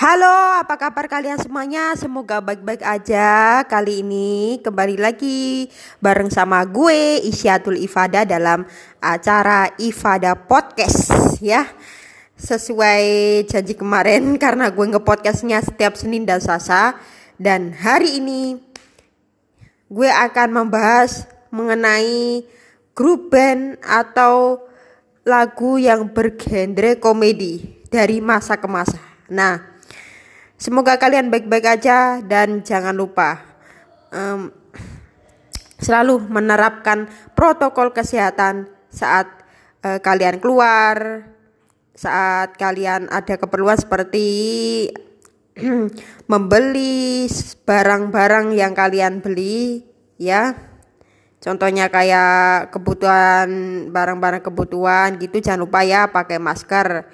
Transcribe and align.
Halo, 0.00 0.56
apa 0.56 0.80
kabar 0.80 1.12
kalian 1.12 1.36
semuanya? 1.36 1.92
Semoga 1.92 2.40
baik-baik 2.40 2.80
aja. 2.80 3.60
Kali 3.68 4.00
ini 4.00 4.56
kembali 4.64 4.96
lagi 4.96 5.68
bareng 6.00 6.32
sama 6.32 6.64
gue 6.64 7.20
Isyatul 7.20 7.76
Ifada 7.76 8.24
dalam 8.24 8.64
acara 8.96 9.68
Ifada 9.76 10.32
Podcast 10.32 11.36
ya. 11.44 11.68
Sesuai 12.32 13.04
janji 13.44 13.76
kemarin 13.76 14.24
karena 14.40 14.72
gue 14.72 14.88
nge-podcastnya 14.88 15.60
setiap 15.60 15.92
Senin 16.00 16.24
dan 16.24 16.40
Selasa 16.40 16.96
dan 17.36 17.76
hari 17.76 18.24
ini 18.24 18.56
gue 19.92 20.08
akan 20.08 20.64
membahas 20.64 21.28
mengenai 21.52 22.40
grup 22.96 23.28
band 23.28 23.76
atau 23.84 24.64
lagu 25.28 25.76
yang 25.76 26.08
bergenre 26.08 26.96
komedi 26.96 27.84
dari 27.92 28.24
masa 28.24 28.56
ke 28.56 28.64
masa. 28.64 28.96
Nah, 29.28 29.69
Semoga 30.60 31.00
kalian 31.00 31.32
baik-baik 31.32 31.80
aja 31.80 32.20
dan 32.20 32.60
jangan 32.60 32.92
lupa 32.92 33.40
um, 34.12 34.52
selalu 35.80 36.20
menerapkan 36.28 37.08
protokol 37.32 37.96
kesehatan 37.96 38.68
saat 38.92 39.24
uh, 39.80 39.96
kalian 40.04 40.36
keluar, 40.36 41.24
saat 41.96 42.60
kalian 42.60 43.08
ada 43.08 43.40
keperluan 43.40 43.80
seperti 43.80 44.28
membeli 46.30 47.24
barang-barang 47.64 48.52
yang 48.52 48.76
kalian 48.76 49.24
beli, 49.24 49.80
ya. 50.20 50.52
Contohnya 51.40 51.88
kayak 51.88 52.68
kebutuhan 52.68 53.48
barang-barang 53.88 54.44
kebutuhan 54.44 55.16
gitu 55.24 55.40
jangan 55.40 55.64
lupa 55.64 55.80
ya 55.88 56.12
pakai 56.12 56.36
masker, 56.36 57.08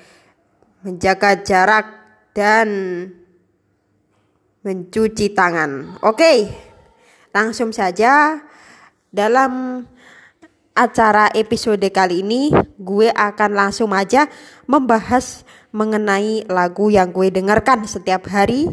menjaga 0.83 1.47
jarak 1.47 1.87
dan 2.35 2.67
mencuci 4.67 5.31
tangan. 5.31 6.03
Oke, 6.03 6.51
langsung 7.31 7.71
saja. 7.71 8.43
Dalam 9.07 9.87
acara 10.75 11.31
episode 11.33 11.87
kali 11.95 12.27
ini 12.27 12.51
gue 12.75 13.09
akan 13.15 13.51
langsung 13.55 13.95
aja 13.95 14.27
membahas 14.67 15.47
mengenai 15.71 16.45
lagu 16.51 16.91
yang 16.91 17.15
gue 17.15 17.31
dengarkan 17.31 17.87
setiap 17.87 18.27
hari. 18.27 18.67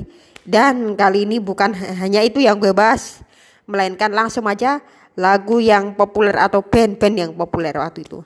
Dan 0.43 0.97
kali 0.97 1.29
ini 1.29 1.37
bukan 1.37 1.77
hanya 2.01 2.25
itu 2.25 2.41
yang 2.41 2.57
gue 2.57 2.73
bahas 2.73 3.21
melainkan 3.69 4.09
langsung 4.09 4.49
aja 4.49 4.81
lagu 5.13 5.61
yang 5.61 5.93
populer 5.93 6.33
atau 6.33 6.65
band-band 6.65 7.15
yang 7.15 7.31
populer 7.37 7.77
waktu 7.77 8.01
itu. 8.01 8.25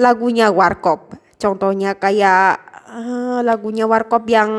Lagunya 0.00 0.48
Warkop. 0.48 1.20
Contohnya 1.36 2.00
kayak 2.00 2.58
uh, 2.88 3.44
lagunya 3.44 3.84
Warkop 3.84 4.24
yang 4.26 4.50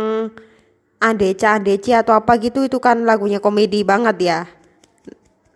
Andeca 1.12 1.58
Andeci 1.58 1.94
atau 1.94 2.18
apa 2.18 2.38
gitu 2.42 2.66
itu 2.66 2.82
kan 2.82 3.06
lagunya 3.06 3.38
komedi 3.38 3.86
banget 3.86 4.18
ya. 4.22 4.40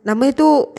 Namun 0.05 0.31
itu 0.31 0.69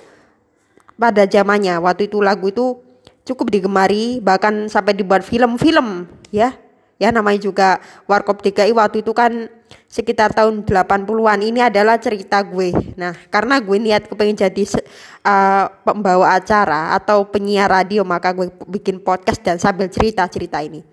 pada 1.01 1.25
zamannya 1.25 1.81
waktu 1.81 2.07
itu 2.07 2.21
lagu 2.21 2.53
itu 2.53 2.79
cukup 3.25 3.51
digemari 3.51 4.19
bahkan 4.21 4.69
sampai 4.71 4.95
dibuat 4.95 5.27
film-film 5.27 6.07
ya. 6.31 6.55
Ya 7.01 7.09
namanya 7.09 7.41
juga 7.41 7.81
Warkop 8.05 8.45
DKI 8.45 8.77
waktu 8.77 9.01
itu 9.01 9.17
kan 9.17 9.49
sekitar 9.89 10.37
tahun 10.37 10.69
80-an 10.69 11.41
ini 11.41 11.65
adalah 11.65 11.97
cerita 11.97 12.45
gue. 12.45 12.77
Nah, 13.01 13.17
karena 13.33 13.57
gue 13.57 13.81
niat 13.81 14.05
kepengen 14.05 14.37
jadi 14.37 14.85
uh, 15.25 15.73
pembawa 15.81 16.37
acara 16.37 16.93
atau 16.93 17.25
penyiar 17.25 17.73
radio 17.73 18.05
maka 18.05 18.37
gue 18.37 18.53
bikin 18.69 19.01
podcast 19.01 19.41
dan 19.41 19.57
sambil 19.57 19.89
cerita-cerita 19.89 20.61
ini. 20.61 20.85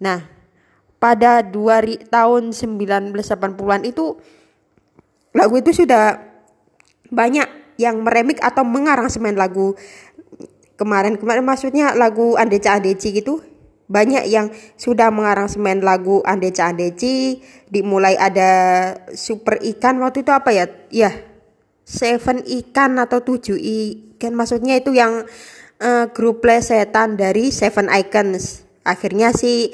Nah, 0.00 0.33
pada 1.04 1.44
dua 1.44 1.84
tahun 2.08 2.56
1980-an 2.56 3.84
itu 3.84 4.16
lagu 5.36 5.54
itu 5.60 5.84
sudah 5.84 6.16
banyak 7.12 7.76
yang 7.76 8.00
meremik 8.00 8.40
atau 8.40 8.64
mengaransemen 8.64 9.36
lagu. 9.36 9.76
Kemarin 10.80 11.20
kemarin 11.20 11.44
maksudnya 11.44 11.92
lagu 11.92 12.40
Andeca 12.40 12.80
Andeci 12.80 13.20
gitu 13.20 13.44
banyak 13.84 14.24
yang 14.32 14.48
sudah 14.80 15.12
mengaransemen 15.12 15.84
lagu 15.84 16.24
Andeca 16.24 16.72
Andeci 16.72 17.44
dimulai 17.68 18.16
ada 18.16 18.50
super 19.12 19.60
ikan 19.60 20.00
waktu 20.00 20.24
itu 20.24 20.32
apa 20.32 20.56
ya? 20.56 20.64
Ya 20.88 21.12
seven 21.84 22.40
ikan 22.48 22.96
atau 22.96 23.20
tujuh 23.20 23.60
ikan 23.60 24.32
maksudnya 24.32 24.80
itu 24.80 24.96
yang 24.96 25.28
uh, 25.84 26.08
grup 26.16 26.40
plesetan 26.40 27.20
dari 27.20 27.52
Seven 27.52 27.92
Icons. 27.92 28.64
Akhirnya 28.88 29.36
sih 29.36 29.72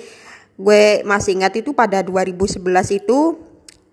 gue 0.61 1.01
masih 1.09 1.41
ingat 1.41 1.57
itu 1.57 1.73
pada 1.73 2.05
2011 2.05 2.61
itu 3.01 3.41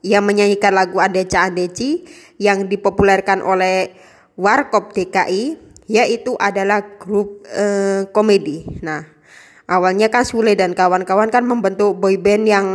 yang 0.03 0.27
menyanyikan 0.27 0.75
lagu 0.75 0.99
Andeca 0.99 1.47
Andeci 1.47 2.03
yang 2.37 2.67
dipopulerkan 2.67 3.39
oleh 3.39 3.95
Warkop 4.37 4.93
DKI 4.93 5.57
yaitu 5.87 6.35
adalah 6.37 6.99
grup 6.99 7.47
uh, 7.47 8.05
komedi. 8.11 8.67
Nah, 8.83 9.07
awalnya 9.65 10.11
kan 10.11 10.27
Sule 10.27 10.53
dan 10.53 10.75
kawan-kawan 10.75 11.31
kan 11.31 11.47
membentuk 11.47 11.95
boyband 11.97 12.43
yang 12.43 12.67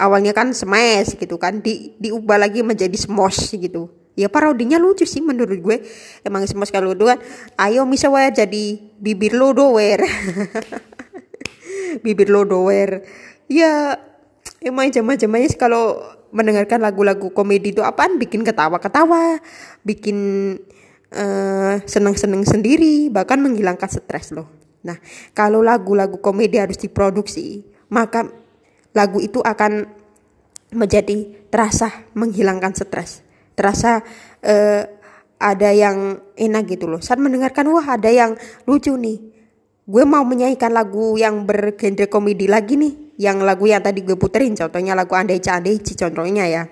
awalnya 0.00 0.32
kan 0.32 0.56
smash 0.56 1.20
gitu 1.20 1.36
kan 1.36 1.60
di 1.60 1.94
diubah 2.00 2.40
lagi 2.40 2.64
menjadi 2.64 2.96
smosh 2.96 3.54
gitu. 3.60 3.92
Ya 4.16 4.32
parodinya 4.32 4.80
lucu 4.80 5.04
sih 5.04 5.20
menurut 5.20 5.60
gue. 5.60 5.84
Emang 6.24 6.48
smosh 6.48 6.72
kalau 6.72 6.96
kan 6.96 7.20
ayo 7.60 7.84
misalnya 7.84 8.44
jadi 8.44 8.80
bibir 8.96 9.36
lo 9.36 9.52
doer. 9.52 10.00
bibir 12.00 12.28
lo 12.28 12.44
doer. 12.44 13.04
Ya 13.46 14.00
emang 14.62 14.90
zamannya 14.90 15.48
sih 15.48 15.58
kalau 15.58 16.00
mendengarkan 16.34 16.82
lagu-lagu 16.82 17.30
komedi 17.30 17.72
itu 17.72 17.82
apaan? 17.84 18.18
Bikin 18.18 18.42
ketawa-ketawa 18.42 19.40
bikin 19.86 20.18
uh, 21.14 21.78
seneng-seneng 21.86 22.42
sendiri 22.42 23.08
bahkan 23.08 23.38
menghilangkan 23.38 23.86
stres 23.86 24.34
loh 24.34 24.50
nah 24.86 24.98
kalau 25.34 25.66
lagu-lagu 25.66 26.22
komedi 26.22 26.62
harus 26.62 26.78
diproduksi 26.78 27.66
maka 27.90 28.30
lagu 28.96 29.20
itu 29.20 29.42
akan 29.44 29.86
menjadi 30.72 31.46
terasa 31.52 32.08
menghilangkan 32.16 32.72
stres. 32.74 33.22
Terasa 33.52 34.02
uh, 34.42 34.82
ada 35.36 35.70
yang 35.70 36.20
enak 36.34 36.64
gitu 36.64 36.88
loh. 36.88 37.04
Saat 37.04 37.20
mendengarkan 37.20 37.68
wah 37.68 37.84
ada 37.84 38.08
yang 38.08 38.34
lucu 38.64 38.96
nih 38.96 39.35
gue 39.86 40.02
mau 40.02 40.26
menyanyikan 40.26 40.74
lagu 40.74 41.14
yang 41.14 41.46
bergenre 41.46 42.10
komedi 42.10 42.50
lagi 42.50 42.74
nih 42.74 43.14
yang 43.22 43.38
lagu 43.46 43.70
yang 43.70 43.78
tadi 43.78 44.02
gue 44.02 44.18
puterin 44.18 44.58
contohnya 44.58 44.98
lagu 44.98 45.14
Andeci 45.14 45.46
Andeci 45.46 45.94
contohnya 45.94 46.44
ya. 46.50 46.66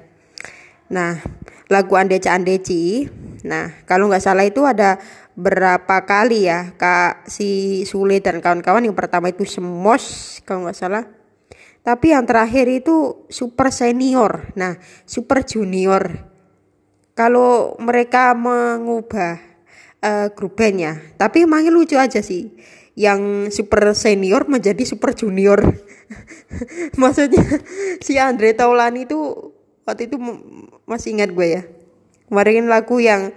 Nah 0.90 1.22
lagu 1.70 1.94
Andeci 1.94 2.26
Andeci 2.26 3.06
nah 3.46 3.70
kalau 3.86 4.10
nggak 4.10 4.18
salah 4.18 4.42
itu 4.42 4.66
ada 4.66 4.98
berapa 5.38 6.02
kali 6.02 6.50
ya 6.50 6.74
kak 6.74 7.30
si 7.30 7.82
Sule 7.86 8.18
dan 8.18 8.42
kawan-kawan 8.42 8.82
yang 8.82 8.98
pertama 8.98 9.30
itu 9.30 9.46
Semos 9.46 10.38
kalau 10.42 10.66
nggak 10.66 10.78
salah. 10.78 11.06
Tapi 11.86 12.16
yang 12.16 12.26
terakhir 12.26 12.66
itu 12.66 13.30
super 13.30 13.70
senior 13.70 14.50
nah 14.58 14.74
super 15.06 15.46
junior. 15.46 16.34
Kalau 17.14 17.78
mereka 17.78 18.34
mengubah 18.34 19.38
uh, 20.02 20.26
grup 20.34 20.58
bandnya 20.58 20.98
tapi 21.14 21.46
emangnya 21.46 21.70
lucu 21.70 21.94
aja 21.94 22.18
sih 22.18 22.50
yang 22.94 23.50
super 23.50 23.94
senior 23.98 24.46
menjadi 24.46 24.82
super 24.86 25.14
junior. 25.14 25.60
Maksudnya 27.00 27.42
si 27.98 28.18
Andre 28.18 28.54
Taulani 28.54 29.06
itu 29.06 29.18
waktu 29.82 30.06
itu 30.10 30.16
masih 30.86 31.18
ingat 31.18 31.30
gue 31.34 31.46
ya. 31.60 31.62
Kemarin 32.30 32.70
lagu 32.70 32.98
yang 33.02 33.34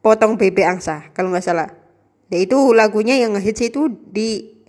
potong 0.00 0.38
bebek 0.38 0.66
angsa 0.78 1.10
kalau 1.12 1.34
nggak 1.34 1.44
salah. 1.44 1.68
Ya 2.30 2.38
itu 2.38 2.56
lagunya 2.72 3.18
yang 3.18 3.34
hits 3.42 3.66
itu 3.66 3.90
di 3.90 4.60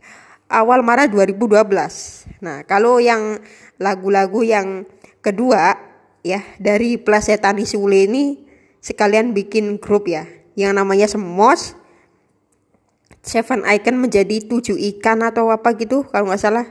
awal 0.52 0.84
Maret 0.84 1.16
2012 1.16 2.44
nah 2.44 2.67
kalau 2.67 2.99
yang 2.99 3.40
lagu-lagu 3.79 4.44
yang 4.44 4.84
kedua 5.23 5.79
ya 6.22 6.44
dari 6.59 6.99
Plasetani 6.99 7.64
Sule 7.64 8.05
ini 8.05 8.44
sekalian 8.84 9.32
bikin 9.32 9.79
grup 9.79 10.11
ya 10.11 10.28
yang 10.59 10.76
namanya 10.76 11.08
Semos 11.08 11.79
Seven 13.22 13.62
Icon 13.66 14.02
menjadi 14.02 14.41
tujuh 14.50 14.78
ikan 14.97 15.22
atau 15.22 15.53
apa 15.53 15.78
gitu 15.78 16.09
kalau 16.09 16.29
nggak 16.29 16.41
salah. 16.41 16.66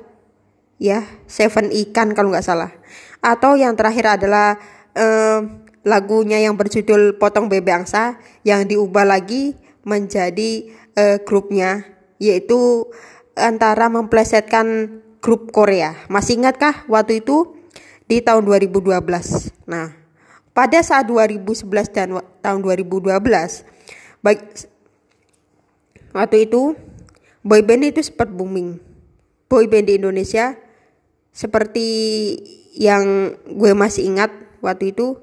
Ya 0.82 1.06
Seven 1.30 1.70
ikan 1.70 2.12
kalau 2.14 2.34
nggak 2.34 2.46
salah. 2.46 2.74
Atau 3.22 3.54
yang 3.54 3.78
terakhir 3.78 4.18
adalah 4.20 4.58
eh, 4.98 5.40
lagunya 5.86 6.42
yang 6.42 6.58
berjudul 6.58 7.16
Potong 7.22 7.46
Bebek 7.46 7.86
Angsa 7.86 8.18
yang 8.42 8.66
diubah 8.66 9.06
lagi 9.06 9.54
menjadi 9.86 10.70
eh, 10.98 11.18
grupnya 11.22 11.86
yaitu 12.20 12.90
antara 13.38 13.86
memplesetkan 13.88 15.00
grup 15.22 15.54
Korea. 15.54 15.94
Masih 16.10 16.42
ingatkah 16.42 16.84
waktu 16.90 17.22
itu? 17.22 17.56
Di 18.10 18.18
tahun 18.26 18.42
2012 18.42 18.90
nah 19.70 20.00
pada 20.50 20.82
saat 20.82 21.06
2011 21.06 21.94
dan 21.94 22.18
tahun 22.42 22.60
2012 22.60 23.06
baik 24.20 24.40
Waktu 26.10 26.50
itu 26.50 26.74
boyband 27.46 27.86
itu 27.86 28.02
sempat 28.02 28.30
booming. 28.30 28.82
Boyband 29.46 29.86
di 29.86 29.98
Indonesia 29.98 30.58
seperti 31.30 31.88
yang 32.74 33.34
gue 33.46 33.72
masih 33.74 34.10
ingat 34.10 34.30
waktu 34.62 34.94
itu 34.94 35.18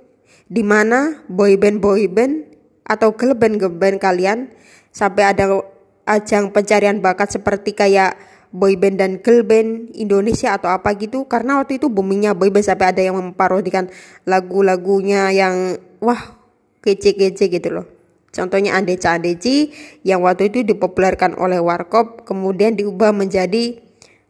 di 0.47 0.63
mana 0.63 1.23
boyband 1.27 1.83
boyband 1.83 2.47
atau 2.87 3.11
girl 3.15 3.35
band 3.35 3.59
band 3.59 3.99
kalian 3.99 4.55
sampai 4.95 5.35
ada 5.35 5.59
ajang 6.07 6.55
pencarian 6.55 7.03
bakat 7.03 7.35
seperti 7.35 7.75
kayak 7.75 8.15
boyband 8.55 8.95
dan 8.95 9.19
girl 9.19 9.43
band 9.43 9.91
Indonesia 9.91 10.55
atau 10.55 10.71
apa 10.71 10.95
gitu 10.95 11.27
karena 11.27 11.59
waktu 11.59 11.83
itu 11.83 11.91
boomingnya 11.91 12.31
boyband 12.31 12.63
sampai 12.63 12.95
ada 12.95 13.01
yang 13.03 13.19
memparodikan 13.19 13.91
lagu-lagunya 14.23 15.35
yang 15.35 15.75
wah 15.99 16.39
kece-kece 16.79 17.51
gitu 17.51 17.69
loh 17.75 17.96
contohnya 18.37 18.77
Andeca 18.77 19.17
Andeci 19.17 19.73
yang 20.05 20.21
waktu 20.21 20.53
itu 20.53 20.61
dipopulerkan 20.61 21.33
oleh 21.41 21.57
Warkop 21.57 22.29
kemudian 22.29 22.77
diubah 22.77 23.09
menjadi 23.09 23.81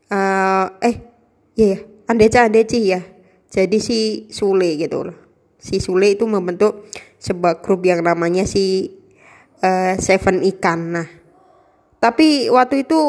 uh, 0.08 0.72
eh 0.80 1.04
iya 1.60 1.68
yeah, 1.76 1.80
Andeca 2.08 2.48
Andeci 2.48 2.80
ya. 2.88 3.04
Jadi 3.52 3.80
si 3.84 4.00
Sule 4.32 4.80
gitu 4.80 5.08
loh. 5.08 5.18
Si 5.60 5.84
Sule 5.84 6.16
itu 6.16 6.24
membentuk 6.24 6.88
sebuah 7.20 7.60
grup 7.60 7.84
yang 7.84 8.04
namanya 8.04 8.48
si 8.48 8.96
uh, 9.60 10.00
Seven 10.00 10.44
Ikan. 10.48 10.80
Nah 10.96 11.08
tapi 11.98 12.48
waktu 12.54 12.86
itu 12.86 13.00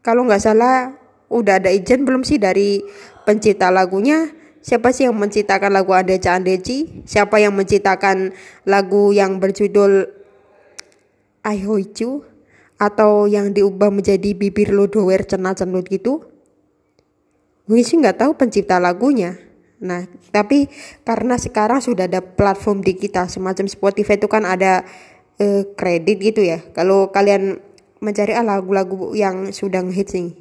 kalau 0.00 0.26
nggak 0.26 0.42
salah 0.42 0.94
udah 1.26 1.58
ada 1.58 1.70
izin 1.74 2.06
belum 2.06 2.22
sih 2.22 2.38
dari 2.38 2.82
pencipta 3.26 3.72
lagunya 3.74 4.30
siapa 4.62 4.94
sih 4.94 5.10
yang 5.10 5.18
menciptakan 5.18 5.74
lagu 5.74 5.92
Andeca 5.92 6.38
Andeci 6.38 7.04
siapa 7.04 7.42
yang 7.42 7.52
menciptakan 7.52 8.32
lagu 8.64 9.10
yang 9.10 9.42
berjudul 9.42 10.08
I 11.42 11.58
You 11.66 12.22
atau 12.78 13.26
yang 13.26 13.50
diubah 13.50 13.90
menjadi 13.90 14.34
bibir 14.34 14.70
lo 14.70 14.86
doer 14.86 15.26
cena 15.26 15.52
cenut 15.52 15.86
gitu 15.90 16.24
gue 17.66 17.82
sih 17.82 17.98
nggak 17.98 18.22
tahu 18.22 18.38
pencipta 18.38 18.78
lagunya 18.78 19.38
nah 19.82 20.06
tapi 20.30 20.70
karena 21.02 21.34
sekarang 21.36 21.82
sudah 21.82 22.06
ada 22.06 22.22
platform 22.22 22.86
digital 22.86 23.26
semacam 23.26 23.66
Spotify 23.66 24.14
itu 24.14 24.30
kan 24.30 24.46
ada 24.46 24.86
uh, 25.42 25.62
kredit 25.78 26.18
gitu 26.20 26.42
ya. 26.42 26.60
Kalau 26.74 27.10
kalian 27.10 27.62
mencari 28.02 28.34
lagu-lagu 28.34 29.14
yang 29.14 29.54
sudah 29.54 29.82
ngehits 29.82 30.14
nih. 30.18 30.34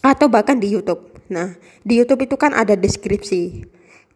Atau 0.00 0.32
bahkan 0.32 0.56
di 0.56 0.72
YouTube. 0.72 1.09
Nah, 1.30 1.54
di 1.86 2.02
YouTube 2.02 2.26
itu 2.26 2.34
kan 2.34 2.52
ada 2.52 2.74
deskripsi 2.74 3.64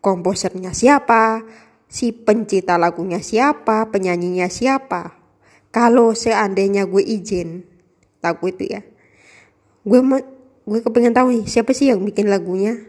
komposernya 0.02 0.74
siapa, 0.74 1.46
si 1.86 2.10
pencipta 2.10 2.74
lagunya 2.74 3.22
siapa, 3.22 3.88
penyanyinya 3.88 4.50
siapa. 4.50 5.14
Kalau 5.70 6.12
seandainya 6.12 6.84
gue 6.90 7.02
izin 7.02 7.62
lagu 8.18 8.50
itu 8.50 8.66
ya, 8.66 8.82
gue 9.86 10.00
gue 10.64 10.80
kepengen 10.82 11.14
tahu 11.14 11.28
nih 11.38 11.44
siapa 11.46 11.70
sih 11.70 11.94
yang 11.94 12.02
bikin 12.02 12.26
lagunya, 12.26 12.82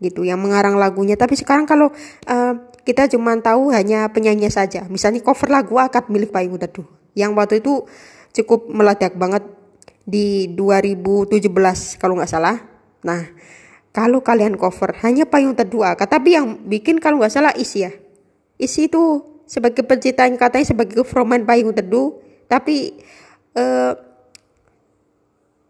gitu, 0.00 0.24
yang 0.24 0.40
mengarang 0.40 0.80
lagunya. 0.80 1.14
Tapi 1.14 1.36
sekarang 1.36 1.68
kalau 1.68 1.92
uh, 2.26 2.54
kita 2.82 3.06
cuma 3.12 3.36
tahu 3.38 3.70
hanya 3.70 4.10
penyanyi 4.10 4.50
saja. 4.50 4.88
Misalnya 4.90 5.22
cover 5.22 5.52
lagu 5.52 5.78
akad 5.78 6.10
milik 6.10 6.34
Payung 6.34 6.58
Teduh 6.58 6.88
yang 7.12 7.36
waktu 7.36 7.60
itu 7.60 7.84
cukup 8.32 8.72
meledak 8.72 9.14
banget 9.20 9.44
di 10.02 10.50
2017 10.56 12.00
kalau 12.00 12.18
nggak 12.18 12.32
salah. 12.32 12.71
Nah, 13.02 13.30
kalau 13.92 14.24
kalian 14.24 14.56
cover 14.56 14.96
hanya 15.04 15.28
Payung 15.28 15.58
Teduh 15.58 15.84
akad, 15.84 16.08
tapi 16.08 16.38
yang 16.38 16.58
bikin 16.66 16.98
kalau 17.02 17.20
nggak 17.20 17.34
salah 17.34 17.52
isi 17.54 17.84
ya. 17.86 17.92
Isi 18.56 18.88
itu 18.88 19.22
sebagai 19.44 19.84
pencipta 19.84 20.24
yang 20.24 20.38
katanya 20.38 20.66
sebagai 20.70 21.02
frontman 21.04 21.44
Payung 21.44 21.74
Teduh, 21.76 22.18
tapi 22.48 22.96
eh, 23.58 23.92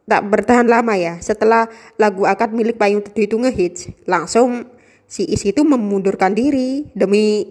tak 0.07 0.23
bertahan 0.29 0.69
lama 0.69 0.95
ya. 0.95 1.19
Setelah 1.19 1.67
lagu 1.99 2.29
akad 2.29 2.55
milik 2.55 2.79
Payung 2.79 3.03
Teduh 3.03 3.25
itu 3.27 3.37
ngehits, 3.41 3.81
langsung 4.07 4.71
si 5.13 5.29
Is 5.29 5.45
itu 5.45 5.61
memundurkan 5.61 6.33
diri 6.33 6.89
demi 6.97 7.45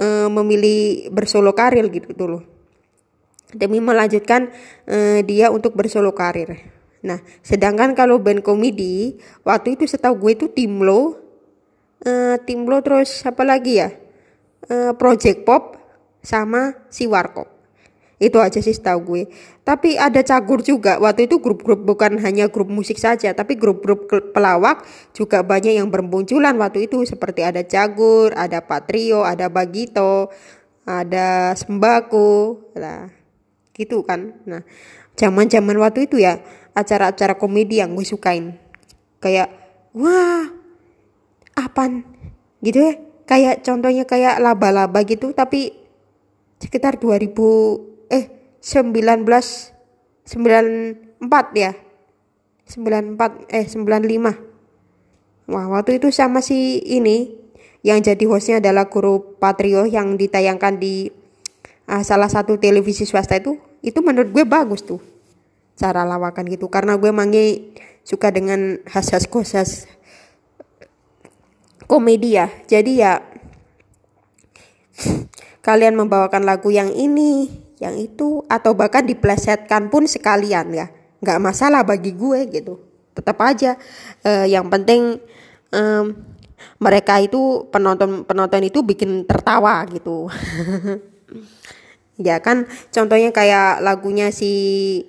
uh, 0.00 0.28
memilih 0.32 1.12
bersolo 1.12 1.52
karir 1.52 1.84
gitu 1.92 2.24
loh 2.24 2.42
demi 3.52 3.84
melanjutkan 3.84 4.48
uh, 4.88 5.20
dia 5.22 5.52
untuk 5.52 5.76
bersolo 5.76 6.16
karir 6.16 6.56
nah 7.04 7.20
sedangkan 7.44 7.92
kalau 7.92 8.16
band 8.20 8.40
komedi 8.40 9.20
waktu 9.44 9.76
itu 9.76 9.84
setahu 9.84 10.26
gue 10.26 10.32
itu 10.38 10.46
tim 10.52 10.80
lo 10.80 11.26
uh, 12.04 12.36
tim 12.44 12.66
lo 12.66 12.78
terus 12.84 13.24
apa 13.24 13.46
lagi 13.46 13.80
ya? 13.80 13.88
Uh, 14.66 14.92
project 14.98 15.46
pop 15.46 15.78
sama 16.20 16.74
si 16.90 17.06
warkop. 17.06 17.46
Itu 18.16 18.40
aja 18.40 18.58
sih 18.64 18.72
tahu 18.72 19.00
gue. 19.04 19.22
Tapi 19.60 20.00
ada 20.00 20.24
cagur 20.24 20.64
juga. 20.64 20.96
Waktu 20.96 21.28
itu 21.28 21.36
grup-grup 21.36 21.84
bukan 21.84 22.16
hanya 22.24 22.48
grup 22.48 22.72
musik 22.72 22.96
saja 22.96 23.36
tapi 23.36 23.60
grup-grup 23.60 24.32
pelawak 24.32 24.88
juga 25.12 25.44
banyak 25.44 25.76
yang 25.76 25.92
bermunculan 25.92 26.56
waktu 26.56 26.88
itu. 26.88 27.04
Seperti 27.04 27.44
ada 27.44 27.62
cagur 27.62 28.32
ada 28.32 28.64
patrio 28.64 29.22
ada 29.22 29.52
bagito 29.52 30.32
ada 30.88 31.52
sembako 31.52 32.72
lah 32.74 33.12
gitu 33.76 34.00
kan. 34.02 34.40
Nah 34.48 34.64
zaman 35.12 35.52
zaman 35.52 35.76
waktu 35.76 36.08
itu 36.08 36.16
ya 36.16 36.40
acara-acara 36.76 37.40
komedi 37.40 37.80
yang 37.80 37.96
gue 37.96 38.04
sukain. 38.04 38.60
Kayak 39.24 39.48
wah 39.96 40.52
apaan? 41.56 42.04
Gitu 42.60 42.76
ya. 42.84 42.92
Kayak 43.26 43.64
contohnya 43.64 44.04
kayak 44.06 44.38
laba-laba 44.38 45.02
gitu 45.02 45.32
tapi 45.34 45.74
sekitar 46.60 47.00
2000 47.00 47.32
eh 48.12 48.24
19 48.60 49.24
94 50.28 51.56
ya. 51.56 51.72
94 52.66 53.46
eh 53.50 53.64
95 53.64 54.46
wah 55.46 55.66
waktu 55.70 56.02
itu 56.02 56.10
sama 56.10 56.42
si 56.42 56.82
ini 56.82 57.30
yang 57.86 58.02
jadi 58.02 58.26
hostnya 58.26 58.58
adalah 58.58 58.90
guru 58.90 59.38
Patrio 59.38 59.86
yang 59.86 60.18
ditayangkan 60.18 60.82
di 60.82 61.06
uh, 61.86 62.02
salah 62.02 62.26
satu 62.26 62.58
televisi 62.58 63.06
swasta 63.06 63.38
itu 63.38 63.54
itu 63.86 64.02
menurut 64.02 64.34
gue 64.34 64.42
bagus 64.42 64.82
tuh 64.82 64.98
cara 65.76 66.02
lawakan 66.02 66.48
gitu. 66.48 66.66
Karena 66.72 66.96
gue 66.96 67.12
mangi 67.12 67.76
suka 68.02 68.32
dengan 68.32 68.80
khas-khas 68.88 69.28
komedi 71.86 72.40
ya. 72.40 72.50
Jadi 72.66 72.92
ya 72.98 73.22
kalian 75.66 75.94
membawakan 75.94 76.42
lagu 76.42 76.72
yang 76.72 76.90
ini 76.90 77.62
yang 77.76 77.94
itu 78.00 78.40
atau 78.48 78.72
bahkan 78.72 79.04
diplesetkan 79.04 79.92
pun 79.92 80.08
sekalian 80.08 80.72
ya. 80.72 80.86
Nggak 81.20 81.40
masalah 81.40 81.84
bagi 81.84 82.16
gue 82.16 82.48
gitu. 82.50 82.80
Tetap 83.12 83.36
aja. 83.40 83.76
Uh, 84.24 84.44
yang 84.48 84.68
penting 84.68 85.20
um, 85.72 86.16
mereka 86.76 87.20
itu 87.20 87.68
penonton 87.72 88.24
penonton 88.24 88.64
itu 88.64 88.80
bikin 88.80 89.28
tertawa 89.28 89.84
gitu. 89.92 90.26
Ya 92.16 92.40
kan 92.40 92.64
contohnya 92.88 93.28
kayak 93.28 93.84
lagunya 93.84 94.32
si 94.32 95.04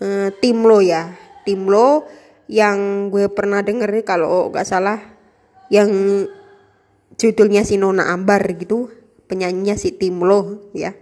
uh, 0.00 0.28
tim 0.40 0.64
lo 0.64 0.82
ya. 0.82 1.14
Tim 1.46 1.68
lo 1.68 2.04
yang 2.50 3.08
gue 3.14 3.30
pernah 3.30 3.62
denger 3.62 4.02
kalau 4.02 4.50
nggak 4.50 4.66
salah 4.66 4.98
yang 5.70 5.88
judulnya 7.14 7.62
si 7.62 7.78
Nona 7.78 8.10
Ambar 8.10 8.42
gitu 8.58 8.90
penyanyinya 9.30 9.78
si 9.78 9.94
tim 9.94 10.18
lo 10.20 10.72
ya. 10.74 10.92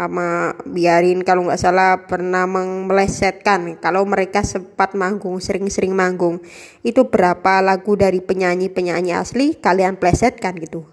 Sama 0.00 0.56
biarin 0.64 1.20
kalau 1.20 1.44
nggak 1.44 1.60
salah 1.60 2.08
pernah 2.08 2.48
melesetkan 2.48 3.76
kalau 3.76 4.08
mereka 4.08 4.40
sempat 4.40 4.96
manggung 4.96 5.36
sering-sering 5.44 5.92
manggung. 5.92 6.40
Itu 6.80 7.12
berapa 7.12 7.60
lagu 7.60 8.00
dari 8.00 8.24
penyanyi-penyanyi 8.24 9.12
asli 9.12 9.60
kalian 9.60 10.00
plesetkan 10.00 10.56
gitu. 10.56 10.88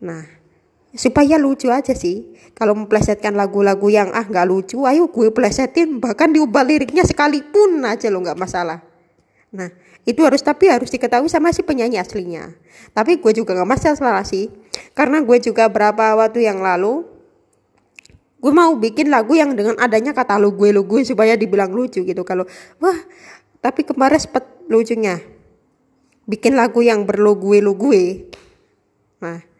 Nah 0.00 0.41
supaya 0.92 1.40
lucu 1.40 1.72
aja 1.72 1.96
sih. 1.96 2.32
Kalau 2.52 2.76
memplesetkan 2.76 3.32
lagu-lagu 3.32 3.88
yang 3.88 4.12
ah 4.12 4.28
nggak 4.28 4.46
lucu 4.46 4.84
ayo 4.84 5.08
gue 5.08 5.32
plesetin. 5.32 5.98
Bahkan 5.98 6.36
diubah 6.36 6.62
liriknya 6.64 7.02
sekalipun 7.02 7.80
aja 7.84 8.12
lo 8.12 8.20
nggak 8.20 8.36
masalah. 8.36 8.84
Nah 9.56 9.72
itu 10.04 10.20
harus 10.26 10.42
tapi 10.44 10.68
harus 10.68 10.92
diketahui 10.92 11.32
sama 11.32 11.54
si 11.54 11.64
penyanyi 11.64 11.96
aslinya. 11.96 12.52
Tapi 12.92 13.18
gue 13.18 13.32
juga 13.32 13.56
nggak 13.56 13.70
masalah 13.70 14.24
sih. 14.28 14.52
Karena 14.92 15.24
gue 15.24 15.38
juga 15.40 15.68
berapa 15.72 16.16
waktu 16.20 16.44
yang 16.44 16.60
lalu 16.60 17.08
gue 18.42 18.50
mau 18.50 18.74
bikin 18.74 19.06
lagu 19.06 19.38
yang 19.38 19.54
dengan 19.54 19.78
adanya 19.78 20.10
kata 20.10 20.34
lu 20.34 20.50
gue 20.58 20.74
lu 20.74 20.82
gue 20.82 21.06
supaya 21.06 21.38
dibilang 21.38 21.72
lucu 21.72 22.04
gitu. 22.04 22.22
Kalau 22.26 22.44
wah 22.82 22.98
tapi 23.64 23.86
kemarin 23.88 24.20
sempat 24.20 24.44
lucunya. 24.68 25.22
Bikin 26.28 26.54
lagu 26.54 26.84
yang 26.84 27.08
berlo 27.08 27.34
gue 27.38 27.58
lu 27.64 27.72
gue. 27.78 28.28
Nah 29.22 29.51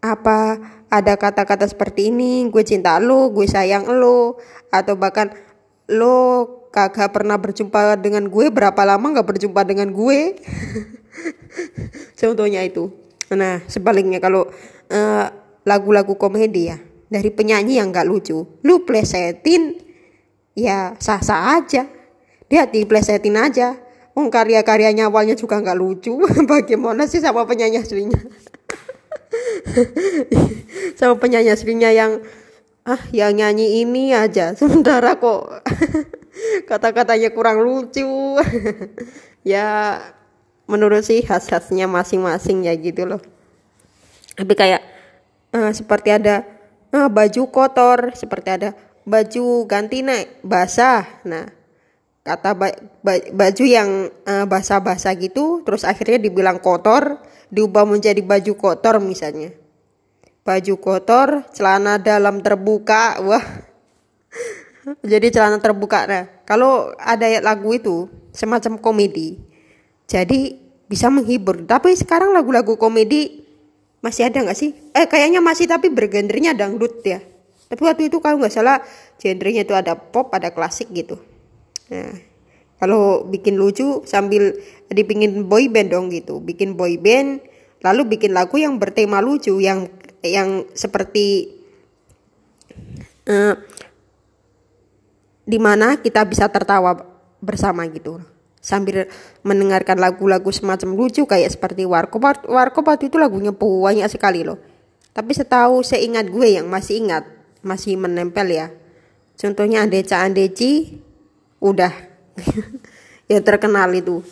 apa 0.00 0.60
ada 0.92 1.14
kata-kata 1.18 1.66
seperti 1.66 2.12
ini? 2.12 2.46
Gue 2.48 2.62
cinta 2.62 2.98
lo 3.02 3.30
gue 3.32 3.46
sayang 3.48 3.88
lo 3.90 4.38
atau 4.70 4.94
bahkan 4.94 5.32
lo 5.90 6.46
kagak 6.70 7.14
pernah 7.14 7.40
berjumpa 7.40 7.96
dengan 7.98 8.28
gue 8.28 8.52
berapa 8.52 8.78
lama 8.84 9.16
nggak 9.16 9.28
berjumpa 9.28 9.60
dengan 9.64 9.90
gue? 9.90 10.36
Contohnya 12.20 12.62
itu. 12.62 12.92
Nah 13.32 13.64
sebaliknya 13.66 14.22
kalau 14.22 14.46
uh, 14.92 15.26
lagu-lagu 15.66 16.14
komedi 16.14 16.70
ya 16.70 16.78
dari 17.06 17.30
penyanyi 17.30 17.78
yang 17.78 17.94
gak 17.94 18.06
lucu 18.06 18.58
lu 18.66 18.82
plesetin 18.86 19.80
ya 20.54 20.94
sah-sah 21.00 21.58
aja. 21.58 21.88
Dia 22.46 22.62
diplesetin 22.70 23.34
aja. 23.34 23.74
Wong 24.16 24.32
karya-karyanya 24.32 25.12
awalnya 25.12 25.36
juga 25.36 25.60
nggak 25.60 25.76
lucu. 25.76 26.14
Bagaimana 26.50 27.04
sih 27.10 27.20
sama 27.20 27.44
penyanyi 27.44 27.82
aslinya 27.82 28.16
sama 30.98 31.14
penyanyi 31.20 31.52
aslinya 31.52 31.90
yang 31.92 32.22
ah 32.86 33.02
yang 33.10 33.34
nyanyi 33.34 33.82
ini 33.82 34.14
aja 34.14 34.54
sementara 34.58 35.18
kok 35.18 35.66
kata-katanya 36.70 37.32
kurang 37.32 37.64
lucu. 37.64 38.38
Ya 39.46 39.98
menurut 40.66 41.06
sih 41.06 41.22
khas-khasnya 41.22 41.86
masing-masing 41.86 42.66
ya 42.66 42.74
gitu 42.74 43.06
loh. 43.06 43.22
Tapi 44.36 44.52
kayak 44.52 44.82
uh, 45.54 45.72
seperti 45.72 46.12
ada 46.12 46.44
uh, 46.92 47.08
baju 47.08 47.42
kotor 47.48 48.12
seperti 48.12 48.48
ada 48.52 48.70
baju 49.06 49.64
ganti 49.64 50.02
naik 50.02 50.42
basah. 50.42 51.06
Nah 51.24 51.46
kata 52.26 52.58
ba 52.58 52.74
ba 53.06 53.22
baju 53.30 53.64
yang 53.64 54.10
uh, 54.26 54.44
basah-basah 54.50 55.14
gitu 55.22 55.62
terus 55.62 55.86
akhirnya 55.86 56.18
dibilang 56.18 56.58
kotor 56.58 57.22
diubah 57.52 57.86
menjadi 57.86 58.18
baju 58.22 58.52
kotor 58.58 58.98
misalnya 59.02 59.54
baju 60.46 60.74
kotor 60.78 61.28
celana 61.54 61.98
dalam 61.98 62.42
terbuka 62.42 63.22
wah 63.22 63.44
jadi 65.10 65.26
celana 65.30 65.58
terbuka 65.58 66.06
nah 66.06 66.24
kalau 66.46 66.94
ada 66.98 67.26
lagu 67.42 67.74
itu 67.74 68.10
semacam 68.30 68.78
komedi 68.78 69.38
jadi 70.06 70.58
bisa 70.86 71.10
menghibur 71.10 71.66
tapi 71.66 71.94
sekarang 71.98 72.30
lagu-lagu 72.30 72.78
komedi 72.78 73.46
masih 74.06 74.30
ada 74.30 74.38
nggak 74.38 74.54
sih? 74.54 74.70
Eh 74.94 75.10
kayaknya 75.10 75.42
masih 75.42 75.66
tapi 75.66 75.90
bergendernya 75.90 76.54
dangdut 76.54 77.02
ya. 77.02 77.18
Tapi 77.66 77.82
waktu 77.82 78.06
itu 78.06 78.22
kalau 78.22 78.38
nggak 78.38 78.54
salah 78.54 78.78
genrenya 79.18 79.66
itu 79.66 79.74
ada 79.74 79.98
pop, 79.98 80.30
ada 80.30 80.54
klasik 80.54 80.86
gitu. 80.94 81.18
Nah, 81.90 82.14
kalau 82.76 83.24
bikin 83.24 83.56
lucu 83.56 84.04
sambil 84.04 84.52
dipingin 84.92 85.48
boy 85.48 85.72
band 85.72 85.92
dong 85.92 86.12
gitu, 86.12 86.44
bikin 86.44 86.76
boy 86.76 87.00
band, 87.00 87.40
lalu 87.80 88.16
bikin 88.16 88.36
lagu 88.36 88.60
yang 88.60 88.76
bertema 88.76 89.24
lucu, 89.24 89.56
yang 89.60 89.88
yang 90.20 90.68
seperti 90.76 91.56
uh, 93.30 93.54
di 95.46 95.58
mana 95.62 96.02
kita 96.02 96.26
bisa 96.26 96.50
tertawa 96.50 96.98
bersama 97.38 97.86
gitu 97.86 98.18
sambil 98.58 99.06
mendengarkan 99.46 99.94
lagu-lagu 100.02 100.50
semacam 100.50 100.98
lucu 100.98 101.22
kayak 101.22 101.54
seperti. 101.54 101.86
Warkop 101.86 102.82
waktu 102.82 103.06
itu 103.06 103.14
lagunya 103.14 103.54
banyak 103.54 104.10
sekali 104.10 104.42
loh. 104.42 104.58
Tapi 105.14 105.32
setahu 105.32 105.86
saya 105.86 106.02
ingat 106.02 106.26
gue 106.28 106.58
yang 106.58 106.66
masih 106.66 107.06
ingat, 107.06 107.24
masih 107.62 107.94
menempel 107.94 108.50
ya. 108.50 108.74
Contohnya 109.38 109.86
Andeca 109.86 110.26
Andeci, 110.26 110.98
udah 111.62 111.94
yang 113.32 113.42
terkenal 113.42 113.90
itu. 113.92 114.22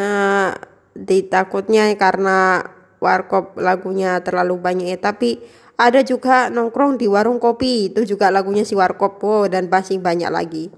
Uh, 0.00 0.56
ditakutnya 0.96 1.92
karena 2.00 2.64
Warkop 3.00 3.56
lagunya 3.56 4.20
terlalu 4.20 4.60
banyak 4.60 4.92
ya, 4.92 4.98
tapi 5.00 5.40
ada 5.80 6.04
juga 6.04 6.52
nongkrong 6.52 7.00
di 7.00 7.08
warung 7.08 7.40
kopi. 7.40 7.88
Itu 7.88 8.04
juga 8.04 8.28
lagunya 8.28 8.68
si 8.68 8.76
Warkop. 8.76 9.16
Oh, 9.24 9.48
dan 9.48 9.72
masih 9.72 9.96
banyak 9.96 10.28
lagi. 10.28 10.68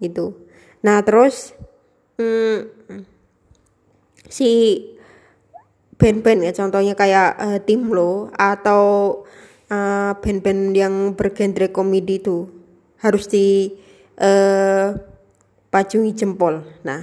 Gitu. 0.00 0.32
Nah 0.80 1.04
terus 1.04 1.52
hmm, 2.16 2.68
si 4.28 4.80
band-band 5.96 6.40
ya 6.44 6.52
contohnya 6.52 6.94
kayak 6.98 7.30
uh, 7.38 7.58
tim 7.62 7.88
lo 7.88 8.28
atau 8.34 8.82
uh, 9.70 10.12
band-band 10.18 10.74
yang 10.74 10.94
bergenre 11.14 11.70
komedi 11.70 12.20
itu 12.20 12.50
harus 13.00 13.28
di 13.30 13.72
uh, 14.20 14.94
pacungi 15.70 16.12
jempol 16.14 16.62
nah 16.82 17.02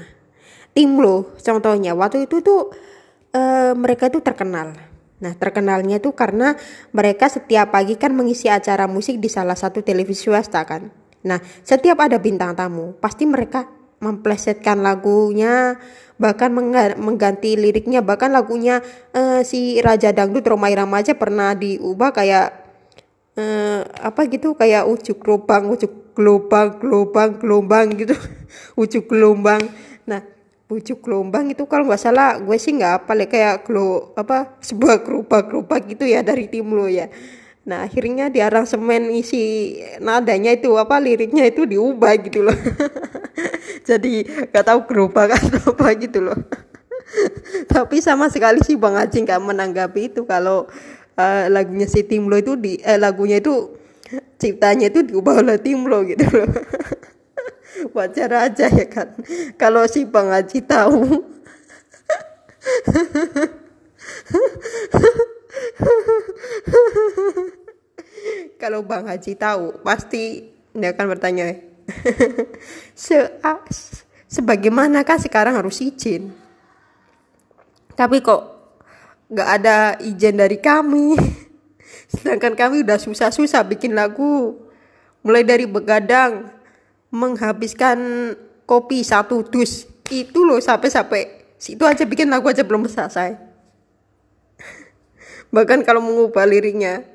tim 0.72 0.96
lo 1.00 1.36
contohnya 1.39 1.96
waktu 1.96 2.30
itu 2.30 2.39
tuh 2.39 2.72
uh, 3.36 3.74
mereka 3.75 4.08
itu 4.08 4.24
terkenal 4.24 4.91
Nah, 5.22 5.38
terkenalnya 5.38 6.01
itu 6.01 6.10
karena 6.18 6.58
mereka 6.91 7.30
setiap 7.30 7.70
pagi 7.70 7.94
kan 7.94 8.10
mengisi 8.10 8.50
acara 8.50 8.89
musik 8.89 9.22
di 9.22 9.30
salah 9.30 9.53
satu 9.53 9.86
televisi 9.86 10.25
swasta 10.25 10.65
kan. 10.65 10.89
Nah, 11.22 11.38
setiap 11.62 12.01
ada 12.01 12.18
bintang 12.18 12.58
tamu, 12.58 12.98
pasti 12.98 13.30
mereka 13.30 13.70
memplesetkan 14.01 14.82
lagunya, 14.82 15.77
bahkan 16.18 16.50
mengganti 16.98 17.53
liriknya, 17.53 18.01
bahkan 18.01 18.34
lagunya 18.34 18.82
uh, 19.13 19.46
si 19.46 19.77
Raja 19.77 20.10
Dangdut 20.10 20.41
Romai 20.41 20.74
Ramaja 20.74 21.13
pernah 21.13 21.53
diubah 21.53 22.10
kayak 22.10 22.61
uh, 23.41 23.81
apa 24.05 24.29
gitu, 24.29 24.53
kayak 24.53 24.86
ujuk 24.86 25.17
lubang, 25.25 25.74
ujuk 25.74 26.13
gelombang, 26.13 26.77
gelombang, 26.77 27.41
gelombang 27.41 27.88
gitu, 27.98 28.13
ujuk 28.81 29.10
gelombang. 29.10 29.65
Nah, 30.05 30.21
ujuk 30.69 31.01
gelombang 31.01 31.50
itu 31.50 31.65
kalau 31.65 31.89
nggak 31.89 32.00
salah 32.00 32.38
gue 32.38 32.57
sih 32.62 32.77
nggak 32.77 33.03
apa 33.03 33.12
kayak 33.27 33.67
glo 33.67 34.15
apa 34.15 34.53
sebuah 34.67 35.03
gerobak 35.03 35.51
gerobak 35.51 35.81
gitu 35.89 36.07
ya 36.07 36.24
dari 36.24 36.48
tim 36.48 36.71
lo 36.71 36.88
ya 36.88 37.12
Nah 37.62 37.86
akhirnya 37.86 38.33
di 38.33 38.41
aransemen 38.41 39.13
isi 39.13 39.77
nadanya 40.01 40.57
itu 40.57 40.74
apa 40.81 40.98
liriknya 40.98 41.45
itu 41.45 41.69
diubah 41.69 42.17
gitu 42.25 42.41
loh. 42.41 42.57
Jadi 43.88 44.25
gak 44.50 44.65
tahu 44.65 44.79
gerobak 44.89 45.38
atau 45.38 45.77
apa 45.77 45.93
gitu 45.93 46.25
loh. 46.25 46.38
Tapi 47.69 48.01
sama 48.01 48.33
sekali 48.33 48.65
sih 48.65 48.79
Bang 48.81 48.98
Acing 48.98 49.29
gak 49.29 49.43
menanggapi 49.45 50.10
itu 50.10 50.25
kalau 50.25 50.65
uh, 51.22 51.46
lagunya 51.54 51.86
si 51.86 52.01
Timlo 52.01 52.42
itu 52.42 52.58
di 52.58 52.82
eh, 52.82 52.98
lagunya 52.98 53.38
itu 53.38 53.78
ciptanya 54.42 54.90
itu 54.90 55.06
diubah 55.06 55.46
oleh 55.46 55.62
Timlo 55.62 56.01
gitu 56.10 56.25
loh. 56.34 56.50
Wajar 57.96 58.50
aja 58.50 58.66
ya 58.68 58.86
kan. 58.90 59.13
Kalau 59.62 59.86
si 59.86 60.10
Bang 60.10 60.34
Haji 60.34 60.66
tahu 60.66 61.30
Kalau 68.62 68.86
Bang 68.86 69.10
Haji 69.10 69.34
tahu, 69.34 69.82
pasti 69.82 70.54
dia 70.72 70.94
akan 70.94 71.18
bertanya, 71.18 71.58
Se 72.94 73.18
sebagaimanakah 74.32 75.20
sekarang 75.20 75.58
harus 75.58 75.82
izin? 75.82 76.32
Tapi 77.98 78.22
kok 78.24 78.50
gak 79.31 79.50
ada 79.63 79.95
izin 80.03 80.38
dari 80.38 80.59
kami? 80.59 81.15
Sedangkan 82.11 82.53
kami 82.53 82.83
udah 82.83 83.00
susah-susah 83.00 83.63
bikin 83.65 83.95
lagu. 83.95 84.59
Mulai 85.23 85.47
dari 85.47 85.63
begadang, 85.63 86.51
menghabiskan 87.09 87.97
kopi 88.67 89.01
satu 89.07 89.47
dus. 89.47 89.88
Itu 90.11 90.43
loh 90.43 90.59
sampai-sampai 90.59 91.55
situ 91.55 91.88
aja 91.88 92.03
bikin 92.03 92.27
lagu 92.27 92.51
aja 92.51 92.67
belum 92.67 92.83
selesai. 92.91 93.39
Bahkan 95.55 95.88
kalau 95.88 96.03
mengubah 96.03 96.43
liriknya, 96.43 97.07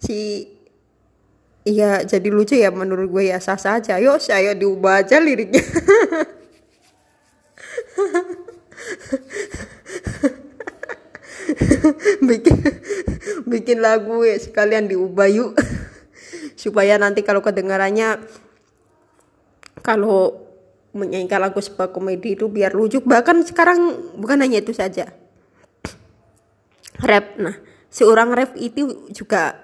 si 0.00 0.48
Iya 1.62 2.02
jadi 2.02 2.26
lucu 2.26 2.58
ya 2.58 2.74
menurut 2.74 3.06
gue 3.06 3.30
ya 3.30 3.38
sah 3.38 3.54
sah 3.54 3.78
aja. 3.78 3.94
Yuk 4.02 4.18
saya 4.18 4.50
diubah 4.50 5.06
aja 5.06 5.22
liriknya. 5.22 5.62
bikin 12.28 12.56
bikin 13.46 13.78
lagu 13.82 14.22
ya 14.22 14.38
sekalian 14.38 14.88
diubah 14.88 15.28
yuk. 15.28 15.52
Supaya 16.62 16.96
nanti 17.00 17.26
kalau 17.26 17.42
kedengarannya 17.42 18.22
kalau 19.82 20.38
menyanyikan 20.92 21.40
lagu 21.40 21.58
sebuah 21.58 21.90
komedi 21.90 22.36
itu 22.38 22.46
biar 22.46 22.76
lucu. 22.76 23.00
Bahkan 23.02 23.48
sekarang 23.48 23.78
bukan 24.20 24.38
hanya 24.44 24.60
itu 24.60 24.76
saja. 24.76 25.10
Rap 27.02 27.40
nah 27.40 27.56
seorang 27.90 28.30
rap 28.30 28.54
itu 28.54 29.10
juga 29.10 29.58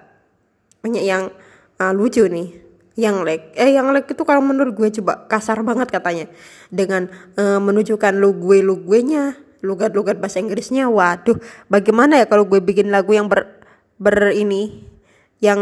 banyak 0.83 1.03
yang 1.05 1.31
uh, 1.79 1.93
lucu 1.95 2.25
nih. 2.27 2.67
Yang 2.99 3.15
leg 3.23 3.41
eh 3.55 3.71
yang 3.71 3.95
leg 3.95 4.03
itu 4.03 4.23
kalau 4.27 4.43
menurut 4.43 4.75
gue 4.75 4.89
coba 4.99 5.23
kasar 5.31 5.63
banget 5.63 5.87
katanya. 5.87 6.27
Dengan 6.67 7.07
uh, 7.39 7.63
menunjukkan 7.63 8.19
lu 8.19 8.35
gue 8.35 8.59
lu 8.59 8.83
gue 8.83 8.99
nya 9.07 9.39
lugat-lugat 9.59 10.17
bahasa 10.17 10.39
Inggrisnya 10.39 10.87
waduh 10.87 11.35
bagaimana 11.67 12.19
ya 12.21 12.25
kalau 12.27 12.47
gue 12.47 12.63
bikin 12.63 12.91
lagu 12.91 13.11
yang 13.11 13.27
ber 13.27 13.59
ber 13.99 14.31
ini 14.31 14.87
yang 15.43 15.59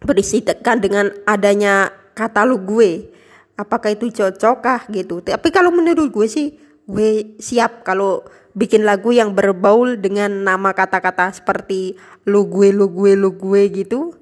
berisi 0.00 0.40
tekan 0.40 0.80
dengan 0.80 1.12
adanya 1.28 1.92
kata 2.16 2.44
lu 2.48 2.60
gue? 2.60 3.12
Apakah 3.54 3.92
itu 3.92 4.08
cocokkah 4.08 4.88
gitu? 4.88 5.20
Tapi 5.20 5.48
kalau 5.52 5.68
menurut 5.68 6.08
gue 6.08 6.26
sih 6.26 6.56
gue 6.88 7.36
siap 7.38 7.84
kalau 7.84 8.24
bikin 8.56 8.82
lagu 8.82 9.14
yang 9.14 9.36
berbaul 9.36 10.00
dengan 10.00 10.42
nama 10.42 10.74
kata-kata 10.74 11.30
seperti 11.30 11.94
lu 12.26 12.48
gue 12.48 12.72
lu 12.72 12.88
gue 12.88 13.12
lu 13.14 13.36
gue 13.36 13.62
gitu. 13.70 14.16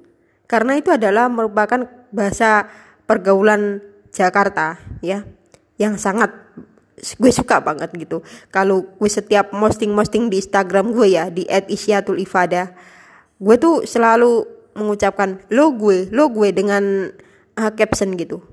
Karena 0.49 0.75
itu 0.75 0.91
adalah 0.91 1.31
merupakan 1.31 1.87
bahasa 2.11 2.67
pergaulan 3.07 3.79
Jakarta 4.09 4.81
ya 4.99 5.23
yang 5.79 5.95
sangat 5.95 6.33
gue 6.99 7.31
suka 7.31 7.63
banget 7.63 7.89
gitu. 7.95 8.21
Kalau 8.51 8.85
gue 8.99 9.09
setiap 9.09 9.55
posting-posting 9.55 10.27
di 10.27 10.43
Instagram 10.43 10.91
gue 10.91 11.07
ya 11.15 11.31
di 11.31 11.47
@isyatul 11.47 12.19
ifada 12.19 12.75
gue 13.39 13.55
tuh 13.55 13.87
selalu 13.87 14.43
mengucapkan 14.75 15.39
lo 15.49 15.71
gue 15.73 16.11
lo 16.11 16.27
gue 16.29 16.51
dengan 16.51 17.07
uh, 17.55 17.71
caption 17.73 18.13
gitu. 18.19 18.43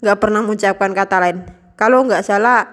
Nggak 0.00 0.18
pernah 0.18 0.40
mengucapkan 0.40 0.90
kata 0.96 1.16
lain. 1.20 1.38
Kalau 1.76 2.04
nggak 2.08 2.24
salah 2.24 2.64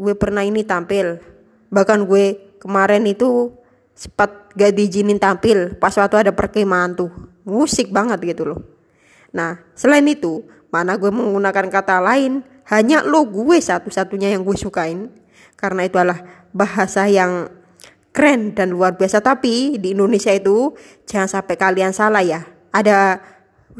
gue 0.00 0.16
pernah 0.16 0.40
ini 0.40 0.64
tampil. 0.64 1.20
Bahkan 1.68 2.08
gue 2.08 2.56
kemarin 2.58 3.04
itu 3.04 3.52
sempat 3.92 4.48
gak 4.56 4.72
diizinin 4.72 5.20
tampil 5.20 5.76
pas 5.76 5.92
waktu 5.92 6.28
ada 6.28 6.32
perkemahan 6.32 6.96
tuh. 6.96 7.12
Musik 7.44 7.92
banget 7.92 8.20
gitu 8.24 8.48
loh. 8.48 8.60
Nah 9.36 9.60
selain 9.76 10.04
itu 10.08 10.44
mana 10.72 10.96
gue 10.96 11.12
menggunakan 11.12 11.68
kata 11.68 12.00
lain 12.00 12.40
hanya 12.70 13.02
lo 13.02 13.26
gue 13.26 13.58
satu-satunya 13.58 14.30
yang 14.30 14.46
gue 14.46 14.54
sukain. 14.54 15.10
Karena 15.58 15.84
itu 15.84 15.98
adalah 15.98 16.46
bahasa 16.54 17.10
yang 17.10 17.50
keren 18.14 18.54
dan 18.54 18.70
luar 18.70 18.94
biasa. 18.94 19.18
Tapi 19.20 19.76
di 19.82 19.92
Indonesia 19.92 20.30
itu 20.30 20.78
jangan 21.04 21.26
sampai 21.26 21.58
kalian 21.58 21.90
salah 21.90 22.22
ya. 22.22 22.46
Ada 22.70 23.18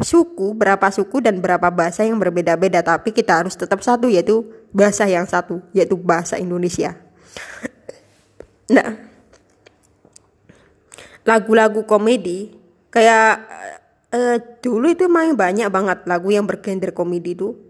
suku 0.03 0.59
berapa 0.59 0.91
suku 0.91 1.23
dan 1.23 1.39
berapa 1.39 1.71
bahasa 1.71 2.03
yang 2.03 2.19
berbeda-beda. 2.19 2.83
Tapi 2.83 3.15
kita 3.15 3.47
harus 3.47 3.55
tetap 3.55 3.79
satu 3.79 4.11
yaitu 4.11 4.43
bahasa 4.75 5.07
yang 5.07 5.25
satu 5.25 5.63
yaitu 5.71 5.95
bahasa 5.95 6.35
Indonesia. 6.37 6.99
Nah 8.71 9.11
lagu-lagu 11.23 11.87
komedi 11.87 12.59
kayak 12.91 13.45
uh, 14.11 14.37
dulu 14.59 14.91
itu 14.91 15.07
main 15.07 15.37
banyak 15.37 15.69
banget 15.71 15.99
lagu 16.09 16.33
yang 16.33 16.49
bergenre 16.49 16.91
komedi 16.91 17.39
itu 17.39 17.70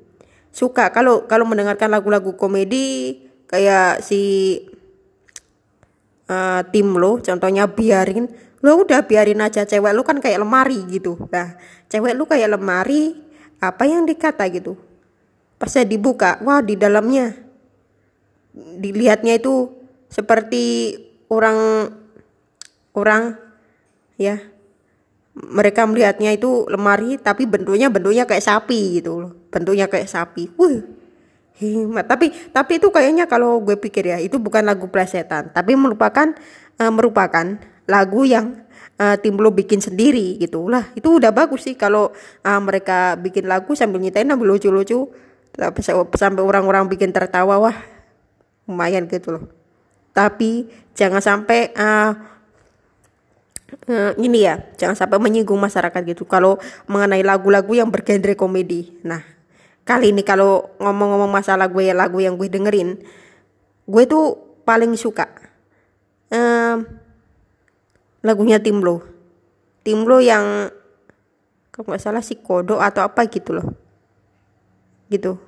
suka. 0.50 0.90
Kalau 0.90 1.26
kalau 1.26 1.46
mendengarkan 1.46 1.90
lagu-lagu 1.90 2.34
komedi 2.34 3.18
kayak 3.46 4.02
si 4.02 4.20
uh, 6.30 6.62
tim 6.70 6.94
lo 6.94 7.18
contohnya 7.18 7.66
biarin 7.66 8.30
lo 8.60 8.84
udah 8.84 9.08
biarin 9.08 9.40
aja 9.40 9.64
cewek 9.64 9.94
lo 9.94 10.02
kan 10.06 10.18
kayak 10.22 10.42
lemari 10.42 10.84
gitu. 10.90 11.16
Nah 11.30 11.56
cewek 11.90 12.14
lo 12.14 12.26
kayak 12.28 12.54
lemari 12.54 13.16
apa 13.62 13.86
yang 13.86 14.06
dikata 14.06 14.46
gitu? 14.52 14.78
Pas 15.56 15.70
saya 15.70 15.86
dibuka 15.86 16.40
wah 16.44 16.60
di 16.64 16.74
dalamnya 16.76 17.34
dilihatnya 18.54 19.38
itu 19.38 19.70
seperti 20.10 20.96
orang 21.30 21.90
orang 22.98 23.38
ya 24.18 24.49
mereka 25.48 25.88
melihatnya 25.88 26.36
itu 26.36 26.68
lemari 26.68 27.16
tapi 27.16 27.48
bentuknya 27.48 27.88
bentuknya 27.88 28.28
kayak 28.28 28.44
sapi 28.44 29.00
gitu 29.00 29.24
loh. 29.24 29.32
Bentuknya 29.48 29.88
kayak 29.88 30.08
sapi. 30.08 30.52
Wih 30.60 30.84
hemat. 31.60 32.08
Tapi 32.08 32.32
tapi 32.50 32.80
itu 32.80 32.88
kayaknya 32.88 33.28
kalau 33.28 33.60
gue 33.60 33.76
pikir 33.76 34.08
ya 34.08 34.18
itu 34.20 34.40
bukan 34.40 34.64
lagu 34.64 34.88
plesetan 34.88 35.52
tapi 35.52 35.76
merupakan 35.76 36.32
uh, 36.80 36.92
merupakan 36.92 37.60
lagu 37.84 38.22
yang 38.24 38.64
uh, 38.96 39.16
tim 39.20 39.36
bikin 39.36 39.80
sendiri 39.84 40.40
gitu 40.40 40.66
lah. 40.68 40.88
Itu 40.96 41.20
udah 41.20 41.30
bagus 41.32 41.68
sih 41.68 41.76
kalau 41.76 42.12
uh, 42.44 42.60
mereka 42.60 43.16
bikin 43.20 43.48
lagu 43.48 43.76
sambil 43.76 44.00
nyitain 44.00 44.28
sambil 44.28 44.56
lucu-lucu 44.56 45.12
sampai 46.14 46.42
orang-orang 46.42 46.86
bikin 46.88 47.10
tertawa 47.12 47.60
wah 47.60 47.76
lumayan 48.64 49.04
gitu 49.10 49.36
loh. 49.36 49.44
Tapi 50.10 50.66
jangan 50.96 51.22
sampai 51.22 51.70
uh, 51.76 52.12
uh, 53.90 54.12
ini 54.18 54.46
ya 54.46 54.60
jangan 54.76 54.96
sampai 54.96 55.18
menyinggung 55.18 55.58
masyarakat 55.58 56.02
gitu. 56.06 56.24
Kalau 56.26 56.58
mengenai 56.90 57.22
lagu-lagu 57.24 57.72
yang 57.74 57.88
bergenre 57.88 58.34
komedi. 58.34 58.94
Nah 59.06 59.22
kali 59.84 60.14
ini 60.14 60.22
kalau 60.22 60.70
ngomong-ngomong 60.78 61.32
masalah 61.32 61.66
gue 61.66 61.90
lagu 61.90 62.22
yang 62.22 62.38
gue 62.38 62.46
dengerin 62.46 63.00
gue 63.90 64.04
tuh 64.06 64.38
paling 64.62 64.94
suka 64.94 65.26
um, 66.30 66.86
lagunya 68.22 68.62
Timlo 68.62 69.02
Timlo 69.82 70.20
yang 70.20 70.70
kalau 71.72 71.86
nggak 71.90 72.02
salah 72.02 72.20
si 72.20 72.36
Kodo 72.36 72.76
atau 72.76 73.00
apa 73.00 73.24
gitu 73.32 73.56
loh. 73.56 73.66
Gitu. 75.08 75.40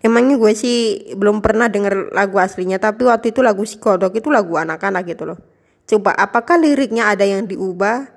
Emangnya 0.00 0.40
gue 0.40 0.52
sih 0.56 1.12
belum 1.18 1.44
pernah 1.44 1.68
denger 1.68 2.14
lagu 2.16 2.40
aslinya 2.40 2.80
tapi 2.80 3.04
waktu 3.04 3.34
itu 3.34 3.44
lagu 3.44 3.66
si 3.68 3.76
Kodok 3.76 4.16
itu 4.16 4.32
lagu 4.32 4.54
anak-anak 4.56 5.02
gitu 5.04 5.28
loh 5.28 5.38
coba 5.86 6.12
apakah 6.18 6.58
liriknya 6.58 7.08
ada 7.08 7.22
yang 7.22 7.46
diubah? 7.46 8.10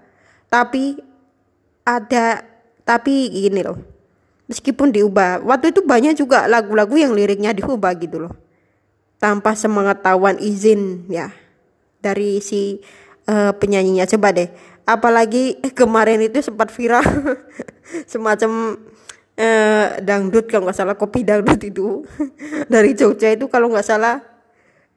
Tapi 0.49 0.97
ada 1.85 2.41
tapi 2.83 3.29
gini 3.29 3.61
loh. 3.61 3.77
Meskipun 4.49 4.89
diubah 4.89 5.45
waktu 5.45 5.69
itu 5.69 5.85
banyak 5.85 6.17
juga 6.17 6.49
lagu-lagu 6.49 6.97
yang 6.97 7.13
liriknya 7.13 7.53
diubah 7.53 7.93
gitu 8.01 8.25
loh. 8.25 8.33
Tanpa 9.21 9.53
semengetahuan 9.53 10.41
izin 10.41 11.05
ya. 11.07 11.29
Dari 12.01 12.41
si 12.41 12.81
uh, 13.29 13.53
penyanyinya. 13.53 14.09
Coba 14.09 14.33
deh 14.33 14.49
apalagi 14.89 15.61
eh, 15.61 15.69
kemarin 15.69 16.25
itu 16.25 16.41
sempat 16.41 16.73
viral. 16.73 17.05
Semacam 18.11 18.81
uh, 19.37 19.87
dangdut 20.01 20.49
kalau 20.49 20.65
nggak 20.65 20.77
salah. 20.77 20.97
Kopi 20.97 21.21
dangdut 21.21 21.61
itu. 21.61 22.01
Dari 22.73 22.97
Jogja 22.97 23.29
itu 23.29 23.45
kalau 23.45 23.69
nggak 23.69 23.85
salah 23.85 24.17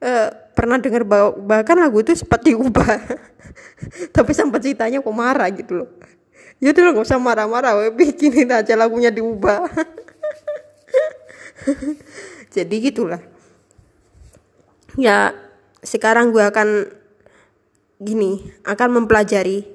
uh, 0.00 0.28
pernah 0.52 0.78
dengar 0.78 1.04
bahkan 1.36 1.76
lagu 1.80 2.00
itu 2.00 2.16
sempat 2.16 2.44
diubah. 2.44 3.00
Tapi 4.14 4.30
sempat 4.32 4.62
ceritanya 4.62 5.02
kok 5.02 5.16
marah 5.16 5.48
gitu 5.50 5.84
loh. 5.84 5.88
Ya 6.62 6.70
udah 6.70 6.94
nggak 6.94 7.06
usah 7.10 7.18
marah-marah 7.18 7.90
bikinin 7.90 8.54
aja 8.54 8.78
lagunya 8.78 9.10
diubah. 9.10 9.66
Jadi 12.54 12.74
gitulah. 12.78 13.18
Ya 14.94 15.34
sekarang 15.82 16.30
gue 16.30 16.44
akan 16.44 16.86
gini 18.02 18.46
akan 18.62 19.02
mempelajari 19.02 19.66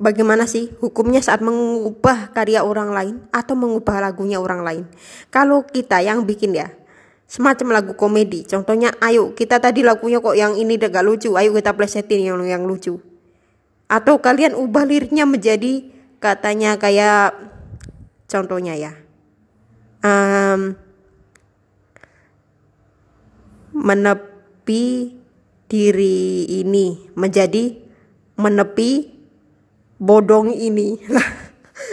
bagaimana 0.00 0.48
sih 0.48 0.72
hukumnya 0.80 1.20
saat 1.20 1.44
mengubah 1.44 2.32
karya 2.32 2.64
orang 2.64 2.90
lain 2.92 3.16
atau 3.30 3.54
mengubah 3.54 4.00
lagunya 4.00 4.40
orang 4.40 4.64
lain. 4.64 4.84
Kalau 5.28 5.68
kita 5.68 6.00
yang 6.00 6.24
bikin 6.24 6.56
ya 6.56 6.72
semacam 7.26 7.80
lagu 7.80 7.92
komedi. 7.96 8.44
Contohnya 8.44 8.92
ayo 9.00 9.32
kita 9.32 9.58
tadi 9.58 9.80
lagunya 9.80 10.20
kok 10.20 10.36
yang 10.36 10.54
ini 10.58 10.76
gak 10.76 11.04
lucu. 11.04 11.32
Ayo 11.34 11.56
kita 11.56 11.72
plesetin 11.72 12.22
yang 12.22 12.40
yang 12.44 12.64
lucu. 12.68 13.00
Atau 13.88 14.20
kalian 14.20 14.56
ubah 14.56 14.88
liriknya 14.88 15.28
menjadi 15.28 15.88
katanya 16.20 16.76
kayak 16.76 17.36
contohnya 18.28 18.74
ya. 18.76 18.92
Um, 20.02 20.74
menepi 23.72 25.16
diri 25.70 26.44
ini 26.60 27.08
menjadi 27.16 27.80
menepi 28.36 29.12
bodong 29.96 30.52
ini. 30.52 30.98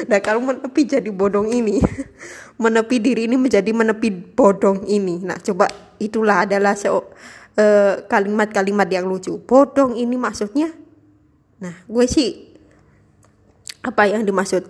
Nah 0.07 0.21
kalau 0.23 0.39
menepi 0.39 0.85
jadi 0.85 1.09
bodong 1.11 1.49
ini 1.51 1.81
menepi 2.59 2.99
diri 2.99 3.25
ini 3.25 3.39
menjadi 3.39 3.71
menepi 3.71 4.35
bodong 4.35 4.83
ini. 4.83 5.23
Nah 5.23 5.39
coba 5.39 5.71
itulah 5.95 6.43
adalah 6.43 6.75
uh, 6.75 8.03
kalimat-kalimat 8.05 8.91
yang 8.91 9.07
lucu. 9.07 9.39
Bodong 9.39 9.95
ini 9.95 10.19
maksudnya? 10.19 10.75
Nah, 11.63 11.75
gue 11.87 12.05
sih 12.05 12.51
apa 13.79 14.11
yang 14.11 14.27
dimaksud? 14.27 14.67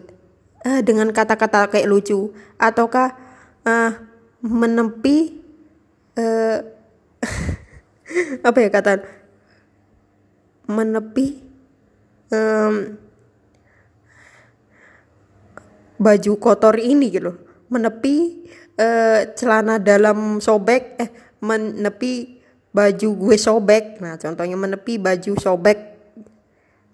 Uh, 0.60 0.86
dengan 0.86 1.10
kata-kata 1.10 1.65
kayak 1.73 1.89
lucu. 1.89 2.30
Ataukah 2.62 3.17
uh, 3.65 3.91
menempi 4.45 5.41
uh, 6.13 6.62
apa 8.47 8.58
ya 8.62 8.69
kata? 8.69 9.02
Menepi 10.69 11.41
um, 12.30 12.93
baju 15.97 16.32
kotor 16.38 16.78
ini 16.78 17.10
gitu 17.10 17.48
menepi 17.69 18.45
uh, 18.75 19.29
celana 19.38 19.77
dalam 19.77 20.41
sobek 20.41 20.84
eh 20.99 21.10
menepi 21.39 22.41
baju 22.69 23.10
gue 23.15 23.38
sobek. 23.38 24.01
Nah 24.03 24.17
contohnya 24.19 24.58
menepi 24.60 25.01
baju 25.01 25.34
sobek 25.39 25.79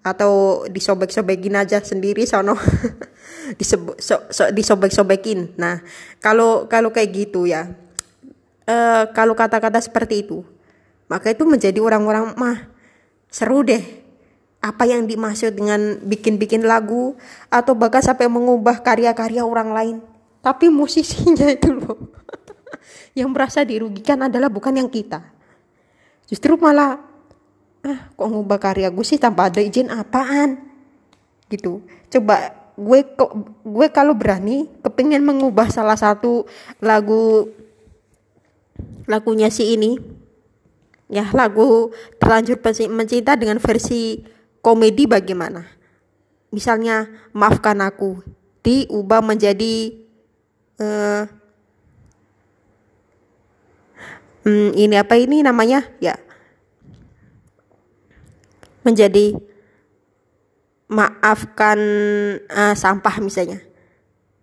atau 0.06 0.62
disobek-sobekin 0.70 1.58
aja 1.58 1.82
sendiri 1.82 2.24
sono. 2.28 2.54
So, 3.62 3.94
so, 4.02 4.42
disobek-sobekin. 4.50 5.54
Nah 5.54 5.78
kalau 6.18 6.66
kalau 6.66 6.90
kayak 6.90 7.14
gitu 7.14 7.46
ya 7.46 7.78
uh, 8.66 9.06
kalau 9.14 9.38
kata-kata 9.38 9.78
seperti 9.78 10.26
itu 10.26 10.42
maka 11.06 11.30
itu 11.30 11.46
menjadi 11.46 11.78
orang-orang 11.78 12.34
mah 12.34 12.66
seru 13.30 13.62
deh. 13.62 13.82
Apa 14.58 14.90
yang 14.90 15.06
dimaksud 15.06 15.54
dengan 15.54 16.02
bikin-bikin 16.02 16.66
lagu 16.66 17.14
atau 17.54 17.78
bahkan 17.78 18.02
sampai 18.02 18.26
mengubah 18.26 18.82
karya-karya 18.82 19.46
orang 19.46 19.70
lain 19.70 19.96
tapi 20.46 20.70
musisinya 20.70 21.50
itu 21.58 21.74
loh. 21.74 22.14
Yang 23.18 23.30
merasa 23.34 23.66
dirugikan 23.66 24.30
adalah 24.30 24.46
bukan 24.46 24.78
yang 24.78 24.86
kita. 24.86 25.26
Justru 26.30 26.54
malah 26.54 27.02
ah 27.82 27.98
kok 28.14 28.28
ngubah 28.30 28.58
karya 28.62 28.86
gue 28.94 29.02
sih 29.02 29.18
tanpa 29.18 29.50
ada 29.50 29.58
izin 29.58 29.90
apaan? 29.90 30.62
Gitu. 31.50 31.82
Coba 32.14 32.54
gue 32.78 33.00
kok 33.18 33.30
gue 33.66 33.86
kalau 33.90 34.14
berani 34.14 34.70
kepingin 34.86 35.26
mengubah 35.26 35.66
salah 35.66 35.98
satu 35.98 36.46
lagu 36.78 37.50
lagunya 39.10 39.50
si 39.50 39.74
ini. 39.74 39.98
Ya 41.10 41.26
lagu 41.34 41.90
terlanjur 42.22 42.58
mencinta 42.90 43.34
dengan 43.34 43.58
versi 43.58 44.22
komedi 44.62 45.10
bagaimana? 45.10 45.66
Misalnya 46.54 47.10
maafkan 47.34 47.78
aku 47.82 48.22
diubah 48.66 49.22
menjadi 49.22 50.05
uh, 50.80 51.22
hmm, 54.44 54.70
ini 54.76 54.94
apa 54.96 55.14
ini 55.16 55.42
namanya? 55.42 55.84
Ya. 55.98 56.16
Menjadi 58.86 59.34
maafkan 60.86 61.78
uh, 62.46 62.74
sampah 62.76 63.16
misalnya. 63.18 63.60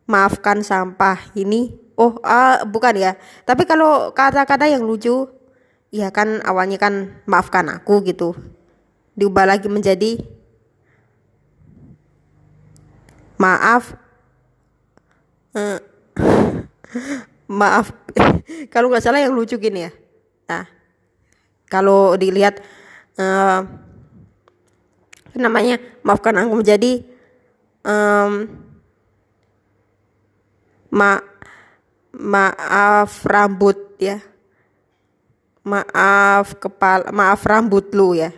Maafkan 0.04 0.62
sampah 0.62 1.32
ini. 1.38 1.80
Oh 1.96 2.20
uh, 2.26 2.66
bukan 2.68 2.98
ya. 2.98 3.12
Tapi 3.46 3.64
kalau 3.64 4.12
kata-kata 4.12 4.68
yang 4.68 4.84
lucu 4.84 5.30
ya 5.94 6.10
kan 6.10 6.42
awalnya 6.44 6.82
kan 6.82 7.24
maafkan 7.30 7.70
aku 7.70 8.04
gitu. 8.04 8.36
Diubah 9.14 9.46
lagi 9.46 9.70
menjadi 9.70 10.18
maaf 13.38 13.94
maaf. 17.60 17.92
Kalau 18.74 18.90
nggak 18.90 19.04
salah 19.04 19.22
yang 19.22 19.36
lucu 19.36 19.58
gini 19.58 19.86
ya. 19.88 19.92
Nah 20.50 20.66
kalau 21.74 22.14
dilihat 22.14 22.62
uh, 23.18 23.66
namanya 25.34 25.82
maafkan 26.06 26.38
aku 26.38 26.62
menjadi 26.62 27.02
um, 27.82 28.46
ma 30.94 31.18
maaf 32.14 33.26
rambut 33.26 33.98
ya. 33.98 34.22
Maaf 35.66 36.60
kepala 36.62 37.10
maaf 37.10 37.42
rambut 37.42 37.90
lu 37.98 38.14
ya. 38.14 38.30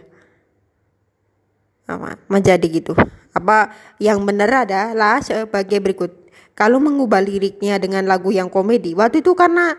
Menjadi 2.32 2.66
gitu. 2.72 2.96
Apa 3.36 3.76
yang 4.00 4.24
benar 4.24 4.64
adalah 4.64 5.20
sebagai 5.20 5.84
berikut 5.84 6.25
kalau 6.56 6.80
mengubah 6.80 7.20
liriknya 7.20 7.76
dengan 7.78 8.08
lagu 8.08 8.32
yang 8.32 8.48
komedi 8.48 8.96
waktu 8.96 9.20
itu 9.20 9.36
karena 9.36 9.76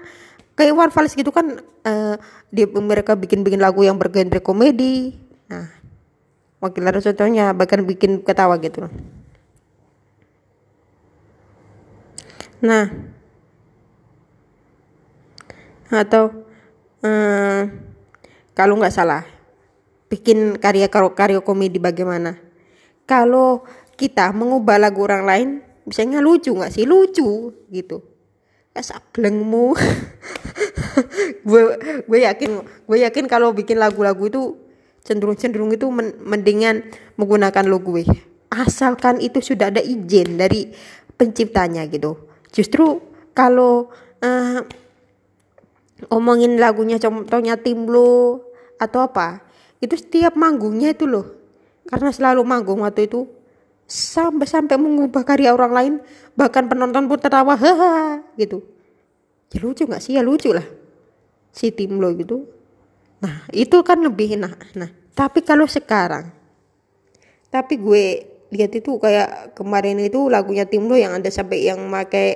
kayak 0.56 0.72
Iwan 0.72 0.90
Fals 0.92 1.12
gitu 1.16 1.32
kan 1.32 1.60
uh, 1.84 2.14
dia 2.52 2.66
mereka 2.68 3.16
bikin-bikin 3.16 3.60
lagu 3.60 3.84
yang 3.84 4.00
bergenre 4.00 4.40
komedi. 4.40 5.16
Nah 5.52 5.68
wakil 6.60 6.84
ada 6.84 7.00
contohnya 7.00 7.52
bahkan 7.52 7.84
bikin 7.84 8.24
ketawa 8.24 8.56
gitu. 8.60 8.88
Nah 12.64 12.92
atau 15.86 16.44
uh, 17.04 17.62
kalau 18.56 18.74
nggak 18.80 18.96
salah 18.96 19.22
bikin 20.08 20.56
karya 20.56 20.88
karya 20.88 21.40
komedi 21.44 21.76
bagaimana? 21.76 22.40
Kalau 23.06 23.62
kita 23.94 24.32
mengubah 24.34 24.80
lagu 24.82 25.04
orang 25.04 25.24
lain 25.24 25.48
misalnya 25.86 26.18
lucu 26.20 26.52
nggak 26.52 26.74
sih? 26.74 26.84
Lucu 26.84 27.54
gitu. 27.70 28.02
Ya 28.74 28.82
sablengmu. 28.84 29.72
Gue 31.48 31.62
gue 32.04 32.18
yakin 32.26 32.50
gue 32.88 32.98
yakin 33.06 33.24
kalau 33.30 33.52
bikin 33.54 33.78
lagu-lagu 33.78 34.26
itu 34.26 34.42
cenderung 35.06 35.38
cenderung 35.38 35.70
itu 35.70 35.86
mendingan 36.20 36.82
menggunakan 37.14 37.64
lo 37.68 37.78
gue. 37.78 38.02
Asalkan 38.50 39.22
itu 39.22 39.38
sudah 39.38 39.70
ada 39.70 39.78
izin 39.78 40.40
dari 40.40 40.72
penciptanya 41.14 41.86
gitu. 41.86 42.16
Justru 42.50 42.98
kalau 43.36 43.92
uh, 44.24 44.60
omongin 46.10 46.58
lagunya 46.58 46.98
contohnya 46.98 47.60
tim 47.60 47.86
lo 47.86 48.42
atau 48.76 49.04
apa 49.04 49.44
itu 49.78 49.94
setiap 49.94 50.34
manggungnya 50.34 50.96
itu 50.96 51.06
loh. 51.06 51.36
Karena 51.86 52.10
selalu 52.10 52.42
manggung 52.42 52.82
waktu 52.82 53.06
itu 53.06 53.30
sampai 53.86 54.46
sampai 54.46 54.76
mengubah 54.76 55.22
karya 55.22 55.54
orang 55.54 55.72
lain. 55.72 55.94
Bahkan 56.34 56.68
penonton 56.68 57.06
pun 57.06 57.18
tertawa 57.18 57.56
haha 57.56 58.20
gitu. 58.36 58.62
Ya 59.54 59.58
lucu 59.62 59.86
nggak 59.86 60.02
sih? 60.02 60.18
Ya 60.18 60.22
lucu 60.26 60.52
lah. 60.52 60.66
Si 61.54 61.72
tim 61.72 61.96
lo 61.96 62.12
gitu. 62.18 62.44
Nah 63.22 63.48
itu 63.54 63.80
kan 63.86 64.02
lebih 64.02 64.36
enak. 64.36 64.76
Nah 64.76 64.90
tapi 65.16 65.40
kalau 65.40 65.64
sekarang 65.64 66.28
tapi 67.48 67.80
gue 67.80 68.04
lihat 68.52 68.72
itu 68.76 69.00
kayak 69.00 69.56
kemarin 69.56 69.96
itu 69.96 70.28
lagunya 70.28 70.68
tim 70.68 70.84
lo 70.84 70.94
yang 70.94 71.16
ada 71.16 71.30
sampai 71.32 71.66
yang 71.66 71.80
pakai 71.88 72.28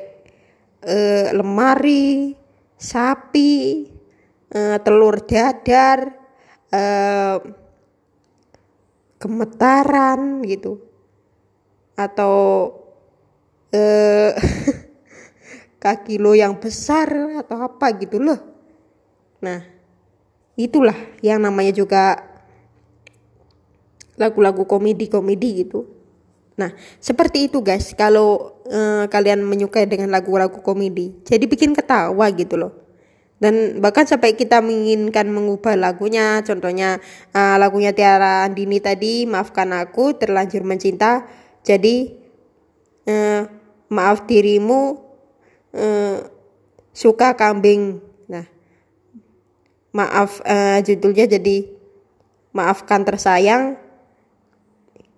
uh, 0.87 1.29
lemari 1.37 2.35
sapi, 2.81 3.85
uh, 4.57 4.81
telur 4.81 5.21
dadar, 5.29 6.17
uh, 6.73 7.37
gemetaran 9.21 10.41
gitu, 10.49 10.81
atau 12.01 12.37
uh, 13.77 14.33
kaki 15.85 16.17
lo 16.17 16.33
yang 16.33 16.57
besar 16.57 17.09
atau 17.45 17.61
apa 17.61 17.93
gitu 18.01 18.17
loh. 18.17 18.41
Nah, 19.45 19.65
itulah 20.57 20.97
yang 21.21 21.41
namanya 21.41 21.73
juga 21.73 22.21
lagu-lagu 24.21 24.69
komedi-komedi 24.69 25.65
gitu. 25.65 25.89
Nah, 26.61 26.77
seperti 27.01 27.49
itu 27.49 27.65
guys, 27.65 27.97
kalau 27.97 28.61
uh, 28.69 29.09
kalian 29.09 29.41
menyukai 29.41 29.89
dengan 29.89 30.13
lagu-lagu 30.13 30.61
komedi, 30.61 31.17
jadi 31.25 31.49
bikin 31.49 31.73
ketawa 31.73 32.29
gitu 32.37 32.61
loh. 32.61 32.73
Dan 33.41 33.81
bahkan 33.81 34.05
sampai 34.05 34.37
kita 34.37 34.61
menginginkan 34.61 35.25
mengubah 35.33 35.73
lagunya, 35.73 36.45
contohnya 36.45 37.01
uh, 37.33 37.57
lagunya 37.57 37.97
Tiara 37.97 38.45
Andini 38.45 38.77
tadi, 38.85 39.25
maafkan 39.25 39.73
aku 39.73 40.21
terlanjur 40.21 40.61
mencinta, 40.61 41.25
jadi 41.66 42.14
uh, 43.07 43.42
maaf 43.90 44.25
dirimu 44.25 45.03
uh, 45.75 46.18
suka 46.94 47.37
kambing. 47.37 48.01
Nah, 48.31 48.46
maaf 49.92 50.40
uh, 50.46 50.79
judulnya 50.81 51.27
jadi 51.27 51.66
maafkan 52.55 53.07
tersayang 53.07 53.79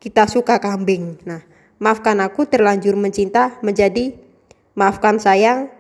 kita 0.02 0.26
suka 0.26 0.59
kambing. 0.59 1.22
Nah, 1.22 1.46
maafkan 1.78 2.18
aku 2.18 2.50
terlanjur 2.50 2.98
mencinta 2.98 3.55
menjadi 3.62 4.18
maafkan 4.74 5.22
sayang 5.22 5.70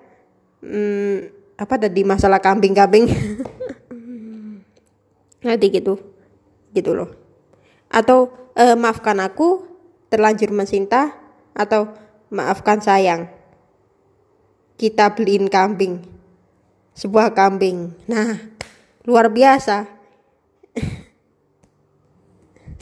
hmm, 0.62 1.26
apa 1.58 1.74
tadi 1.74 2.06
masalah 2.06 2.38
kambing-kambing. 2.38 3.10
Nanti 5.42 5.66
gitu. 5.74 5.98
Gitu 6.70 6.94
loh. 6.94 7.10
Atau 7.90 8.30
eh, 8.54 8.78
maafkan 8.78 9.18
aku 9.18 9.71
terlanjur 10.12 10.52
mencinta 10.52 11.16
atau 11.56 11.88
maafkan 12.28 12.84
sayang. 12.84 13.32
Kita 14.76 15.16
beliin 15.16 15.48
kambing. 15.48 16.04
Sebuah 16.92 17.32
kambing. 17.32 17.96
Nah, 18.04 18.36
luar 19.08 19.32
biasa. 19.32 19.88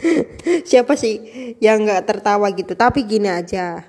siapa 0.69 0.97
sih 0.97 1.21
yang 1.61 1.85
nggak 1.85 2.09
tertawa 2.09 2.49
gitu 2.57 2.73
tapi 2.73 3.05
gini 3.05 3.29
aja 3.29 3.85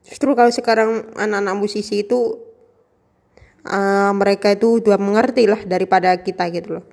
justru 0.00 0.32
kalau 0.32 0.48
sekarang 0.48 1.12
anak-anak 1.12 1.56
musisi 1.60 2.02
itu 2.02 2.40
uh, 3.68 4.10
mereka 4.16 4.56
itu 4.56 4.80
udah 4.80 4.96
mengerti 4.96 5.44
lah 5.44 5.60
daripada 5.68 6.16
kita 6.18 6.48
gitu 6.50 6.80
loh 6.80 6.84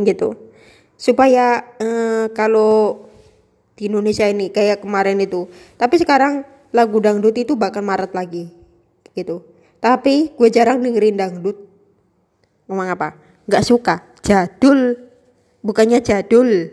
gitu 0.00 0.34
supaya 0.98 1.62
uh, 1.78 2.26
kalau 2.32 3.11
di 3.76 3.88
Indonesia 3.88 4.28
ini 4.28 4.52
kayak 4.52 4.84
kemarin 4.84 5.20
itu. 5.20 5.48
Tapi 5.80 5.96
sekarang 6.00 6.44
lagu 6.72 6.98
dangdut 6.98 7.36
itu 7.36 7.56
bahkan 7.56 7.84
maret 7.84 8.12
lagi 8.16 8.52
gitu. 9.12 9.44
Tapi 9.82 10.32
gue 10.34 10.48
jarang 10.48 10.80
dengerin 10.80 11.18
dangdut. 11.18 11.58
Ngomong 12.70 12.88
apa? 12.88 13.08
Nggak 13.50 13.64
suka. 13.66 13.94
Jadul. 14.22 14.96
Bukannya 15.60 16.00
jadul. 16.00 16.70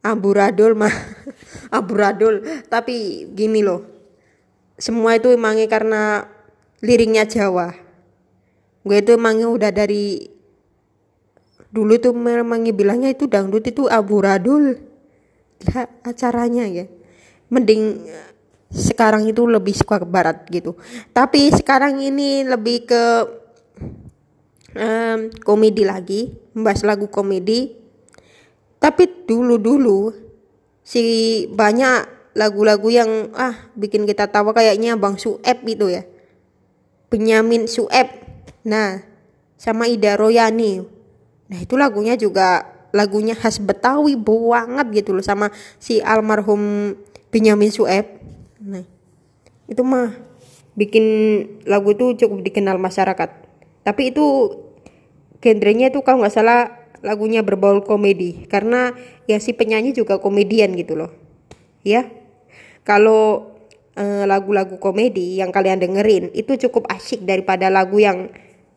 Amburadul 0.00 0.78
mah. 0.78 0.94
Amburadul. 1.76 2.66
Tapi 2.70 3.26
gini 3.34 3.60
loh. 3.60 3.84
Semua 4.80 5.18
itu 5.18 5.28
emangnya 5.28 5.68
karena 5.68 6.24
liriknya 6.80 7.28
Jawa. 7.28 7.76
Gue 8.80 9.04
itu 9.04 9.12
emangnya 9.12 9.52
udah 9.52 9.68
dari 9.68 10.24
dulu 11.70 12.00
tuh 12.00 12.16
emangnya 12.16 12.72
bilangnya 12.72 13.12
itu 13.12 13.28
dangdut 13.28 13.68
itu 13.68 13.86
amburadul. 13.86 14.64
lah 14.72 14.89
acaranya 16.06 16.64
ya 16.64 16.86
mending 17.50 18.06
sekarang 18.70 19.26
itu 19.26 19.44
lebih 19.44 19.74
suka 19.74 20.00
ke 20.00 20.06
barat 20.06 20.46
gitu 20.48 20.78
tapi 21.10 21.50
sekarang 21.50 21.98
ini 21.98 22.46
lebih 22.46 22.86
ke 22.86 23.04
um, 24.78 25.20
komedi 25.42 25.82
lagi 25.82 26.30
membahas 26.54 26.86
lagu 26.86 27.10
komedi 27.10 27.74
tapi 28.80 29.26
dulu-dulu 29.28 30.14
si 30.80 31.44
banyak 31.52 32.20
lagu-lagu 32.32 32.88
yang 32.88 33.34
ah 33.34 33.68
bikin 33.76 34.06
kita 34.08 34.30
tawa 34.30 34.54
kayaknya 34.54 34.96
Bang 34.96 35.18
Sueb 35.18 35.60
itu 35.66 35.92
ya. 35.92 36.02
Benyamin 37.10 37.66
Sueb. 37.66 38.08
Nah, 38.64 39.02
sama 39.58 39.90
Ida 39.90 40.14
Royani. 40.14 40.80
Nah, 41.50 41.58
itu 41.58 41.74
lagunya 41.74 42.14
juga 42.14 42.64
lagunya 42.90 43.38
khas 43.38 43.62
Betawi 43.62 44.18
banget 44.18 45.02
gitu 45.02 45.16
loh 45.16 45.24
sama 45.24 45.50
si 45.78 46.02
almarhum 46.02 46.94
Benyamin 47.30 47.70
Sueb. 47.70 48.06
Nah, 48.60 48.84
itu 49.70 49.82
mah 49.86 50.14
bikin 50.74 51.04
lagu 51.66 51.94
itu 51.94 52.26
cukup 52.26 52.42
dikenal 52.42 52.76
masyarakat. 52.76 53.30
Tapi 53.86 54.02
itu 54.10 54.56
genrenya 55.40 55.88
itu 55.88 56.02
kalau 56.02 56.22
nggak 56.22 56.34
salah 56.34 56.80
lagunya 57.00 57.40
berbau 57.40 57.80
komedi 57.80 58.44
karena 58.44 58.92
ya 59.24 59.40
si 59.40 59.56
penyanyi 59.56 59.96
juga 59.96 60.20
komedian 60.20 60.76
gitu 60.76 60.98
loh. 60.98 61.10
Ya 61.80 62.10
kalau 62.84 63.56
eh, 63.96 64.28
lagu-lagu 64.28 64.76
komedi 64.82 65.40
yang 65.40 65.54
kalian 65.54 65.80
dengerin 65.80 66.34
itu 66.36 66.58
cukup 66.68 66.90
asyik 66.92 67.24
daripada 67.24 67.72
lagu 67.72 67.96
yang 68.02 68.28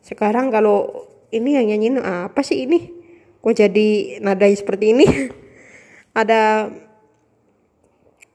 sekarang 0.03 0.51
kalau 0.51 1.07
ini 1.33 1.57
yang 1.57 1.65
nyanyiin 1.73 1.97
apa 1.99 2.45
sih 2.45 2.69
ini 2.69 3.02
kok 3.43 3.53
jadi 3.53 4.17
nadanya 4.23 4.55
seperti 4.55 4.95
ini? 4.95 5.05
Ada 6.19 6.71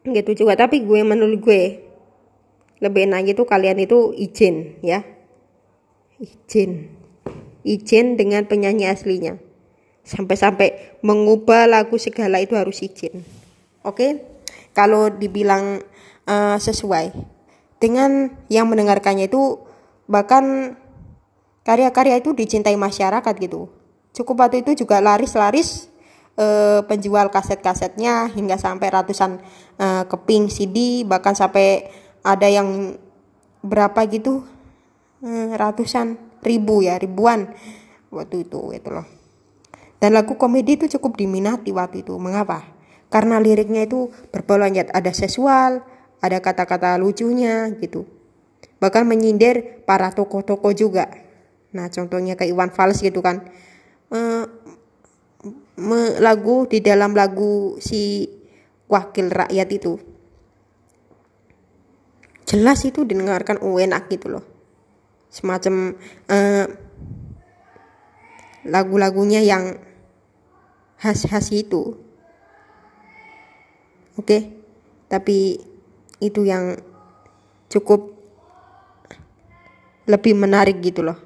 gitu 0.08 0.44
juga 0.44 0.56
tapi 0.56 0.84
gue 0.84 1.00
menurut 1.04 1.40
gue 1.40 1.62
lebih 2.78 3.10
enak 3.10 3.32
itu 3.32 3.42
kalian 3.48 3.80
itu 3.80 4.12
izin 4.12 4.84
ya. 4.84 5.00
Izin 6.20 6.92
izin 7.64 8.20
dengan 8.20 8.44
penyanyi 8.44 8.88
aslinya. 8.88 9.40
Sampai-sampai 10.04 11.00
mengubah 11.04 11.68
lagu 11.68 11.96
segala 11.96 12.40
itu 12.40 12.56
harus 12.56 12.80
izin 12.84 13.24
oke? 13.84 13.96
Okay? 13.96 14.10
kalau 14.78 15.10
dibilang 15.10 15.82
uh, 16.30 16.54
sesuai. 16.54 17.10
Dengan 17.82 18.34
yang 18.46 18.70
mendengarkannya 18.70 19.26
itu 19.26 19.62
bahkan 20.10 20.74
karya-karya 21.62 22.22
itu 22.22 22.34
dicintai 22.34 22.74
masyarakat 22.74 23.34
gitu 23.38 23.70
cukup 24.18 24.46
waktu 24.46 24.66
itu 24.66 24.82
juga 24.82 24.98
laris-laris 24.98 25.86
uh, 26.34 26.82
penjual 26.86 27.30
kaset-kasetnya 27.30 28.34
hingga 28.34 28.58
sampai 28.58 28.88
ratusan 28.90 29.38
uh, 29.78 30.04
keping 30.10 30.50
CD 30.50 31.06
bahkan 31.06 31.38
sampai 31.38 31.86
ada 32.26 32.50
yang 32.50 32.98
berapa 33.62 33.98
gitu 34.10 34.42
uh, 35.22 35.50
ratusan 35.54 36.18
ribu 36.42 36.82
ya 36.82 36.98
ribuan 36.98 37.54
waktu 38.10 38.46
itu 38.46 38.74
itu 38.74 38.90
loh. 38.90 39.06
Dan 39.98 40.14
lagu 40.14 40.38
komedi 40.38 40.78
itu 40.78 40.86
cukup 40.86 41.18
diminati 41.18 41.74
waktu 41.74 42.06
itu. 42.06 42.14
Mengapa? 42.22 42.62
Karena 43.10 43.42
liriknya 43.42 43.82
itu 43.82 44.14
berbau 44.30 44.54
ada 44.62 45.10
seksual 45.10 45.82
ada 46.22 46.38
kata-kata 46.38 46.98
lucunya 46.98 47.70
gitu. 47.78 48.06
Bahkan 48.78 49.06
menyindir 49.10 49.82
para 49.82 50.14
tokoh-tokoh 50.14 50.70
juga. 50.74 51.10
Nah 51.74 51.90
contohnya 51.90 52.38
kayak 52.38 52.54
Iwan 52.54 52.70
Fals 52.70 53.02
gitu 53.02 53.18
kan 53.22 53.42
uh, 54.12 54.44
me, 55.78 56.00
lagu 56.20 56.66
di 56.68 56.78
dalam 56.84 57.12
lagu 57.16 57.76
si 57.80 58.28
wakil 58.88 59.28
rakyat 59.28 59.68
itu. 59.72 59.92
Jelas 62.48 62.80
itu 62.88 63.04
didengarkan 63.04 63.60
oh, 63.60 63.76
enak 63.76 64.08
gitu 64.08 64.32
loh. 64.32 64.44
Semacam 65.28 65.92
uh, 66.32 66.66
lagu-lagunya 68.64 69.44
yang 69.44 69.76
khas-khas 70.96 71.52
itu. 71.52 72.00
Oke? 74.16 74.24
Okay? 74.24 74.42
tapi 75.08 75.56
itu 76.20 76.44
yang 76.44 76.76
cukup 77.72 78.12
lebih 80.04 80.36
menarik 80.36 80.80
gitu 80.84 81.04
loh. 81.04 81.16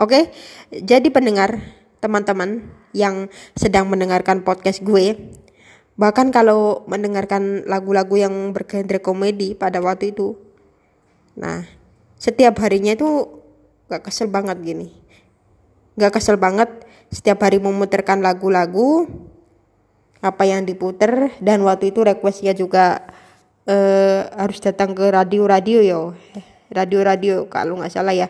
Oke? 0.00 0.32
Jadi 0.72 1.12
pendengar 1.12 1.60
teman-teman 1.98 2.70
yang 2.94 3.26
sedang 3.58 3.90
mendengarkan 3.90 4.42
podcast 4.46 4.82
gue. 4.82 5.34
Bahkan 5.98 6.30
kalau 6.30 6.86
mendengarkan 6.86 7.66
lagu-lagu 7.66 8.14
yang 8.14 8.54
bergenre 8.54 9.02
komedi 9.02 9.58
pada 9.58 9.82
waktu 9.82 10.14
itu. 10.14 10.38
Nah 11.34 11.66
setiap 12.18 12.58
harinya 12.62 12.94
itu 12.94 13.42
gak 13.90 14.06
kesel 14.06 14.30
banget 14.30 14.58
gini. 14.62 14.94
Gak 15.98 16.14
kesel 16.18 16.38
banget 16.38 16.70
setiap 17.10 17.42
hari 17.42 17.58
memutarkan 17.58 18.22
lagu-lagu 18.22 19.08
apa 20.18 20.42
yang 20.46 20.66
diputer 20.66 21.30
dan 21.38 21.62
waktu 21.62 21.94
itu 21.94 22.02
requestnya 22.02 22.50
juga 22.54 23.06
uh, 23.66 24.20
harus 24.34 24.58
datang 24.62 24.94
ke 24.94 25.06
radio-radio 25.10 25.78
yo. 25.82 26.02
Radio-radio 26.68 27.48
kalau 27.48 27.80
nggak 27.80 27.88
salah 27.88 28.12
ya 28.12 28.28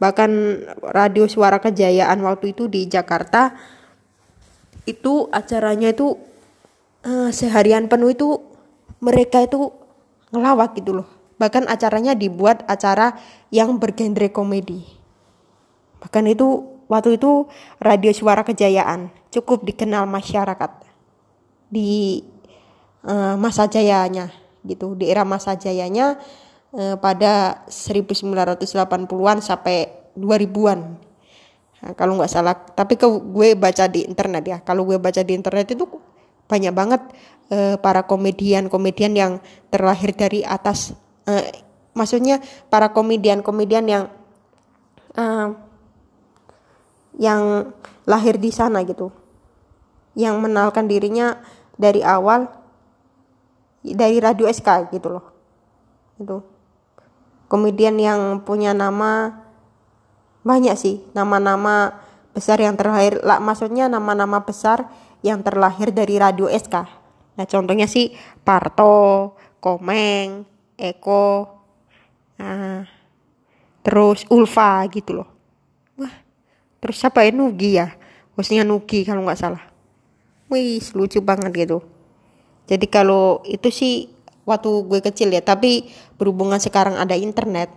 bahkan 0.00 0.64
radio 0.80 1.28
suara 1.28 1.60
kejayaan 1.60 2.18
waktu 2.24 2.56
itu 2.56 2.66
di 2.66 2.88
Jakarta 2.88 3.52
itu 4.88 5.28
acaranya 5.28 5.92
itu 5.92 6.16
uh, 7.04 7.28
seharian 7.28 7.86
penuh 7.86 8.16
itu 8.16 8.40
mereka 9.04 9.44
itu 9.44 9.70
ngelawak 10.32 10.74
gitu 10.80 11.04
loh. 11.04 11.08
Bahkan 11.36 11.68
acaranya 11.68 12.16
dibuat 12.16 12.64
acara 12.68 13.16
yang 13.52 13.76
bergenre 13.76 14.32
komedi. 14.32 14.84
Bahkan 16.00 16.24
itu 16.32 16.64
waktu 16.88 17.20
itu 17.20 17.46
radio 17.78 18.10
suara 18.16 18.42
kejayaan 18.42 19.12
cukup 19.30 19.62
dikenal 19.62 20.08
masyarakat 20.08 20.90
di 21.70 22.24
uh, 23.06 23.38
masa 23.38 23.70
jayanya 23.70 24.34
gitu 24.66 24.92
di 24.98 25.08
era 25.08 25.24
masa 25.24 25.54
jayanya 25.56 26.18
eh, 26.74 26.96
pada 26.98 27.64
1980-an 27.66 29.38
sampai 29.42 29.76
2000-an. 30.14 30.80
Nah, 31.80 31.92
kalau 31.96 32.20
nggak 32.20 32.30
salah, 32.30 32.54
tapi 32.54 33.00
ke 33.00 33.08
gue 33.08 33.56
baca 33.56 33.88
di 33.88 34.04
internet 34.04 34.44
ya. 34.44 34.58
Kalau 34.60 34.84
gue 34.84 35.00
baca 35.00 35.22
di 35.24 35.32
internet 35.32 35.72
itu 35.72 35.88
banyak 36.50 36.74
banget 36.74 37.02
eh, 37.48 37.76
para 37.80 38.04
komedian-komedian 38.04 39.12
yang 39.16 39.32
terlahir 39.72 40.12
dari 40.12 40.42
atas 40.44 40.92
eh, 41.24 41.64
maksudnya 41.94 42.42
para 42.68 42.92
komedian-komedian 42.92 43.86
yang 43.86 44.04
eh, 45.16 45.48
yang 47.18 47.72
lahir 48.04 48.36
di 48.36 48.50
sana 48.52 48.84
gitu. 48.84 49.10
Yang 50.18 50.36
menalkan 50.42 50.90
dirinya 50.90 51.38
dari 51.78 52.04
awal 52.04 52.50
dari 53.80 54.20
radio 54.20 54.44
SK 54.50 54.92
gitu 54.92 55.08
loh. 55.08 55.24
Itu 56.20 56.59
komedian 57.50 57.98
yang 57.98 58.46
punya 58.46 58.70
nama 58.70 59.42
banyak 60.46 60.78
sih 60.78 61.02
nama-nama 61.12 61.98
besar 62.30 62.62
yang 62.62 62.78
terlahir. 62.78 63.18
Lah 63.26 63.42
maksudnya 63.42 63.90
nama-nama 63.90 64.46
besar 64.46 64.86
yang 65.20 65.44
terlahir 65.44 65.92
dari 65.92 66.16
radio 66.16 66.48
SK 66.48 67.00
nah 67.36 67.46
contohnya 67.48 67.88
sih 67.88 68.12
Parto 68.44 69.32
Komeng 69.64 70.44
Eko 70.76 71.48
nah, 72.36 72.84
terus 73.84 74.24
Ulfa 74.28 74.84
gitu 74.92 75.20
loh. 75.20 75.28
Wah 75.96 76.12
terus 76.80 76.96
siapa 77.00 77.24
ya? 77.24 77.32
Nugi 77.32 77.76
ya? 77.76 77.92
Hostnya 78.36 78.64
Nugi 78.64 79.04
kalau 79.04 79.24
nggak 79.24 79.40
salah. 79.40 79.62
Wih 80.48 80.80
lucu 80.96 81.20
banget 81.20 81.52
gitu. 81.52 81.84
Jadi 82.64 82.86
kalau 82.88 83.44
itu 83.44 83.68
sih 83.68 84.08
waktu 84.50 84.70
gue 84.90 85.00
kecil 85.00 85.30
ya 85.30 85.40
tapi 85.40 85.86
berhubungan 86.18 86.58
sekarang 86.58 86.98
ada 86.98 87.14
internet 87.14 87.70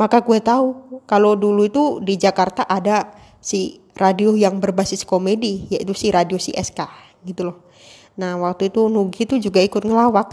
maka 0.00 0.24
gue 0.24 0.40
tahu 0.40 1.00
kalau 1.04 1.36
dulu 1.36 1.68
itu 1.68 1.84
di 2.00 2.16
Jakarta 2.16 2.64
ada 2.64 3.12
si 3.36 3.84
radio 4.00 4.32
yang 4.32 4.56
berbasis 4.56 5.04
komedi 5.04 5.68
yaitu 5.68 5.92
si 5.92 6.08
radio 6.08 6.40
si 6.40 6.56
SK 6.56 6.88
gitu 7.28 7.52
loh. 7.52 7.68
Nah 8.16 8.40
waktu 8.40 8.72
itu 8.72 8.88
Nugi 8.88 9.28
itu 9.28 9.36
juga 9.36 9.60
ikut 9.60 9.84
ngelawak. 9.84 10.32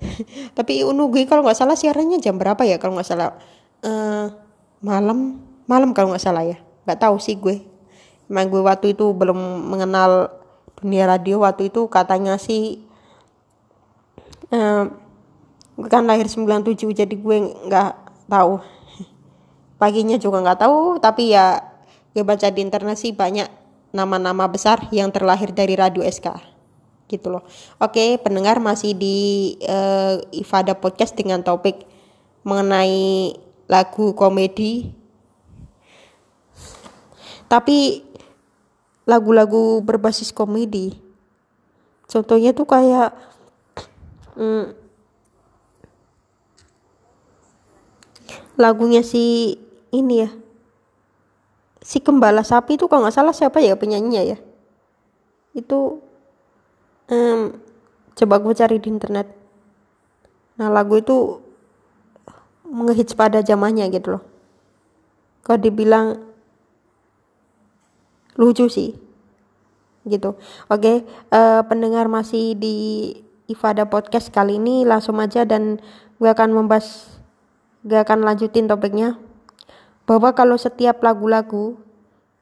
Tapi 0.56 0.88
Nugi 0.88 1.28
kalau 1.28 1.44
nggak 1.44 1.58
salah 1.60 1.76
siarannya 1.76 2.16
jam 2.16 2.40
berapa 2.40 2.64
ya 2.64 2.80
kalau 2.80 2.96
nggak 2.96 3.04
salah? 3.04 3.36
Uh, 3.84 4.32
malam 4.80 5.36
malam 5.68 5.92
kalau 5.92 6.16
nggak 6.16 6.24
salah 6.24 6.48
ya 6.48 6.56
nggak 6.88 7.00
tahu 7.04 7.20
sih 7.20 7.36
gue. 7.36 7.60
Emang 8.24 8.48
gue 8.48 8.64
waktu 8.64 8.96
itu 8.96 9.12
belum 9.12 9.36
mengenal 9.68 10.32
dunia 10.80 11.04
radio 11.04 11.44
waktu 11.44 11.68
itu 11.68 11.92
katanya 11.92 12.40
sih 12.40 12.80
uh, 14.48 14.88
gue 15.74 15.88
kan 15.90 16.06
lahir 16.06 16.30
97 16.30 16.94
jadi 16.94 17.14
gue 17.14 17.36
nggak 17.70 17.92
tahu. 18.30 18.62
Paginya 19.78 20.16
juga 20.16 20.40
nggak 20.40 20.60
tahu 20.62 21.02
tapi 21.02 21.34
ya 21.34 21.60
gue 22.14 22.22
baca 22.22 22.46
di 22.48 22.60
internet 22.62 22.96
sih 22.96 23.10
banyak 23.10 23.50
nama-nama 23.90 24.46
besar 24.46 24.86
yang 24.94 25.10
terlahir 25.10 25.50
dari 25.50 25.74
radio 25.74 26.02
SK 26.06 26.30
gitu 27.10 27.30
loh. 27.30 27.42
Oke 27.82 28.18
pendengar 28.22 28.62
masih 28.62 28.94
di 28.94 29.18
uh, 29.66 30.22
Ifada 30.30 30.78
podcast 30.78 31.14
dengan 31.18 31.42
topik 31.42 31.86
mengenai 32.46 33.34
lagu 33.66 34.14
komedi. 34.14 34.94
Tapi 37.44 38.02
lagu-lagu 39.04 39.84
berbasis 39.84 40.32
komedi 40.32 40.96
contohnya 42.08 42.56
tuh 42.56 42.64
kayak 42.68 43.10
hmm, 44.38 44.83
lagunya 48.54 49.02
si 49.02 49.56
ini 49.94 50.26
ya. 50.26 50.30
Si 51.84 52.00
kembala 52.00 52.40
sapi 52.40 52.80
itu 52.80 52.88
kalau 52.88 53.04
nggak 53.04 53.16
salah 53.16 53.34
siapa 53.36 53.60
ya 53.60 53.76
penyanyinya 53.76 54.22
ya? 54.34 54.38
Itu 55.52 56.00
um, 57.12 57.40
coba 58.14 58.34
gue 58.40 58.54
cari 58.56 58.76
di 58.80 58.88
internet. 58.88 59.28
Nah 60.56 60.70
lagu 60.70 60.96
itu 60.98 61.42
ngehits 62.64 63.14
pada 63.14 63.44
zamannya 63.44 63.90
gitu 63.92 64.18
loh. 64.18 64.24
Kalau 65.44 65.60
dibilang 65.60 66.18
lucu 68.34 68.66
sih 68.66 68.96
gitu. 70.08 70.36
Oke 70.68 71.04
uh, 71.30 71.62
pendengar 71.68 72.08
masih 72.08 72.56
di 72.58 72.76
Ifada 73.44 73.84
podcast 73.84 74.32
kali 74.32 74.56
ini 74.56 74.88
langsung 74.88 75.20
aja 75.20 75.44
dan 75.44 75.76
gue 76.16 76.30
akan 76.32 76.64
membahas 76.64 77.13
gue 77.84 77.98
akan 78.00 78.24
lanjutin 78.24 78.66
topiknya. 78.66 79.20
Bahwa 80.08 80.32
kalau 80.32 80.56
setiap 80.56 81.00
lagu-lagu 81.00 81.76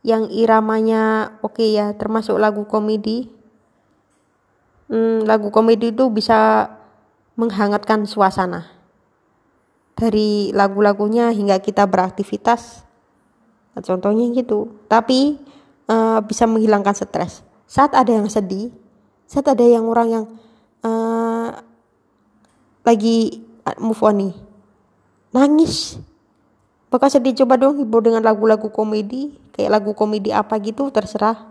yang 0.02 0.26
iramanya 0.30 1.34
oke 1.46 1.62
okay 1.62 1.78
ya 1.78 1.94
termasuk 1.94 2.34
lagu 2.34 2.66
komedi 2.66 3.30
hmm, 4.90 5.22
lagu 5.30 5.54
komedi 5.54 5.94
itu 5.94 6.10
bisa 6.10 6.70
menghangatkan 7.34 8.06
suasana. 8.06 8.70
Dari 9.92 10.50
lagu-lagunya 10.50 11.30
hingga 11.30 11.62
kita 11.62 11.86
beraktivitas. 11.86 12.82
Nah, 13.76 13.82
contohnya 13.84 14.26
gitu. 14.34 14.74
Tapi 14.90 15.38
uh, 15.86 16.18
bisa 16.24 16.50
menghilangkan 16.50 16.96
stres. 16.96 17.46
Saat 17.70 17.94
ada 17.94 18.10
yang 18.10 18.26
sedih 18.26 18.74
saat 19.32 19.48
ada 19.48 19.64
yang 19.64 19.88
orang 19.88 20.08
yang 20.12 20.24
uh, 20.84 21.56
lagi 22.84 23.40
move 23.80 24.04
on 24.04 24.16
nih 24.20 24.34
nangis. 25.32 25.98
Bakal 26.92 27.08
sedih 27.08 27.32
coba 27.44 27.56
dong 27.56 27.80
hibur 27.80 28.04
dengan 28.04 28.20
lagu-lagu 28.20 28.68
komedi. 28.68 29.32
Kayak 29.52 29.80
lagu 29.80 29.92
komedi 29.96 30.32
apa 30.32 30.56
gitu 30.60 30.92
terserah. 30.92 31.48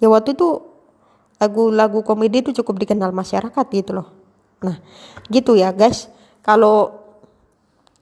Ya 0.00 0.08
waktu 0.08 0.32
itu 0.36 0.64
lagu-lagu 1.38 2.02
komedi 2.02 2.42
itu 2.42 2.50
cukup 2.60 2.82
dikenal 2.82 3.12
masyarakat 3.12 3.66
gitu 3.72 4.02
loh. 4.02 4.08
Nah 4.64 4.80
gitu 5.28 5.54
ya 5.54 5.70
guys. 5.72 6.08
Kalau 6.40 7.04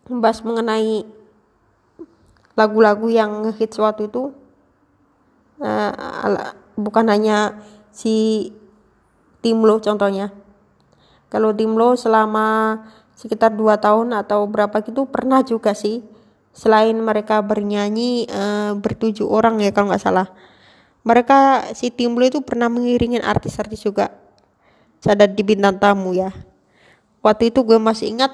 membahas 0.07 0.40
mengenai 0.46 1.03
lagu-lagu 2.55 3.11
yang 3.11 3.42
ngehits 3.44 3.77
waktu 3.77 4.09
itu 4.09 4.33
uh, 5.61 6.55
bukan 6.79 7.07
hanya 7.11 7.59
si 7.92 8.49
Timlo 9.42 9.83
contohnya. 9.83 10.33
Kalau 11.27 11.53
Timlo 11.53 11.99
selama 11.99 12.81
sekitar 13.16 13.57
dua 13.57 13.81
tahun 13.81 14.12
atau 14.12 14.44
berapa 14.44 14.85
gitu 14.85 15.09
pernah 15.09 15.40
juga 15.40 15.72
sih 15.72 16.05
selain 16.52 16.96
mereka 16.96 17.40
bernyanyi 17.40 18.29
uh, 18.29 18.76
bertujuh 18.76 19.24
orang 19.24 19.61
ya 19.64 19.72
kalau 19.72 19.90
nggak 19.90 20.05
salah. 20.05 20.29
Mereka 21.07 21.70
si 21.72 21.88
Timlo 21.94 22.26
itu 22.26 22.42
pernah 22.42 22.66
mengiringin 22.68 23.22
artis-artis 23.22 23.87
juga 23.87 24.12
sadar 25.00 25.33
di 25.33 25.42
bintang 25.46 25.81
tamu 25.81 26.12
ya. 26.12 26.35
Waktu 27.24 27.55
itu 27.55 27.64
gue 27.64 27.79
masih 27.81 28.12
ingat 28.12 28.33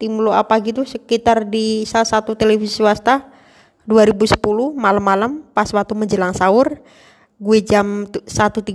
Timlo 0.00 0.34
apa 0.34 0.58
gitu 0.64 0.82
sekitar 0.82 1.46
di 1.46 1.86
salah 1.86 2.08
satu 2.08 2.34
televisi 2.34 2.80
swasta 2.82 3.30
2010 3.86 4.38
malam-malam 4.74 5.42
pas 5.54 5.66
waktu 5.70 5.94
menjelang 5.94 6.34
sahur 6.34 6.78
gue 7.42 7.58
jam 7.62 8.06
1.30 8.06 8.70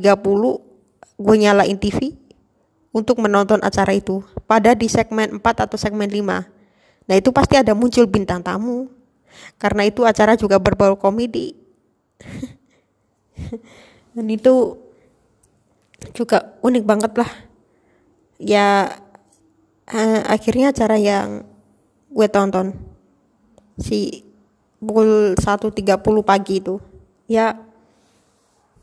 gue 1.17 1.36
nyalain 1.39 1.78
TV 1.80 2.15
untuk 2.95 3.19
menonton 3.19 3.60
acara 3.62 3.93
itu 3.93 4.23
pada 4.47 4.73
di 4.73 4.88
segmen 4.88 5.39
4 5.39 5.65
atau 5.67 5.78
segmen 5.78 6.08
5 6.08 6.58
nah 7.08 7.15
itu 7.15 7.32
pasti 7.32 7.56
ada 7.56 7.71
muncul 7.71 8.04
bintang 8.04 8.43
tamu. 8.43 8.97
Karena 9.58 9.86
itu 9.86 10.06
acara 10.06 10.38
juga 10.38 10.62
berbau 10.62 10.97
komedi. 10.97 11.54
Dan 14.13 14.28
itu 14.34 14.78
juga 16.13 16.58
unik 16.62 16.84
banget 16.86 17.12
lah. 17.17 17.32
Ya 18.38 18.67
eh, 19.89 20.21
akhirnya 20.26 20.69
acara 20.69 20.97
yang 20.97 21.45
gue 22.13 22.28
tonton 22.30 22.73
si 23.78 24.26
pukul 24.78 25.34
1.30 25.38 26.02
pagi 26.21 26.62
itu 26.62 26.78
ya 27.26 27.58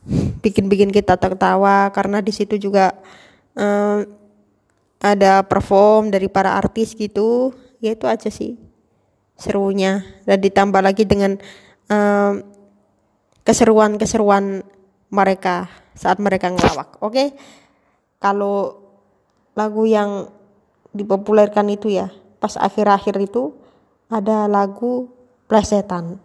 bikin-bikin 0.45 0.91
kita 0.91 1.19
tertawa. 1.19 1.91
Karena 1.95 2.19
di 2.19 2.35
situ 2.35 2.59
juga 2.59 2.99
um, 3.59 4.07
ada 5.03 5.43
perform 5.45 6.11
dari 6.15 6.31
para 6.31 6.55
artis 6.55 6.95
gitu. 6.95 7.53
Ya 7.83 7.93
itu 7.93 8.07
aja 8.07 8.31
sih 8.31 8.57
serunya. 9.35 10.07
Dan 10.25 10.41
ditambah 10.41 10.81
lagi 10.81 11.05
dengan 11.05 11.37
um, 11.91 12.43
keseruan-keseruan 13.45 14.65
mereka 15.13 15.69
saat 15.95 16.19
mereka 16.19 16.51
ngelawak 16.51 16.99
oke? 16.99 17.15
Okay? 17.15 17.29
kalau 18.25 18.81
lagu 19.53 19.85
yang 19.85 20.33
dipopulerkan 20.97 21.69
itu 21.69 21.93
ya 21.93 22.09
pas 22.41 22.57
akhir-akhir 22.57 23.21
itu 23.21 23.53
ada 24.09 24.49
lagu 24.49 25.13
plesetan. 25.45 26.17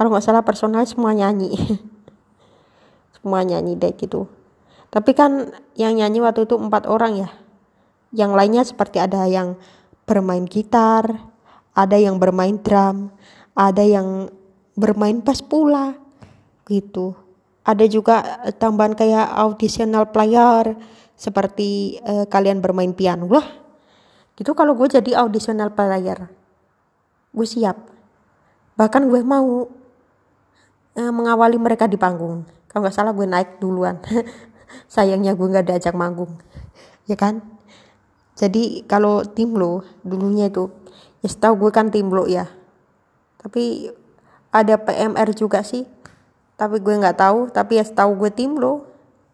Kalau 0.00 0.08
nggak 0.08 0.24
salah 0.24 0.40
personal 0.40 0.88
semua 0.88 1.12
nyanyi. 1.12 1.52
Semua 3.16 3.42
nyanyi 3.42 3.74
deh 3.74 3.90
gitu 3.90 4.30
tapi 4.90 5.12
kan 5.12 5.52
yang 5.74 5.96
nyanyi 5.98 6.22
waktu 6.22 6.46
itu 6.46 6.56
empat 6.56 6.86
orang 6.88 7.26
ya. 7.26 7.30
Yang 8.14 8.32
lainnya 8.32 8.62
seperti 8.64 9.02
ada 9.02 9.26
yang 9.26 9.58
bermain 10.06 10.46
gitar 10.46 11.34
ada 11.76 11.98
yang 11.98 12.16
bermain 12.16 12.56
drum 12.56 13.10
ada 13.52 13.82
yang 13.82 14.30
bermain 14.78 15.20
bass 15.20 15.42
pula 15.42 15.98
gitu. 16.70 17.12
Ada 17.66 17.90
juga 17.90 18.22
tambahan 18.62 18.94
kayak 18.94 19.26
auditional 19.42 20.06
player 20.14 20.78
seperti 21.18 21.98
uh, 22.06 22.24
kalian 22.30 22.62
bermain 22.62 22.94
piano 22.94 23.26
lah. 23.26 23.44
Gitu 24.38 24.54
kalau 24.54 24.78
gue 24.78 24.86
jadi 24.86 25.18
auditional 25.18 25.74
player. 25.74 26.30
Gue 27.34 27.46
siap. 27.48 27.74
Bahkan 28.78 29.02
gue 29.10 29.20
mau 29.26 29.66
uh, 30.94 31.12
mengawali 31.12 31.58
mereka 31.58 31.90
di 31.90 31.98
panggung. 31.98 32.46
Kalau 32.70 32.86
nggak 32.86 32.94
salah 32.94 33.16
gue 33.16 33.26
naik 33.26 33.58
duluan 33.58 33.98
sayangnya 34.86 35.32
gue 35.34 35.46
nggak 35.46 35.66
diajak 35.66 35.94
manggung. 35.96 36.38
Ya 37.06 37.14
kan? 37.14 37.42
Jadi 38.36 38.84
kalau 38.84 39.24
tim 39.24 39.56
lo 39.56 39.80
dulunya 40.04 40.52
itu 40.52 40.68
ya 41.24 41.28
setahu 41.32 41.66
gue 41.66 41.70
kan 41.72 41.88
tim 41.88 42.12
lo 42.12 42.28
ya. 42.28 42.50
Tapi 43.40 43.88
ada 44.52 44.76
PMR 44.76 45.32
juga 45.32 45.64
sih. 45.64 45.88
Tapi 46.60 46.80
gue 46.84 46.94
nggak 47.00 47.16
tahu. 47.16 47.48
Tapi 47.48 47.80
ya 47.80 47.84
setahu 47.86 48.16
gue 48.20 48.30
tim 48.34 48.56
lo 48.60 48.84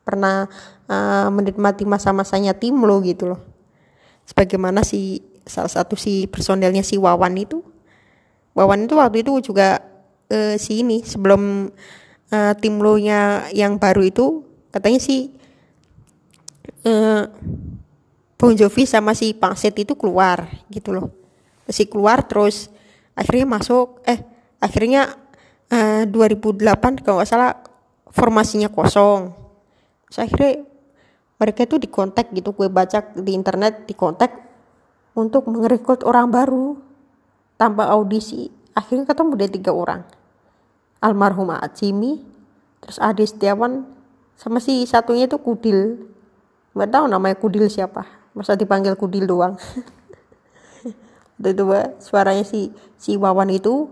pernah 0.03 0.47
uh, 0.87 1.31
menikmati 1.31 1.83
masa-masanya 1.87 2.55
tim 2.55 2.79
lo 2.79 3.03
gitu 3.03 3.35
loh. 3.35 3.41
Sebagaimana 4.27 4.87
si 4.87 5.23
salah 5.43 5.71
satu 5.71 5.99
si 5.99 6.31
personelnya 6.31 6.87
si 6.87 6.99
Wawan 6.99 7.35
itu. 7.35 7.63
Wawan 8.55 8.87
itu 8.87 8.95
waktu 8.95 9.27
itu 9.27 9.33
juga 9.51 9.83
uh, 10.31 10.55
si 10.59 10.87
ini 10.87 11.03
sebelum 11.03 11.73
uh, 12.31 12.53
tim 12.59 12.79
lo 12.79 12.95
nya 12.99 13.51
yang 13.51 13.83
baru 13.83 14.07
itu 14.07 14.52
katanya 14.73 14.99
si 14.99 15.31
uh, 16.89 17.25
Bon 18.43 18.51
Jovi 18.59 18.91
sama 18.91 19.15
si 19.15 19.31
Pangset 19.39 19.77
itu 19.79 19.95
keluar 19.95 20.51
gitu 20.67 20.91
loh. 20.91 21.15
Si 21.71 21.87
keluar 21.87 22.27
terus 22.27 22.75
akhirnya 23.15 23.47
masuk 23.47 24.03
eh 24.03 24.19
akhirnya 24.59 25.15
uh, 25.71 26.03
2008 26.11 27.07
kalau 27.07 27.23
nggak 27.23 27.31
salah 27.31 27.55
formasinya 28.11 28.67
kosong. 28.67 29.31
Saya 30.11 30.27
akhirnya 30.27 30.67
mereka 31.39 31.61
itu 31.71 31.79
dikontak 31.79 32.35
gitu 32.35 32.51
gue 32.51 32.67
baca 32.67 32.99
di 33.15 33.31
internet 33.31 33.87
dikontak 33.87 34.35
untuk 35.15 35.47
merekrut 35.47 36.03
orang 36.03 36.27
baru. 36.27 36.75
Tanpa 37.55 37.95
audisi 37.95 38.51
akhirnya 38.75 39.15
ketemu 39.15 39.33
dia 39.39 39.51
tiga 39.55 39.71
orang. 39.71 40.03
Almarhum 40.99 41.55
Acimi 41.55 42.19
terus 42.83 42.99
Adi 42.99 43.23
Setiawan 43.23 44.02
sama 44.43 44.59
si 44.59 44.83
satunya 44.91 45.31
itu 45.31 45.39
Kudil. 45.39 46.03
Nggak 46.75 46.91
tahu 46.91 47.05
namanya 47.07 47.39
Kudil 47.39 47.71
siapa. 47.71 48.11
Masa 48.35 48.59
dipanggil 48.59 48.99
Kudil 48.99 49.31
doang. 49.31 49.55
Itu 51.39 51.67
suaranya 52.03 52.43
si 52.43 52.75
si 52.99 53.19
Wawan 53.19 53.51
itu 53.51 53.91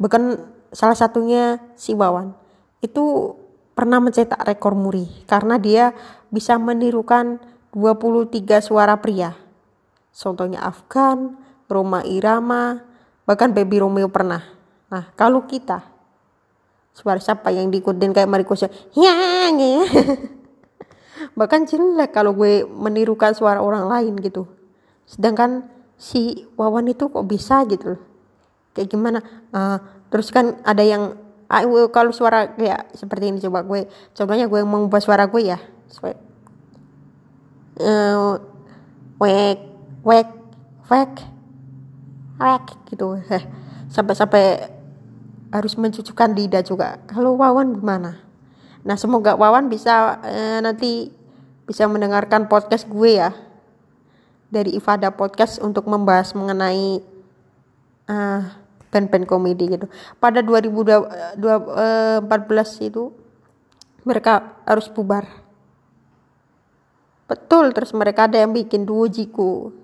bahkan 0.00 0.48
salah 0.72 0.96
satunya 0.96 1.60
si 1.76 1.92
Wawan 1.92 2.32
itu 2.80 3.36
pernah 3.76 4.00
mencetak 4.00 4.40
rekor 4.48 4.72
muri 4.72 5.04
karena 5.28 5.60
dia 5.60 5.92
bisa 6.32 6.56
menirukan 6.56 7.36
23 7.76 8.64
suara 8.64 8.96
pria. 8.96 9.36
Contohnya 10.16 10.64
Afgan 10.64 11.36
Roma 11.68 12.00
Irama 12.00 12.80
bahkan 13.28 13.52
Baby 13.52 13.84
Romeo 13.84 14.08
pernah. 14.08 14.40
Nah 14.88 15.12
kalau 15.20 15.44
kita 15.44 15.95
suara 16.96 17.20
siapa 17.20 17.52
yang 17.52 17.68
diikutin 17.68 18.16
kayak 18.16 18.24
Mariko 18.24 18.56
ya. 18.56 18.72
Bahkan 21.38 21.60
jelek 21.68 22.16
kalau 22.16 22.32
gue 22.32 22.64
menirukan 22.64 23.36
suara 23.36 23.60
orang 23.60 23.84
lain 23.84 24.16
gitu. 24.24 24.48
Sedangkan 25.04 25.68
si 26.00 26.48
Wawan 26.56 26.88
itu 26.88 27.12
kok 27.12 27.28
bisa 27.28 27.68
gitu 27.68 28.00
kayak 28.72 28.88
gimana? 28.88 29.20
Uh, 29.52 29.76
terus 30.08 30.32
kan 30.32 30.56
ada 30.64 30.80
yang 30.80 31.20
uh, 31.52 31.88
kalau 31.92 32.16
suara 32.16 32.56
kayak 32.56 32.96
seperti 32.96 33.28
ini 33.28 33.44
coba 33.44 33.60
gue 33.64 33.84
contohnya 34.16 34.48
gue 34.48 34.60
mengubah 34.64 35.00
suara 35.04 35.28
gue 35.28 35.52
ya. 35.52 35.60
Uh, 37.76 38.40
wek 39.20 39.60
wek 40.00 40.28
wek 40.88 41.12
rek 42.40 42.64
gitu. 42.88 43.20
Sampai-sampai 43.92 44.75
harus 45.50 45.74
mencucukkan 45.78 46.34
lidah 46.34 46.62
juga 46.62 46.98
kalau 47.10 47.38
Wawan 47.38 47.78
gimana 47.78 48.22
nah 48.86 48.94
semoga 48.94 49.34
Wawan 49.34 49.70
bisa 49.70 50.22
eh, 50.26 50.58
nanti 50.62 51.10
bisa 51.66 51.90
mendengarkan 51.90 52.46
podcast 52.46 52.86
gue 52.86 53.18
ya 53.18 53.34
dari 54.50 54.78
Ifada 54.78 55.10
Podcast 55.10 55.58
untuk 55.58 55.90
membahas 55.90 56.30
mengenai 56.38 57.02
uh, 58.06 58.42
band-band 58.90 59.26
komedi 59.26 59.68
gitu. 59.68 59.90
Pada 60.22 60.40
2014 60.40 61.36
itu 62.86 63.12
mereka 64.06 64.62
harus 64.64 64.86
bubar. 64.88 65.26
Betul, 67.26 67.74
terus 67.74 67.90
mereka 67.90 68.30
ada 68.30 68.38
yang 68.38 68.54
bikin 68.54 68.86
duo 68.86 69.10
jiku. 69.10 69.74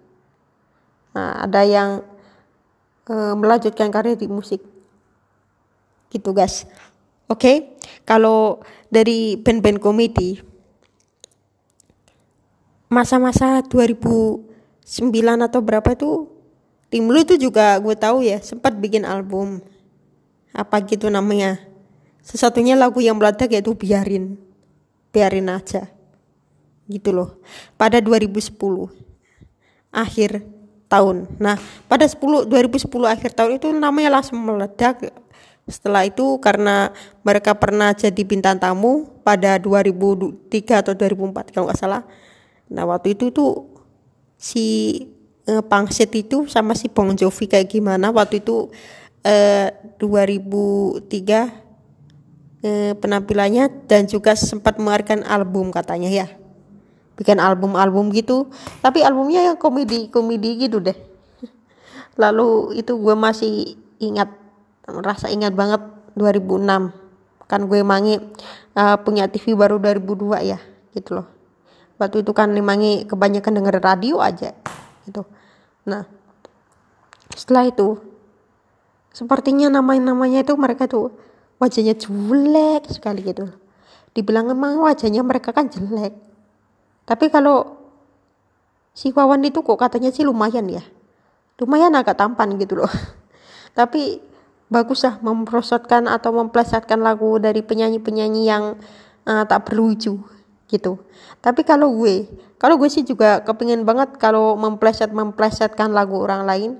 Nah, 1.12 1.42
ada 1.42 1.66
yang 1.66 2.06
uh, 3.10 3.34
melanjutkan 3.34 3.90
karir 3.90 4.14
di 4.14 4.30
musik. 4.30 4.62
Gitu, 6.12 6.36
guys. 6.36 6.68
Oke, 7.32 7.40
okay? 7.40 7.56
kalau 8.04 8.60
dari 8.92 9.40
band-band 9.40 9.80
komedi 9.80 10.52
masa-masa 12.92 13.64
2009 13.64 14.84
atau 15.48 15.60
berapa 15.64 15.96
itu 15.96 16.28
tim 16.92 17.08
lu 17.08 17.16
itu 17.16 17.40
juga 17.40 17.80
gue 17.80 17.96
tahu 17.96 18.20
ya 18.20 18.36
sempat 18.44 18.76
bikin 18.76 19.08
album 19.08 19.64
apa 20.52 20.76
gitu 20.84 21.08
namanya 21.08 21.56
sesatunya 22.20 22.76
lagu 22.76 23.00
yang 23.00 23.16
meledak 23.16 23.48
yaitu 23.48 23.72
biarin 23.72 24.36
biarin 25.08 25.48
aja 25.48 25.88
gitu 26.84 27.16
loh 27.16 27.40
pada 27.80 27.96
2010 27.96 28.52
akhir 29.88 30.44
tahun 30.92 31.32
nah 31.40 31.56
pada 31.88 32.04
10 32.04 32.44
2010 32.44 32.92
akhir 33.08 33.30
tahun 33.32 33.56
itu 33.56 33.72
namanya 33.72 34.20
langsung 34.20 34.36
meledak 34.36 35.08
setelah 35.70 36.02
itu 36.02 36.42
karena 36.42 36.90
mereka 37.22 37.54
pernah 37.54 37.94
jadi 37.94 38.18
bintang 38.26 38.58
tamu 38.58 39.06
pada 39.22 39.62
2003 39.62 40.82
atau 40.82 40.92
2004 40.98 41.54
kalau 41.54 41.70
nggak 41.70 41.78
salah. 41.78 42.02
Nah 42.66 42.82
waktu 42.88 43.14
itu 43.14 43.30
tuh 43.30 43.70
si 44.34 44.66
uh, 45.46 45.62
Pangsit 45.62 46.10
itu 46.18 46.50
sama 46.50 46.74
si 46.74 46.90
Bong 46.90 47.14
Jovi 47.14 47.46
kayak 47.46 47.70
gimana. 47.70 48.10
Waktu 48.10 48.42
itu 48.42 48.74
uh, 49.22 49.68
2003 50.02 51.06
uh, 52.66 52.92
penampilannya 52.98 53.86
dan 53.86 54.10
juga 54.10 54.34
sempat 54.34 54.82
mengeluarkan 54.82 55.22
album 55.22 55.70
katanya 55.70 56.10
ya. 56.10 56.26
Bikin 57.14 57.38
album-album 57.38 58.10
gitu. 58.10 58.50
Tapi 58.82 59.06
albumnya 59.06 59.54
yang 59.54 59.58
komedi 59.62 60.10
komedi 60.10 60.66
gitu 60.66 60.82
deh. 60.82 60.98
Lalu 62.18 62.82
itu 62.82 62.98
gue 62.98 63.14
masih 63.14 63.78
ingat 64.02 64.41
rasa 64.86 65.30
ingat 65.30 65.54
banget 65.54 65.82
2006 66.18 67.02
kan 67.46 67.60
gue 67.68 67.84
mangi 67.84 68.16
uh, 68.76 68.96
punya 69.04 69.28
TV 69.28 69.52
baru 69.52 69.76
2002 69.76 70.48
ya 70.48 70.58
gitu 70.96 71.20
loh. 71.20 71.26
Waktu 72.00 72.24
itu 72.24 72.32
kan 72.32 72.50
limangi 72.56 73.04
kebanyakan 73.04 73.62
denger 73.62 73.76
radio 73.78 74.18
aja 74.18 74.56
gitu. 75.04 75.22
Nah 75.84 76.08
setelah 77.36 77.68
itu 77.68 78.00
sepertinya 79.12 79.68
namanya-namanya 79.68 80.44
itu 80.44 80.56
mereka 80.56 80.88
tuh 80.88 81.12
wajahnya 81.60 81.94
jelek 81.94 82.88
sekali 82.88 83.20
gitu. 83.22 83.52
Dibilang 84.16 84.48
emang 84.50 84.80
wajahnya 84.80 85.20
mereka 85.20 85.52
kan 85.52 85.68
jelek. 85.68 86.16
Tapi 87.04 87.28
kalau 87.28 87.78
si 88.96 89.12
Wawan 89.12 89.44
itu 89.44 89.60
kok 89.60 89.76
katanya 89.76 90.08
sih 90.08 90.24
lumayan 90.24 90.68
ya. 90.68 90.84
Lumayan 91.60 91.92
agak 91.94 92.16
tampan 92.16 92.56
gitu 92.56 92.80
loh. 92.82 92.92
Tapi 93.78 94.31
bagus 94.72 95.04
lah 95.04 95.20
memprosotkan 95.20 96.08
atau 96.08 96.32
memplesetkan 96.32 97.04
lagu 97.04 97.36
dari 97.36 97.60
penyanyi-penyanyi 97.60 98.42
yang 98.48 98.80
uh, 99.28 99.44
tak 99.44 99.68
berlucu 99.68 100.16
gitu. 100.72 100.96
Tapi 101.44 101.60
kalau 101.68 101.92
gue 102.00 102.24
kalau 102.56 102.80
gue 102.80 102.88
sih 102.88 103.04
juga 103.04 103.44
kepingin 103.44 103.84
banget 103.84 104.16
kalau 104.16 104.56
mempleset 104.56 105.12
memplesetkan 105.12 105.92
lagu 105.92 106.16
orang 106.16 106.48
lain. 106.48 106.70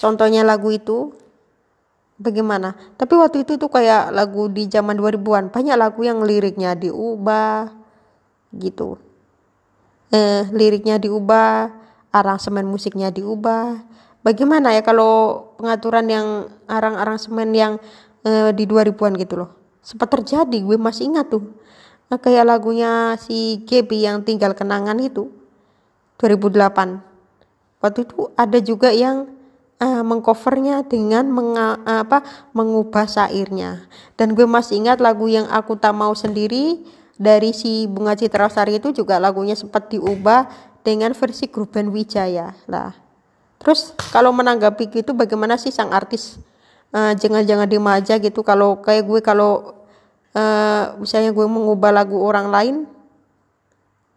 Contohnya 0.00 0.40
lagu 0.40 0.72
itu 0.72 1.12
bagaimana? 2.16 2.72
Tapi 2.96 3.12
waktu 3.20 3.44
itu 3.44 3.60
tuh 3.60 3.68
kayak 3.68 4.16
lagu 4.16 4.48
di 4.48 4.64
zaman 4.70 4.96
2000-an 4.96 5.52
banyak 5.52 5.76
lagu 5.76 6.00
yang 6.06 6.24
liriknya 6.24 6.72
diubah 6.72 7.68
gitu. 8.56 8.96
Eh 10.08 10.48
liriknya 10.54 10.96
diubah 10.96 11.68
aransemen 12.14 12.64
musiknya 12.66 13.12
diubah 13.12 13.89
bagaimana 14.22 14.76
ya 14.76 14.82
kalau 14.84 15.46
pengaturan 15.56 16.06
yang 16.08 16.26
arang-aransemen 16.68 17.48
yang 17.52 17.72
eh, 18.24 18.50
di 18.52 18.64
2000-an 18.64 19.16
gitu 19.20 19.34
loh 19.44 19.50
sempat 19.80 20.12
terjadi 20.12 20.58
gue 20.60 20.76
masih 20.76 21.08
ingat 21.12 21.32
tuh 21.32 21.60
Nah, 22.10 22.18
kayak 22.18 22.42
lagunya 22.42 23.14
si 23.22 23.62
Gaby 23.62 24.02
yang 24.02 24.26
tinggal 24.26 24.50
kenangan 24.58 24.98
itu 24.98 25.30
2008. 26.18 26.98
Waktu 27.78 27.98
itu 28.02 28.34
ada 28.34 28.58
juga 28.58 28.90
yang 28.90 29.30
uh, 29.78 30.02
mengcovernya 30.02 30.82
dengan 30.90 31.30
menga, 31.30 31.78
apa 31.86 32.50
mengubah 32.50 33.06
syairnya. 33.06 33.86
Dan 34.18 34.34
gue 34.34 34.42
masih 34.42 34.82
ingat 34.82 34.98
lagu 34.98 35.30
yang 35.30 35.46
aku 35.54 35.78
tak 35.78 35.94
mau 35.94 36.10
sendiri 36.18 36.82
dari 37.14 37.54
si 37.54 37.86
Bunga 37.86 38.18
Citra 38.18 38.50
Sari 38.50 38.82
itu 38.82 38.90
juga 38.90 39.22
lagunya 39.22 39.54
sempat 39.54 39.86
diubah 39.94 40.50
dengan 40.82 41.14
versi 41.14 41.46
grup 41.46 41.78
band 41.78 41.94
Wijaya 41.94 42.58
lah. 42.66 42.90
Terus 43.60 43.92
kalau 44.08 44.32
menanggapi 44.32 44.88
gitu 44.88 45.12
bagaimana 45.12 45.60
sih 45.60 45.68
sang 45.68 45.92
artis 45.92 46.40
uh, 46.96 47.12
jangan-jangan 47.12 47.68
diem 47.68 47.88
aja 47.92 48.16
gitu? 48.16 48.40
Kalau 48.40 48.80
kayak 48.80 49.04
gue 49.04 49.20
kalau 49.20 49.84
uh, 50.32 50.96
misalnya 50.96 51.36
gue 51.36 51.44
mengubah 51.44 51.92
lagu 51.92 52.16
orang 52.24 52.48
lain 52.48 52.76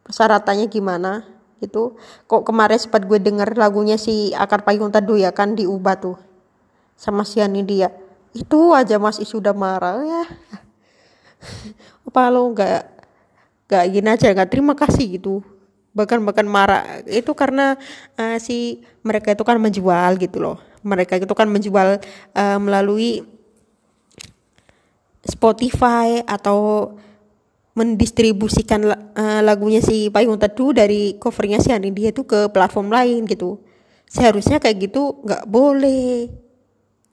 persyaratannya 0.07 0.71
gimana 0.71 1.27
gitu? 1.59 1.99
Kok 2.31 2.47
kemarin 2.47 2.79
sempat 2.79 3.03
gue 3.03 3.19
denger 3.19 3.59
lagunya 3.59 3.99
si 3.99 4.31
akar 4.31 4.63
payung 4.63 4.95
teduh 4.95 5.19
ya 5.19 5.35
kan 5.35 5.59
diubah 5.59 5.99
tuh 5.99 6.17
sama 6.95 7.27
si 7.27 7.43
Ani 7.43 7.67
dia. 7.67 7.91
Itu 8.31 8.71
aja 8.71 8.95
masih 8.95 9.27
sudah 9.27 9.51
marah. 9.51 9.99
Ya. 10.07 10.23
Apa 12.07 12.31
lo 12.31 12.47
nggak 12.55 12.93
nggak 13.67 13.83
gini 13.91 14.07
aja 14.07 14.27
nggak 14.31 14.51
terima 14.53 14.73
kasih 14.77 15.19
gitu 15.19 15.41
bahkan 15.93 16.19
bahkan 16.25 16.45
marah 16.49 17.05
itu 17.05 17.31
karena 17.37 17.77
uh, 18.17 18.37
si 18.41 18.81
mereka 19.05 19.31
itu 19.31 19.45
kan 19.45 19.61
menjual 19.61 20.17
gitu 20.17 20.41
loh. 20.41 20.57
Mereka 20.83 21.21
itu 21.21 21.31
kan 21.31 21.47
menjual 21.47 22.01
uh, 22.35 22.59
melalui 22.59 23.23
Spotify 25.23 26.19
atau 26.27 26.91
mendistribusikan 27.73 28.85
uh, 29.17 29.41
lagunya 29.41 29.81
si 29.81 30.11
Payung 30.13 30.37
Teduh 30.37 30.75
dari 30.75 31.17
covernya 31.17 31.57
si 31.57 31.73
Ani 31.73 31.89
dia 31.89 32.13
itu 32.13 32.27
ke 32.27 32.51
platform 32.51 32.93
lain 32.93 33.25
gitu. 33.25 33.57
Seharusnya 34.05 34.61
kayak 34.61 34.91
gitu 34.91 35.23
nggak 35.25 35.49
boleh 35.49 36.29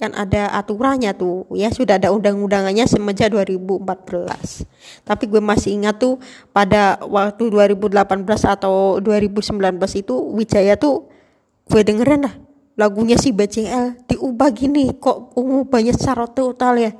kan 0.00 0.16
ada 0.16 0.48
aturannya 0.56 1.12
tuh 1.12 1.44
ya. 1.52 1.68
Sudah 1.68 2.00
ada 2.00 2.08
undang-undangannya 2.08 2.88
semenjak 2.88 3.36
2014 3.36 4.64
tapi 5.04 5.26
gue 5.28 5.42
masih 5.42 5.76
ingat 5.76 6.00
tuh 6.00 6.18
pada 6.54 7.00
waktu 7.04 7.50
2018 7.52 7.98
atau 8.46 8.98
2019 9.02 9.76
itu 9.98 10.14
Wijaya 10.34 10.74
tuh 10.76 11.08
gue 11.70 11.82
dengerin 11.84 12.26
lah 12.26 12.34
lagunya 12.78 13.20
si 13.20 13.34
BCL 13.34 14.08
diubah 14.08 14.50
gini 14.56 14.96
kok 14.96 15.36
ungu 15.36 15.68
banyak 15.68 15.92
secara 15.92 16.24
total 16.24 16.80
ya? 16.80 16.92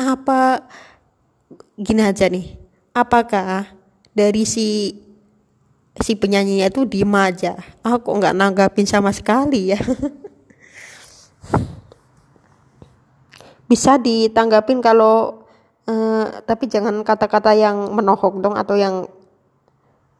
Apa 0.00 0.64
gini 1.76 2.00
aja 2.00 2.24
nih. 2.32 2.56
Apakah 2.96 3.68
dari 4.16 4.48
si 4.48 4.96
si 6.00 6.16
penyanyinya 6.16 6.72
itu 6.72 6.88
diem 6.88 7.12
aja? 7.12 7.60
Aku 7.84 8.16
nggak 8.16 8.32
nanggapin 8.32 8.88
sama 8.88 9.12
sekali 9.12 9.76
ya 9.76 9.80
bisa 13.70 14.02
ditanggapin 14.02 14.82
kalau 14.82 15.46
uh, 15.86 16.26
tapi 16.42 16.66
jangan 16.66 17.06
kata-kata 17.06 17.54
yang 17.54 17.94
menohok 17.94 18.42
dong 18.42 18.58
atau 18.58 18.74
yang 18.74 19.06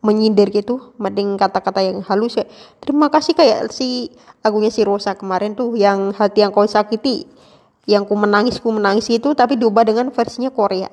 menyindir 0.07 0.55
gitu. 0.55 0.95
Mending 1.03 1.35
kata-kata 1.35 1.83
yang 1.83 1.99
halus 2.07 2.39
ya. 2.39 2.47
Terima 2.79 3.11
kasih 3.11 3.35
kayak 3.35 3.75
si 3.75 4.15
lagunya 4.47 4.71
si 4.71 4.87
Rosa 4.87 5.19
kemarin 5.19 5.59
tuh 5.59 5.75
yang 5.75 6.15
hati 6.15 6.47
yang 6.47 6.55
kau 6.55 6.63
sakiti 6.63 7.27
yang 7.91 8.07
ku 8.07 8.15
menangis 8.15 8.63
ku 8.63 8.71
menangis 8.71 9.11
itu 9.11 9.35
tapi 9.35 9.59
diubah 9.59 9.83
dengan 9.83 10.15
versinya 10.15 10.55
Korea. 10.55 10.89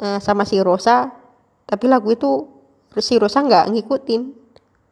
Uh, 0.00 0.16
sama 0.24 0.48
si 0.48 0.56
Rosa 0.64 1.12
tapi 1.68 1.84
lagu 1.84 2.08
itu 2.08 2.48
si 2.96 3.20
Rosa 3.20 3.44
nggak 3.44 3.76
ngikutin 3.76 4.32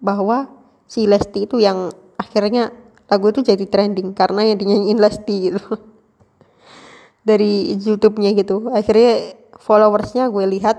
bahwa 0.04 0.44
si 0.84 1.08
Lesti 1.08 1.48
itu 1.48 1.56
yang 1.56 1.88
akhirnya 2.20 2.68
lagu 3.08 3.32
itu 3.32 3.40
jadi 3.40 3.64
trending 3.64 4.12
karena 4.12 4.44
yang 4.44 4.60
dinyanyiin 4.60 5.00
Lesti 5.00 5.36
gitu 5.48 5.62
dari 7.26 7.74
YouTube-nya 7.74 8.30
gitu. 8.38 8.70
Akhirnya 8.70 9.34
followersnya 9.58 10.30
gue 10.30 10.46
lihat 10.46 10.78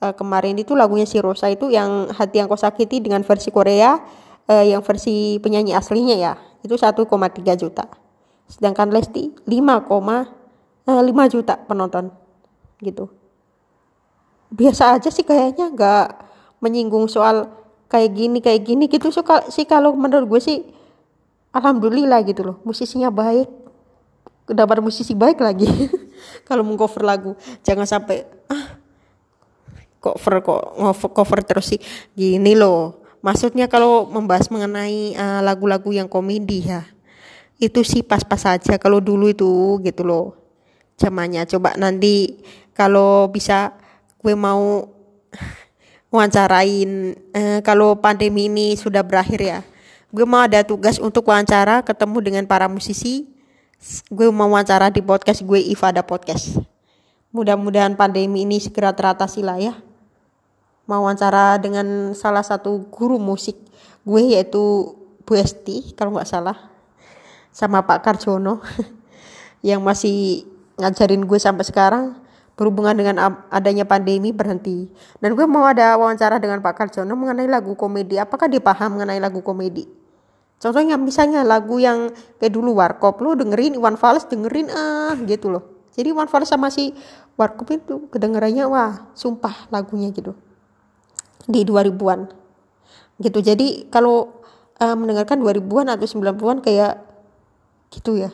uh, 0.00 0.16
kemarin 0.16 0.56
itu 0.56 0.72
lagunya 0.72 1.04
si 1.04 1.20
Rosa 1.20 1.52
itu 1.52 1.68
yang 1.68 2.08
hati 2.08 2.40
yang 2.40 2.48
kau 2.48 2.56
sakiti 2.56 3.04
dengan 3.04 3.20
versi 3.20 3.52
Korea 3.52 4.00
uh, 4.48 4.64
yang 4.64 4.80
versi 4.80 5.36
penyanyi 5.44 5.76
aslinya 5.76 6.16
ya 6.16 6.32
itu 6.64 6.72
1,3 6.72 7.04
juta. 7.60 7.84
Sedangkan 8.48 8.88
Lesti 8.88 9.28
5, 9.44 9.52
eh, 10.88 11.02
5 11.04 11.32
juta 11.32 11.60
penonton 11.68 12.08
gitu. 12.80 13.12
Biasa 14.48 14.96
aja 14.96 15.12
sih 15.12 15.24
kayaknya 15.28 15.68
nggak 15.68 16.06
menyinggung 16.64 17.12
soal 17.12 17.52
kayak 17.92 18.16
gini 18.16 18.40
kayak 18.40 18.64
gini 18.64 18.88
gitu. 18.88 19.12
Suka 19.12 19.44
sih 19.52 19.68
kalau 19.68 19.92
menurut 19.92 20.24
gue 20.32 20.40
sih 20.40 20.64
alhamdulillah 21.54 22.24
gitu 22.26 22.42
loh 22.42 22.56
musisinya 22.66 23.08
baik 23.14 23.63
dapat 24.50 24.84
musisi 24.84 25.16
baik 25.16 25.40
lagi. 25.40 25.68
Kalau 26.48 26.60
mengcover 26.60 27.04
lagu 27.04 27.32
jangan 27.64 27.88
sampai 27.88 28.28
ah 28.52 28.76
cover 30.00 30.44
kok 30.44 30.62
cover 31.16 31.40
terus 31.44 31.72
sih. 31.72 31.80
Gini 32.12 32.52
loh. 32.52 33.00
Maksudnya 33.24 33.72
kalau 33.72 34.04
membahas 34.04 34.52
mengenai 34.52 35.16
eh, 35.16 35.40
lagu-lagu 35.40 35.88
yang 35.96 36.12
komedi 36.12 36.68
ya 36.68 36.84
itu 37.62 37.86
sih 37.86 38.02
pas-pas 38.02 38.40
saja 38.40 38.76
kalau 38.76 38.98
dulu 38.98 39.30
itu 39.30 39.80
gitu 39.82 40.02
loh. 40.02 40.34
Zamannya. 40.98 41.46
Coba 41.46 41.74
nanti 41.78 42.42
kalau 42.74 43.30
bisa 43.30 43.74
gue 44.22 44.34
mau 44.34 44.86
wawancarain 46.12 47.14
uh, 47.34 47.58
kalau 47.66 47.98
pandemi 47.98 48.46
ini 48.46 48.74
sudah 48.78 49.02
berakhir 49.02 49.40
ya. 49.42 49.60
Gue 50.14 50.26
mau 50.26 50.46
ada 50.46 50.62
tugas 50.62 51.02
untuk 51.02 51.26
wawancara 51.26 51.82
ketemu 51.82 52.18
dengan 52.22 52.44
para 52.46 52.70
musisi 52.70 53.33
gue 54.08 54.32
mau 54.32 54.48
wawancara 54.48 54.88
di 54.88 55.04
podcast 55.04 55.44
gue 55.44 55.60
Ifada 55.60 56.00
Podcast. 56.00 56.56
Mudah-mudahan 57.36 58.00
pandemi 58.00 58.48
ini 58.48 58.56
segera 58.56 58.96
teratasi 58.96 59.44
lah 59.44 59.60
ya. 59.60 59.76
Mau 60.88 61.04
wawancara 61.04 61.60
dengan 61.60 62.16
salah 62.16 62.40
satu 62.40 62.88
guru 62.88 63.20
musik 63.20 63.60
gue 64.08 64.36
yaitu 64.36 64.96
Bu 65.24 65.36
Esti 65.36 65.92
kalau 65.96 66.16
nggak 66.16 66.28
salah 66.28 66.56
sama 67.52 67.84
Pak 67.84 68.04
Karjono 68.04 68.60
yang 69.68 69.84
masih 69.84 70.48
ngajarin 70.80 71.24
gue 71.24 71.36
sampai 71.40 71.64
sekarang 71.64 72.04
berhubungan 72.56 72.96
dengan 72.96 73.36
adanya 73.52 73.84
pandemi 73.84 74.32
berhenti. 74.32 74.88
Dan 75.20 75.36
gue 75.36 75.44
mau 75.44 75.68
ada 75.68 76.00
wawancara 76.00 76.40
dengan 76.40 76.64
Pak 76.64 76.72
Karjono 76.72 77.12
mengenai 77.12 77.48
lagu 77.52 77.76
komedi. 77.76 78.16
Apakah 78.16 78.48
dia 78.48 78.64
paham 78.64 78.96
mengenai 78.96 79.20
lagu 79.20 79.44
komedi 79.44 80.03
contohnya 80.58 80.98
misalnya 80.98 81.46
lagu 81.46 81.78
yang 81.78 82.10
kayak 82.38 82.52
dulu 82.52 82.76
Warkop. 82.78 83.20
Lo 83.22 83.38
dengerin 83.38 83.78
Iwan 83.78 83.96
Fals 83.98 84.26
dengerin 84.26 84.70
ah 84.70 85.14
gitu 85.24 85.50
loh. 85.50 85.64
Jadi 85.94 86.10
Iwan 86.10 86.26
Fals 86.26 86.50
sama 86.50 86.68
si 86.68 86.94
Warkop 87.34 87.70
itu 87.70 88.06
kedengarannya 88.10 88.66
wah 88.66 89.10
sumpah 89.14 89.70
lagunya 89.70 90.10
gitu. 90.10 90.34
Di 91.44 91.66
2000-an 91.66 92.30
gitu. 93.20 93.38
Jadi 93.42 93.90
kalau 93.90 94.42
uh, 94.78 94.96
mendengarkan 94.96 95.38
2000-an 95.42 95.86
atau 95.94 96.06
90-an 96.06 96.58
kayak 96.62 96.94
gitu 97.94 98.18
ya. 98.18 98.30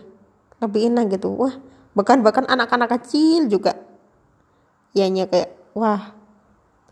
Lebih 0.60 0.92
enak 0.92 1.16
gitu. 1.16 1.32
Wah 1.32 1.56
bahkan 1.96 2.22
bahkan 2.22 2.44
anak-anak 2.46 3.00
kecil 3.00 3.48
juga. 3.48 3.76
Ianya 4.94 5.26
kayak 5.30 5.54
wah 5.74 6.19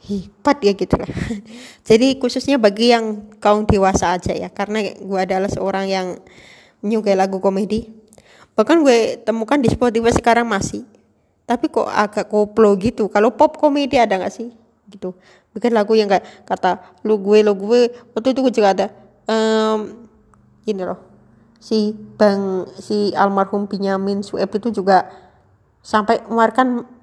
hebat 0.07 0.59
ya 0.63 0.73
gitu 0.75 0.95
lah. 0.95 1.11
Jadi 1.89 2.19
khususnya 2.23 2.57
bagi 2.57 2.95
yang 2.95 3.35
kaum 3.43 3.67
dewasa 3.67 4.15
aja 4.15 4.35
ya 4.35 4.49
karena 4.53 4.95
gue 4.95 5.19
adalah 5.19 5.51
seorang 5.51 5.91
yang 5.91 6.07
menyukai 6.83 7.19
lagu 7.19 7.43
komedi. 7.43 7.91
Bahkan 8.55 8.83
gue 8.83 9.23
temukan 9.23 9.59
di 9.59 9.71
Spotify 9.71 10.11
sekarang 10.15 10.47
masih. 10.47 10.87
Tapi 11.49 11.71
kok 11.73 11.89
agak 11.89 12.29
koplo 12.29 12.77
gitu. 12.77 13.09
Kalau 13.09 13.33
pop 13.33 13.57
komedi 13.57 13.97
ada 13.97 14.19
nggak 14.19 14.35
sih? 14.35 14.51
Gitu. 14.91 15.15
Bikin 15.55 15.73
lagu 15.73 15.97
yang 15.97 16.11
kayak 16.11 16.45
kata 16.45 17.01
lu 17.07 17.19
gue 17.19 17.43
lu 17.43 17.55
gue. 17.55 17.91
Waktu 18.15 18.35
itu 18.35 18.41
gue 18.45 18.55
juga 18.55 18.69
ada 18.75 18.87
um, 19.31 20.07
gini 20.67 20.83
loh. 20.83 21.01
Si 21.59 21.91
bang 21.95 22.67
si 22.79 23.11
almarhum 23.15 23.67
Benyamin 23.67 24.23
Sueb 24.23 24.51
itu 24.55 24.71
juga 24.71 25.11
sampai 25.83 26.23
mengeluarkan 26.27 26.98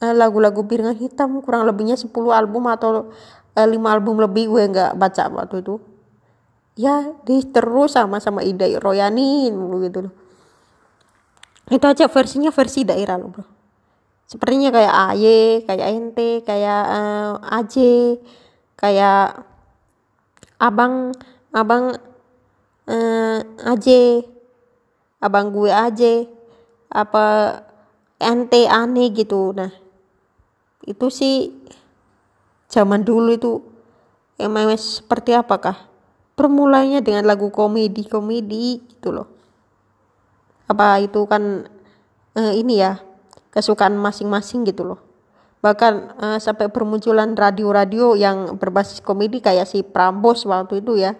lagu-lagu 0.00 0.64
piringan 0.64 0.96
hitam 0.96 1.44
kurang 1.44 1.68
lebihnya 1.68 1.92
10 2.00 2.08
album 2.32 2.64
atau 2.72 3.12
eh, 3.52 3.68
5 3.68 3.76
album 3.84 4.16
lebih 4.24 4.48
gue 4.48 4.62
nggak 4.72 4.96
baca 4.96 5.24
waktu 5.28 5.60
itu. 5.60 5.76
Ya 6.80 7.12
di 7.28 7.44
terus 7.52 7.92
sama 7.92 8.16
sama 8.24 8.40
Ida 8.40 8.64
Royani 8.80 9.52
gitu 9.84 10.08
loh. 10.08 10.14
Itu 11.68 11.84
aja 11.84 12.08
versinya 12.08 12.50
versi 12.50 12.82
daerah 12.82 13.20
loh 13.20 13.30
bro. 13.30 13.44
Sepertinya 14.30 14.70
kayak 14.70 14.94
AY, 14.94 15.26
kayak 15.66 15.86
NT, 15.90 16.18
kayak 16.46 16.82
uh, 16.86 17.34
eh, 17.42 17.56
AJ, 17.58 17.74
kayak 18.78 19.42
abang 20.62 21.10
abang 21.50 21.98
uh, 22.86 23.38
eh, 23.42 23.70
AJ, 23.74 23.88
abang 25.18 25.50
gue 25.50 25.66
AJ, 25.66 26.30
apa 26.94 27.26
NT 28.22 28.70
aneh 28.70 29.10
gitu. 29.10 29.50
Nah, 29.50 29.79
itu 30.84 31.06
sih 31.12 31.52
zaman 32.70 33.04
dulu 33.04 33.30
itu 33.34 33.52
emang 34.40 34.72
seperti 34.76 35.36
apakah? 35.36 35.88
Permulanya 36.38 37.04
dengan 37.04 37.28
lagu 37.28 37.52
komedi-komedi 37.52 38.80
gitu 38.96 39.12
loh. 39.12 39.28
Apa 40.64 41.02
itu 41.04 41.20
kan 41.28 41.68
uh, 42.36 42.52
ini 42.56 42.80
ya 42.80 43.02
kesukaan 43.52 43.98
masing-masing 43.98 44.64
gitu 44.64 44.86
loh 44.86 45.10
bahkan 45.60 46.16
uh, 46.16 46.38
sampai 46.40 46.72
bermunculan 46.72 47.36
radio-radio 47.36 48.16
yang 48.16 48.56
berbasis 48.56 49.04
komedi 49.04 49.44
kayak 49.44 49.68
si 49.68 49.84
Prambos 49.84 50.48
waktu 50.48 50.80
itu 50.80 50.96
ya 50.96 51.12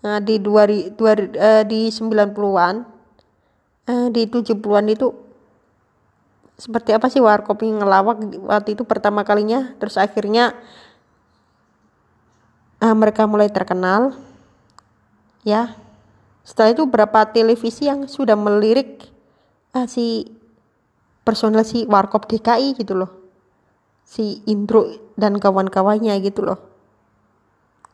uh, 0.00 0.16
di 0.16 0.40
dua, 0.40 0.64
dua 0.96 1.12
uh, 1.12 1.64
di 1.68 1.92
90-an 1.92 2.74
uh, 3.84 4.08
di 4.08 4.22
70-an 4.24 4.86
itu 4.88 5.12
seperti 6.60 6.92
apa 6.92 7.08
sih 7.08 7.24
warkop 7.24 7.64
yang 7.64 7.80
ngelawak 7.80 8.20
waktu 8.44 8.76
itu 8.76 8.84
pertama 8.84 9.24
kalinya? 9.24 9.72
Terus 9.80 9.96
akhirnya 9.96 10.52
uh, 12.84 12.92
mereka 12.92 13.24
mulai 13.24 13.48
terkenal. 13.48 14.12
Ya. 15.40 15.72
Setelah 16.44 16.76
itu 16.76 16.84
berapa 16.84 17.32
televisi 17.32 17.88
yang 17.88 18.04
sudah 18.04 18.36
melirik 18.36 19.08
uh, 19.72 19.88
si 19.88 20.28
personal 21.24 21.64
si 21.64 21.88
Warkop 21.88 22.28
DKI 22.28 22.76
gitu 22.76 22.92
loh. 22.92 23.10
Si 24.04 24.44
Indro 24.44 25.14
dan 25.16 25.40
kawan-kawannya 25.40 26.12
gitu 26.20 26.44
loh. 26.44 26.60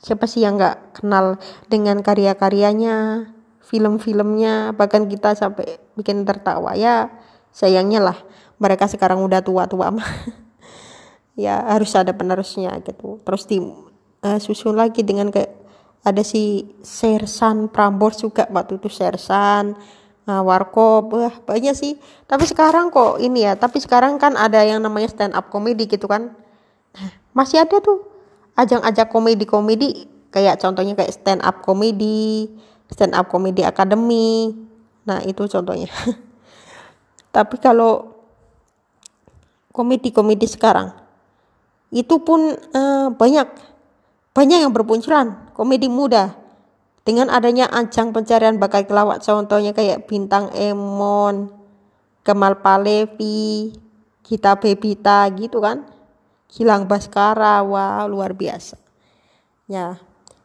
Siapa 0.03 0.27
sih 0.27 0.43
yang 0.43 0.59
nggak 0.59 1.03
kenal 1.03 1.39
dengan 1.71 2.03
karya-karyanya 2.03 3.29
film-filmnya? 3.63 4.75
Bahkan 4.75 5.07
kita 5.07 5.39
sampai 5.39 5.79
bikin 5.95 6.27
tertawa. 6.27 6.75
Ya 6.75 7.15
sayangnya 7.57 8.01
lah 8.13 8.19
mereka 8.57 8.89
sekarang 8.89 9.21
udah 9.23 9.41
tua-tua 9.45 9.93
mah 9.97 10.11
ya 11.37 11.61
harus 11.73 11.93
ada 11.93 12.17
penerusnya 12.17 12.77
gitu 12.85 13.21
terus 13.23 13.45
di 13.45 13.61
uh, 14.25 14.39
susun 14.41 14.77
lagi 14.77 15.05
dengan 15.05 15.29
kayak 15.29 15.53
ada 16.07 16.23
si 16.23 16.71
Sersan 16.87 17.67
Prambors 17.69 18.23
juga 18.23 18.47
waktu 18.49 18.79
itu 18.79 18.89
Sersan 18.89 19.75
Nah, 20.27 20.43
warkop, 20.43 21.15
wah 21.15 21.35
banyak 21.47 21.75
sih. 21.79 21.95
Tapi 22.27 22.45
sekarang 22.51 22.91
kok 22.91 23.23
ini 23.23 23.47
ya, 23.47 23.55
tapi 23.55 23.79
sekarang 23.79 24.19
kan 24.19 24.35
ada 24.35 24.59
yang 24.67 24.83
namanya 24.83 25.07
stand 25.07 25.39
up 25.39 25.55
comedy 25.55 25.87
gitu 25.87 26.11
kan. 26.11 26.35
Nah, 26.99 27.11
masih 27.31 27.63
ada 27.63 27.79
tuh 27.79 28.03
ajang-ajang 28.59 29.07
komedi-komedi 29.07 30.11
kayak 30.35 30.59
contohnya 30.59 30.99
kayak 30.99 31.15
stand 31.15 31.47
up 31.47 31.63
comedy, 31.63 32.51
stand 32.91 33.15
up 33.15 33.31
comedy 33.31 33.63
academy. 33.63 34.51
Nah, 35.07 35.23
itu 35.23 35.47
contohnya. 35.47 35.87
tapi 37.35 37.63
kalau 37.63 38.16
komedi-komedi 39.77 40.49
sekarang. 40.49 40.97
Itu 41.93 42.25
pun 42.25 42.57
uh, 42.57 43.13
banyak. 43.13 43.45
Banyak 44.33 44.59
yang 44.65 44.73
berpunculan 44.73 45.53
komedi 45.53 45.93
muda. 45.93 46.33
Dengan 47.05 47.31
adanya 47.31 47.71
ajang 47.71 48.11
pencarian 48.11 48.59
bakat 48.59 48.91
kelawat 48.91 49.23
contohnya 49.23 49.71
kayak 49.71 50.11
Bintang 50.11 50.51
Emon, 50.57 51.55
Kemal 52.27 52.59
Palevi, 52.59 53.71
Kita 54.25 54.59
Bebita 54.59 55.29
gitu 55.37 55.63
kan. 55.63 55.87
Gilang 56.51 56.91
Baskara, 56.91 57.63
wah 57.63 58.09
luar 58.11 58.35
biasa. 58.35 58.81
Ya, 59.71 59.99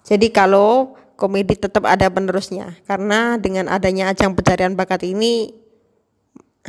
jadi 0.05 0.29
kalau 0.33 0.97
komedi 1.17 1.57
tetap 1.57 1.85
ada 1.89 2.09
penerusnya. 2.13 2.77
Karena 2.85 3.41
dengan 3.41 3.69
adanya 3.69 4.13
ajang 4.13 4.37
pencarian 4.37 4.77
bakat 4.77 5.01
ini 5.05 5.49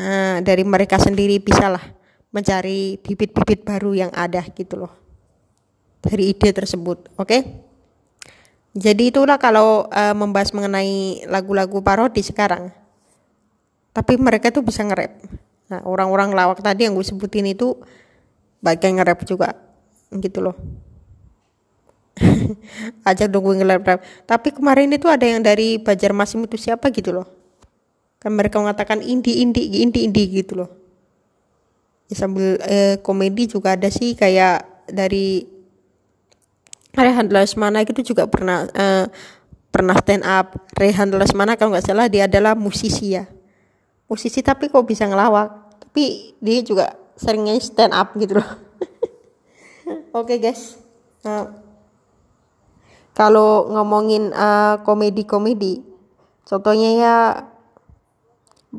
uh, 0.01 0.41
dari 0.41 0.65
mereka 0.65 0.97
sendiri 0.97 1.37
bisalah 1.41 2.02
mencari 2.33 2.97
bibit-bibit 2.99 3.63
baru 3.63 3.93
yang 3.93 4.13
ada 4.13 4.43
gitu 4.57 4.85
loh 4.85 4.93
dari 6.03 6.33
ide 6.35 6.51
tersebut 6.51 7.13
oke 7.15 7.29
okay? 7.29 7.43
Jadi 8.73 9.13
itulah 9.13 9.37
kalau 9.37 9.85
uh, 9.93 10.17
membahas 10.17 10.49
mengenai 10.57 11.29
lagu-lagu 11.29 11.85
parodi 11.85 12.25
sekarang. 12.25 12.73
Tapi 13.93 14.17
mereka 14.17 14.49
tuh 14.49 14.65
bisa 14.65 14.81
nge-rap. 14.81 15.13
Nah, 15.69 15.85
orang-orang 15.85 16.33
lawak 16.33 16.65
tadi 16.65 16.89
yang 16.89 16.97
gue 16.97 17.05
sebutin 17.05 17.53
itu 17.53 17.77
bagian 18.65 18.97
nge-rap 18.97 19.29
juga. 19.29 19.53
Gitu 20.09 20.41
loh. 20.41 20.57
ajak 23.09 23.29
dong 23.33 23.45
gue 23.49 23.65
nge 23.65 23.81
tapi 24.29 24.53
kemarin 24.53 24.93
itu 24.93 25.09
ada 25.09 25.25
yang 25.25 25.41
dari 25.41 25.81
Banjarmasin 25.81 26.45
itu 26.45 26.61
siapa 26.61 26.93
gitu 26.93 27.09
loh 27.09 27.25
kan 28.21 28.37
mereka 28.37 28.61
mengatakan 28.61 29.01
indie 29.01 29.41
indie 29.41 29.81
indie 29.81 30.05
indie 30.05 30.29
gitu 30.29 30.61
loh 30.61 30.71
ya, 32.13 32.17
sambil 32.17 32.61
eh, 32.69 33.01
komedi 33.01 33.49
juga 33.49 33.75
ada 33.75 33.89
sih 33.89 34.13
kayak 34.13 34.87
dari 34.93 35.49
Rehan 36.93 37.33
Lesmana 37.33 37.89
gitu 37.89 38.13
juga 38.13 38.29
pernah 38.29 38.69
eh, 38.69 39.09
pernah 39.73 39.97
stand 39.97 40.25
up. 40.29 40.61
Rehan 40.77 41.09
Lesmana 41.17 41.57
kalau 41.57 41.73
nggak 41.73 41.89
salah 41.89 42.07
dia 42.13 42.29
adalah 42.29 42.53
musisi 42.53 43.17
ya. 43.17 43.25
Musisi 44.07 44.45
tapi 44.45 44.69
kok 44.69 44.85
bisa 44.85 45.09
ngelawak? 45.09 45.81
Tapi 45.89 46.37
dia 46.39 46.61
juga 46.61 46.93
seringnya 47.17 47.57
stand 47.57 47.97
up 47.97 48.13
gitu 48.21 48.37
loh. 48.37 48.49
Oke 50.13 50.37
okay, 50.37 50.39
guys. 50.41 50.77
Nah, 51.25 51.63
kalau 53.13 53.69
ngomongin 53.73 54.33
uh, 54.33 54.81
komedi-komedi 54.85 55.85
contohnya 56.49 56.91
ya 56.97 57.17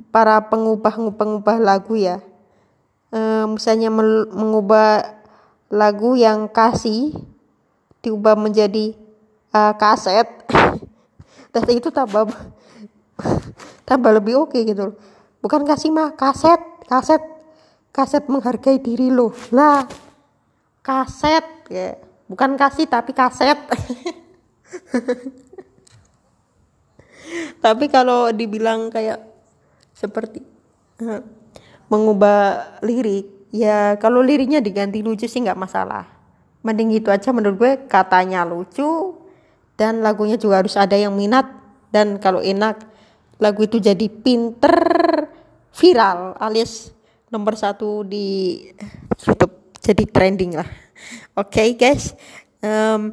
para 0.10 0.42
pengubah-pengubah 0.50 1.58
lagu 1.62 1.94
ya 1.98 2.18
misalnya 3.46 3.94
mengubah 4.34 5.22
lagu 5.70 6.18
yang 6.18 6.50
kasih 6.50 7.14
diubah 8.02 8.34
menjadi 8.34 8.98
uh, 9.54 9.74
kaset. 9.78 10.26
Dan 11.54 11.62
itu 11.70 11.94
tambah 11.94 12.26
tambah 13.88 14.12
lebih 14.18 14.42
oke 14.42 14.58
okay 14.58 14.66
gitu 14.66 14.98
bukan 15.44 15.68
kasih 15.68 15.92
mah 15.92 16.16
kaset 16.16 16.58
kaset 16.88 17.20
kaset 17.94 18.26
menghargai 18.26 18.82
diri 18.82 19.14
lo. 19.14 19.36
Lah 19.54 19.86
kaset 20.82 21.46
ya. 21.70 21.94
Bukan 22.26 22.58
kasih 22.58 22.90
tapi 22.90 23.14
kaset. 23.14 23.60
Tapi 27.64 27.86
kalau 27.88 28.30
dibilang 28.36 28.92
kayak 28.92 29.22
seperti 29.96 30.44
uh, 31.02 31.22
mengubah 31.94 32.74
lirik 32.82 33.54
ya 33.54 33.94
kalau 34.02 34.26
liriknya 34.26 34.58
diganti 34.58 35.06
lucu 35.06 35.30
sih 35.30 35.46
nggak 35.46 35.62
masalah. 35.62 36.10
Mending 36.66 36.98
itu 36.98 37.14
aja 37.14 37.30
menurut 37.30 37.62
gue 37.62 37.72
katanya 37.86 38.42
lucu 38.42 39.14
dan 39.78 40.02
lagunya 40.02 40.42
juga 40.42 40.66
harus 40.66 40.74
ada 40.74 40.98
yang 40.98 41.14
minat 41.14 41.46
dan 41.94 42.18
kalau 42.18 42.42
enak 42.42 42.82
lagu 43.38 43.70
itu 43.70 43.78
jadi 43.78 44.10
pinter 44.10 44.74
viral 45.70 46.34
alias 46.42 46.90
nomor 47.30 47.54
satu 47.54 48.02
di 48.02 48.58
YouTube. 49.22 49.78
Jadi 49.84 50.08
trending 50.08 50.56
lah. 50.56 50.70
Oke 51.36 51.60
okay, 51.62 51.70
guys. 51.76 52.16
Um, 52.64 53.12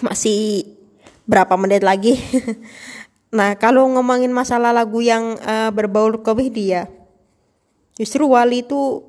masih 0.00 0.72
berapa 1.28 1.52
menit 1.60 1.84
lagi? 1.84 2.16
Nah 3.36 3.58
kalau 3.58 3.84
ngomongin 3.90 4.30
masalah 4.32 4.70
lagu 4.72 5.02
yang 5.02 5.36
uh, 5.44 5.68
berbau 5.74 6.08
komedi 6.24 6.72
ya 6.72 6.88
justru 7.96 8.28
Wali 8.28 8.62
itu 8.62 9.02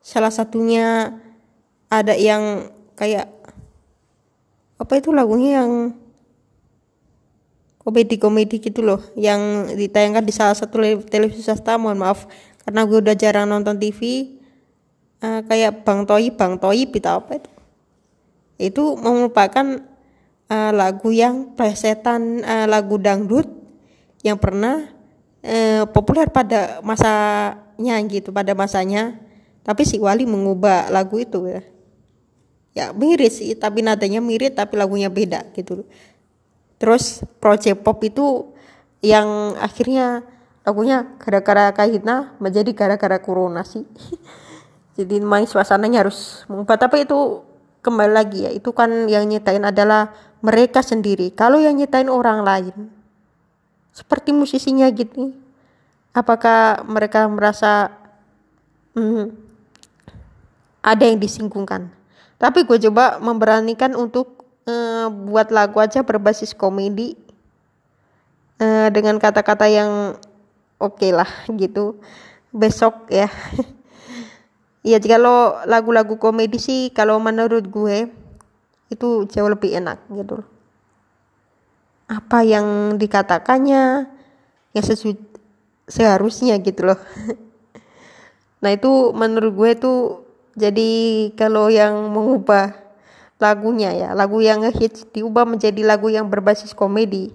salah 0.00 0.32
satunya 0.32 1.18
ada 1.92 2.14
yang 2.16 2.72
kayak 2.96 3.28
apa 4.78 4.92
itu 4.96 5.10
lagunya 5.10 5.62
yang 5.62 5.92
komedi-komedi 7.82 8.62
gitu 8.62 8.84
loh 8.84 9.00
yang 9.18 9.68
ditayangkan 9.74 10.24
di 10.24 10.32
salah 10.32 10.54
satu 10.54 10.78
televisi 11.08 11.42
swasta 11.42 11.76
mohon 11.76 11.98
maaf 11.98 12.30
karena 12.62 12.84
gue 12.84 12.98
udah 13.00 13.16
jarang 13.16 13.48
nonton 13.48 13.80
TV 13.80 14.32
uh, 15.24 15.26
eh, 15.26 15.40
kayak 15.48 15.88
Bang 15.88 16.04
Toyi 16.04 16.28
Bang 16.34 16.60
Toyi 16.60 16.84
kita 16.88 17.16
apa 17.16 17.40
itu? 17.40 17.50
Itu 18.58 18.84
merupakan 18.98 19.86
uh, 20.50 20.72
lagu 20.74 21.08
yang 21.14 21.54
plesetan 21.54 22.42
uh, 22.42 22.66
lagu 22.66 22.98
dangdut 22.98 23.46
yang 24.26 24.36
pernah 24.36 24.90
uh, 25.44 25.84
populer 25.90 26.30
pada 26.30 26.82
masanya 26.82 27.96
gitu 28.08 28.30
pada 28.34 28.54
masanya. 28.54 29.18
Tapi 29.62 29.84
si 29.84 30.00
Wali 30.00 30.24
mengubah 30.24 30.88
lagu 30.88 31.20
itu 31.20 31.44
ya. 31.44 31.60
Ya 32.72 32.86
mirip 32.94 33.34
sih 33.34 33.58
tapi 33.58 33.82
nadanya 33.82 34.22
mirip 34.22 34.54
tapi 34.56 34.78
lagunya 34.78 35.10
beda 35.12 35.50
gitu. 35.52 35.84
Terus 36.78 37.26
project 37.42 37.82
pop 37.82 37.98
itu 38.06 38.54
yang 39.02 39.58
akhirnya 39.58 40.22
lagunya 40.62 41.06
gara-gara 41.18 41.74
kahitna 41.74 42.38
menjadi 42.38 42.70
gara-gara 42.72 43.18
corona 43.18 43.66
sih. 43.66 43.84
Jadi 44.98 45.22
main 45.22 45.46
suasananya 45.46 46.06
harus 46.06 46.42
mengubah. 46.50 46.74
Tapi 46.74 47.06
itu 47.06 47.46
kembali 47.82 48.12
lagi 48.14 48.38
ya. 48.46 48.50
Itu 48.50 48.74
kan 48.74 49.06
yang 49.06 49.30
nyetain 49.30 49.62
adalah 49.62 50.10
mereka 50.42 50.82
sendiri. 50.82 51.30
Kalau 51.34 51.62
yang 51.62 51.78
nyetain 51.78 52.10
orang 52.10 52.42
lain 52.42 52.97
seperti 53.98 54.30
musisinya 54.30 54.86
gitu. 54.94 55.34
Apakah 56.14 56.86
mereka 56.86 57.26
merasa 57.26 57.90
hmm, 58.94 59.34
ada 60.86 61.02
yang 61.02 61.18
disinggungkan 61.18 61.98
tapi 62.38 62.62
gue 62.62 62.78
coba 62.88 63.18
memberanikan 63.18 63.98
untuk 63.98 64.46
uh, 64.70 65.10
buat 65.10 65.50
lagu 65.50 65.82
aja 65.82 66.06
berbasis 66.06 66.54
komedi 66.54 67.18
uh, 68.62 68.86
dengan 68.94 69.18
kata-kata 69.18 69.66
yang 69.66 70.14
oke 70.78 71.02
okay 71.02 71.10
lah 71.10 71.28
gitu. 71.50 71.98
Besok 72.54 73.10
ya. 73.10 73.28
Ya 74.86 74.96
kalau 75.04 75.58
lagu-lagu 75.68 76.16
komedi 76.16 76.56
sih 76.56 76.88
kalau 76.94 77.20
menurut 77.20 77.66
gue 77.66 78.08
itu 78.88 79.08
jauh 79.28 79.50
lebih 79.50 79.74
enak 79.74 80.00
gitu 80.08 80.40
apa 82.08 82.40
yang 82.40 82.96
dikatakannya 82.96 84.08
ya 84.72 84.82
sesu 84.82 85.14
seharusnya 85.88 86.56
gitu 86.60 86.92
loh. 86.92 87.00
Nah 88.58 88.74
itu 88.74 89.14
menurut 89.14 89.54
gue 89.54 89.70
tuh 89.78 90.00
jadi 90.58 90.90
kalau 91.38 91.70
yang 91.70 91.94
mengubah 92.10 92.74
lagunya 93.38 93.94
ya 93.94 94.08
lagu 94.18 94.42
yang 94.42 94.66
ngehits 94.66 95.06
diubah 95.14 95.46
menjadi 95.46 95.78
lagu 95.86 96.10
yang 96.10 96.26
berbasis 96.26 96.74
komedi. 96.74 97.30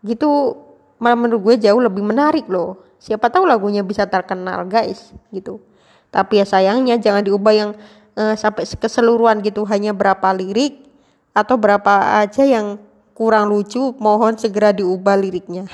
Gitu 0.00 0.56
malah 0.96 1.16
menurut 1.16 1.44
gue 1.44 1.68
jauh 1.68 1.76
lebih 1.76 2.00
menarik 2.00 2.48
loh. 2.48 2.80
Siapa 2.96 3.28
tahu 3.28 3.44
lagunya 3.44 3.84
bisa 3.84 4.08
terkenal 4.08 4.64
guys 4.64 5.12
gitu. 5.28 5.60
Tapi 6.08 6.40
ya 6.40 6.48
sayangnya 6.48 6.96
jangan 6.96 7.20
diubah 7.20 7.52
yang 7.52 7.70
uh, 8.16 8.32
sampai 8.32 8.64
keseluruhan 8.64 9.44
gitu. 9.44 9.68
Hanya 9.68 9.92
berapa 9.92 10.32
lirik 10.32 10.88
atau 11.36 11.60
berapa 11.60 12.24
aja 12.24 12.48
yang 12.48 12.80
kurang 13.20 13.52
lucu 13.52 13.92
mohon 14.00 14.40
segera 14.40 14.72
diubah 14.72 15.20
liriknya 15.20 15.68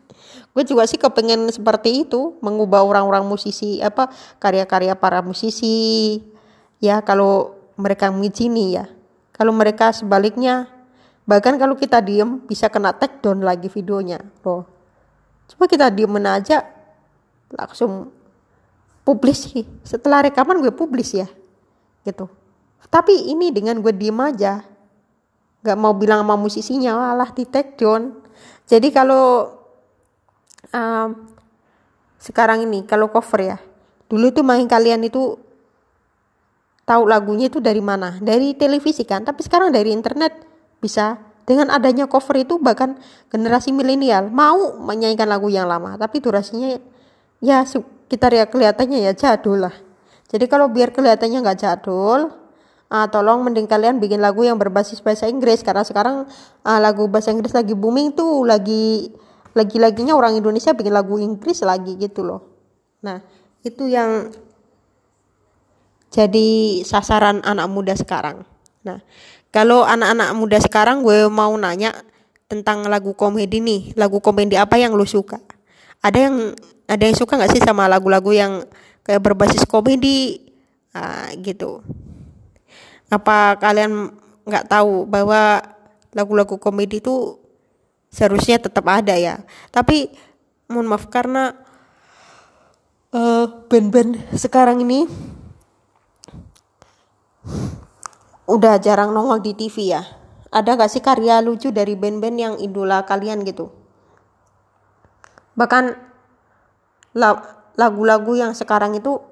gue 0.52 0.64
juga 0.68 0.84
sih 0.84 1.00
kepengen 1.00 1.48
seperti 1.48 2.04
itu 2.04 2.36
mengubah 2.44 2.84
orang-orang 2.84 3.24
musisi 3.24 3.80
apa 3.80 4.12
karya-karya 4.36 4.92
para 4.92 5.24
musisi 5.24 6.20
ya 6.84 7.00
kalau 7.00 7.60
mereka 7.80 8.12
mengizini 8.12 8.76
ya. 8.76 8.84
Kalau 9.32 9.56
mereka 9.56 9.88
sebaliknya, 9.96 10.68
bahkan 11.24 11.56
kalau 11.56 11.72
kita 11.72 12.04
diem 12.04 12.44
bisa 12.44 12.68
kena 12.68 12.92
take 12.92 13.24
down 13.24 13.40
lagi 13.40 13.72
videonya 13.72 14.20
loh. 14.44 14.68
Coba 15.48 15.64
kita 15.64 15.88
diem 15.88 16.12
aja 16.20 16.68
langsung 17.48 18.12
publis 19.02 19.48
sih. 19.48 19.64
Setelah 19.80 20.28
rekaman 20.28 20.60
gue 20.60 20.70
publis 20.70 21.16
ya, 21.16 21.26
gitu. 22.04 22.28
Tapi 22.92 23.32
ini 23.32 23.48
dengan 23.48 23.80
gue 23.80 23.90
diem 23.96 24.20
aja, 24.20 24.60
gak 25.60 25.78
mau 25.78 25.92
bilang 25.92 26.24
sama 26.24 26.36
musisinya, 26.40 26.96
malah 26.96 27.30
di 27.32 27.44
take 27.44 27.76
down. 27.76 28.16
Jadi 28.64 28.88
kalau 28.94 29.50
um, 30.72 31.08
sekarang 32.20 32.64
ini 32.64 32.84
kalau 32.84 33.08
cover 33.12 33.40
ya, 33.40 33.58
dulu 34.08 34.30
itu 34.30 34.40
main 34.40 34.64
kalian 34.64 35.04
itu 35.04 35.36
tahu 36.88 37.02
lagunya 37.06 37.46
itu 37.46 37.62
dari 37.62 37.78
mana? 37.78 38.18
Dari 38.18 38.58
televisi 38.58 39.06
kan? 39.06 39.22
Tapi 39.22 39.40
sekarang 39.46 39.70
dari 39.70 39.94
internet 39.94 40.32
bisa. 40.82 41.30
Dengan 41.40 41.66
adanya 41.74 42.06
cover 42.06 42.46
itu 42.46 42.62
bahkan 42.62 42.94
generasi 43.26 43.74
milenial 43.74 44.30
mau 44.30 44.78
menyanyikan 44.78 45.26
lagu 45.26 45.50
yang 45.50 45.66
lama 45.66 45.98
tapi 45.98 46.22
durasinya 46.22 46.78
ya 47.42 47.66
kita 48.06 48.30
ya 48.30 48.46
kelihatannya 48.46 49.02
ya 49.02 49.12
jadul 49.18 49.66
lah. 49.66 49.74
Jadi 50.30 50.46
kalau 50.46 50.70
biar 50.70 50.94
kelihatannya 50.94 51.42
nggak 51.42 51.58
jadul 51.58 52.30
uh, 52.90 53.06
tolong 53.08 53.46
mending 53.46 53.70
kalian 53.70 54.02
bikin 54.02 54.20
lagu 54.20 54.42
yang 54.44 54.58
berbasis 54.58 55.00
bahasa 55.00 55.30
Inggris 55.30 55.62
karena 55.64 55.86
sekarang 55.86 56.28
uh, 56.66 56.80
lagu 56.82 57.06
bahasa 57.06 57.32
Inggris 57.32 57.54
lagi 57.54 57.72
booming 57.72 58.12
tuh 58.12 58.44
lagi 58.44 59.14
lagi-laginya 59.54 60.14
orang 60.14 60.36
Indonesia 60.38 60.74
bikin 60.76 60.94
lagu 60.94 61.16
Inggris 61.18 61.62
lagi 61.64 61.96
gitu 61.96 62.26
loh 62.26 62.46
nah 63.00 63.22
itu 63.64 63.88
yang 63.88 64.28
jadi 66.10 66.82
sasaran 66.82 67.38
anak 67.46 67.70
muda 67.70 67.94
sekarang. 67.94 68.42
Nah, 68.82 68.98
kalau 69.54 69.86
anak-anak 69.86 70.34
muda 70.34 70.58
sekarang 70.58 71.06
gue 71.06 71.30
mau 71.30 71.54
nanya 71.54 71.94
tentang 72.50 72.82
lagu 72.90 73.14
komedi 73.14 73.62
nih, 73.62 73.94
lagu 73.94 74.18
komedi 74.18 74.58
apa 74.58 74.74
yang 74.74 74.98
lu 74.98 75.06
suka? 75.06 75.38
Ada 76.02 76.18
yang 76.18 76.36
ada 76.90 77.02
yang 77.06 77.14
suka 77.14 77.38
nggak 77.38 77.54
sih 77.54 77.62
sama 77.62 77.86
lagu-lagu 77.86 78.34
yang 78.34 78.66
kayak 79.06 79.22
berbasis 79.22 79.62
komedi? 79.70 80.50
Nah, 80.90 81.30
gitu. 81.38 81.86
Apa 83.10 83.58
kalian 83.58 84.14
nggak 84.46 84.70
tahu 84.70 85.04
bahwa 85.04 85.58
lagu-lagu 86.14 86.56
komedi 86.56 87.02
itu 87.02 87.36
seharusnya 88.10 88.62
tetap 88.62 88.86
ada 88.86 89.18
ya? 89.18 89.42
Tapi 89.74 90.14
mohon 90.70 90.86
maaf 90.86 91.10
karena 91.10 91.54
uh, 93.10 93.66
band-band 93.66 94.18
sekarang 94.38 94.86
ini 94.86 95.10
udah 98.50 98.78
jarang 98.82 99.14
nongol 99.14 99.42
di 99.42 99.54
TV 99.54 99.94
ya. 99.94 100.02
Ada 100.50 100.74
gak 100.74 100.90
sih 100.90 100.98
karya 100.98 101.38
lucu 101.38 101.70
dari 101.70 101.94
band-band 101.94 102.36
yang 102.38 102.54
idola 102.58 103.06
kalian 103.06 103.46
gitu? 103.46 103.70
Bahkan 105.54 105.94
lagu-lagu 107.78 108.34
yang 108.34 108.50
sekarang 108.58 108.98
itu 108.98 109.22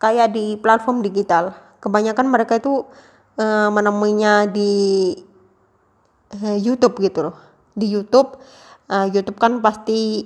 kayak 0.00 0.32
di 0.32 0.56
platform 0.56 1.04
digital 1.04 1.52
kebanyakan 1.80 2.28
mereka 2.28 2.60
itu 2.60 2.84
uh, 3.40 3.68
menemuinya 3.72 4.46
di 4.46 5.12
uh, 6.36 6.56
YouTube 6.60 7.00
gitu 7.00 7.28
loh. 7.28 7.36
Di 7.72 7.88
YouTube 7.88 8.36
uh, 8.92 9.06
YouTube 9.08 9.40
kan 9.40 9.58
pasti 9.64 10.22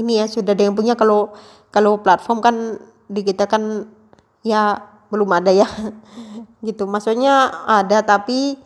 ini 0.00 0.12
ya 0.18 0.26
sudah 0.26 0.56
ada 0.56 0.64
yang 0.64 0.74
punya. 0.74 0.96
Kalau 0.96 1.36
kalau 1.68 2.00
platform 2.00 2.38
kan 2.40 2.56
di 3.08 3.20
kita 3.24 3.44
kan 3.44 3.88
ya 4.40 4.80
belum 5.12 5.28
ada 5.36 5.52
ya 5.52 5.68
gitu. 6.66 6.88
Maksudnya 6.88 7.52
ada 7.68 8.00
tapi 8.02 8.56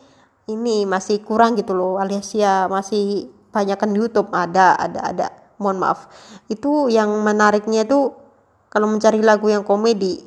ini 0.47 0.83
masih 0.83 1.23
kurang 1.23 1.55
gitu 1.55 1.71
loh 1.71 1.95
alias 1.99 2.35
ya 2.35 2.71
masih 2.71 3.27
banyak 3.51 3.75
kan 3.75 3.91
YouTube. 3.91 4.31
Ada 4.31 4.79
ada 4.79 4.99
ada. 5.03 5.27
Mohon 5.59 5.77
maaf. 5.83 5.99
Itu 6.47 6.87
yang 6.87 7.11
menariknya 7.21 7.85
itu 7.85 8.15
kalau 8.73 8.89
mencari 8.89 9.21
lagu 9.21 9.53
yang 9.53 9.61
komedi 9.61 10.25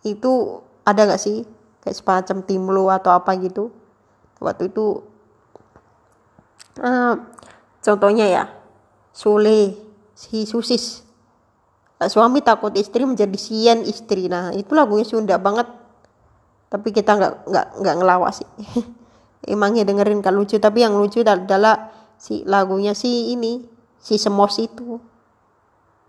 itu 0.00 0.64
ada 0.86 1.02
gak 1.10 1.18
sih? 1.20 1.42
Kayak 1.82 1.98
semacam 1.98 2.36
timlo 2.46 2.86
atau 2.88 3.10
apa 3.10 3.34
gitu? 3.42 3.74
Waktu 4.38 4.70
itu 4.70 5.02
uh, 6.78 7.14
contohnya 7.82 8.26
ya 8.30 8.44
Sule 9.10 9.74
si 10.14 10.46
Susis. 10.46 11.02
Suami 11.96 12.44
takut 12.44 12.70
istri 12.76 13.08
menjadi 13.08 13.34
sian 13.40 13.80
istri. 13.82 14.28
Nah 14.28 14.52
itu 14.52 14.76
lagunya 14.76 15.08
Sunda 15.08 15.40
banget. 15.40 15.66
Tapi 16.68 16.92
kita 16.92 17.16
nggak 17.16 17.32
nggak 17.48 17.66
nggak 17.80 17.94
ngelawas 17.96 18.44
sih. 18.44 18.50
Emangnya 19.52 19.86
dengerin 19.86 20.20
kan 20.20 20.34
lucu 20.34 20.58
tapi 20.60 20.84
yang 20.84 20.98
lucu 20.98 21.22
adalah 21.24 21.94
si 22.20 22.42
lagunya 22.44 22.92
si 22.92 23.32
ini 23.32 23.64
si 23.96 24.20
semos 24.20 24.60
itu. 24.60 25.00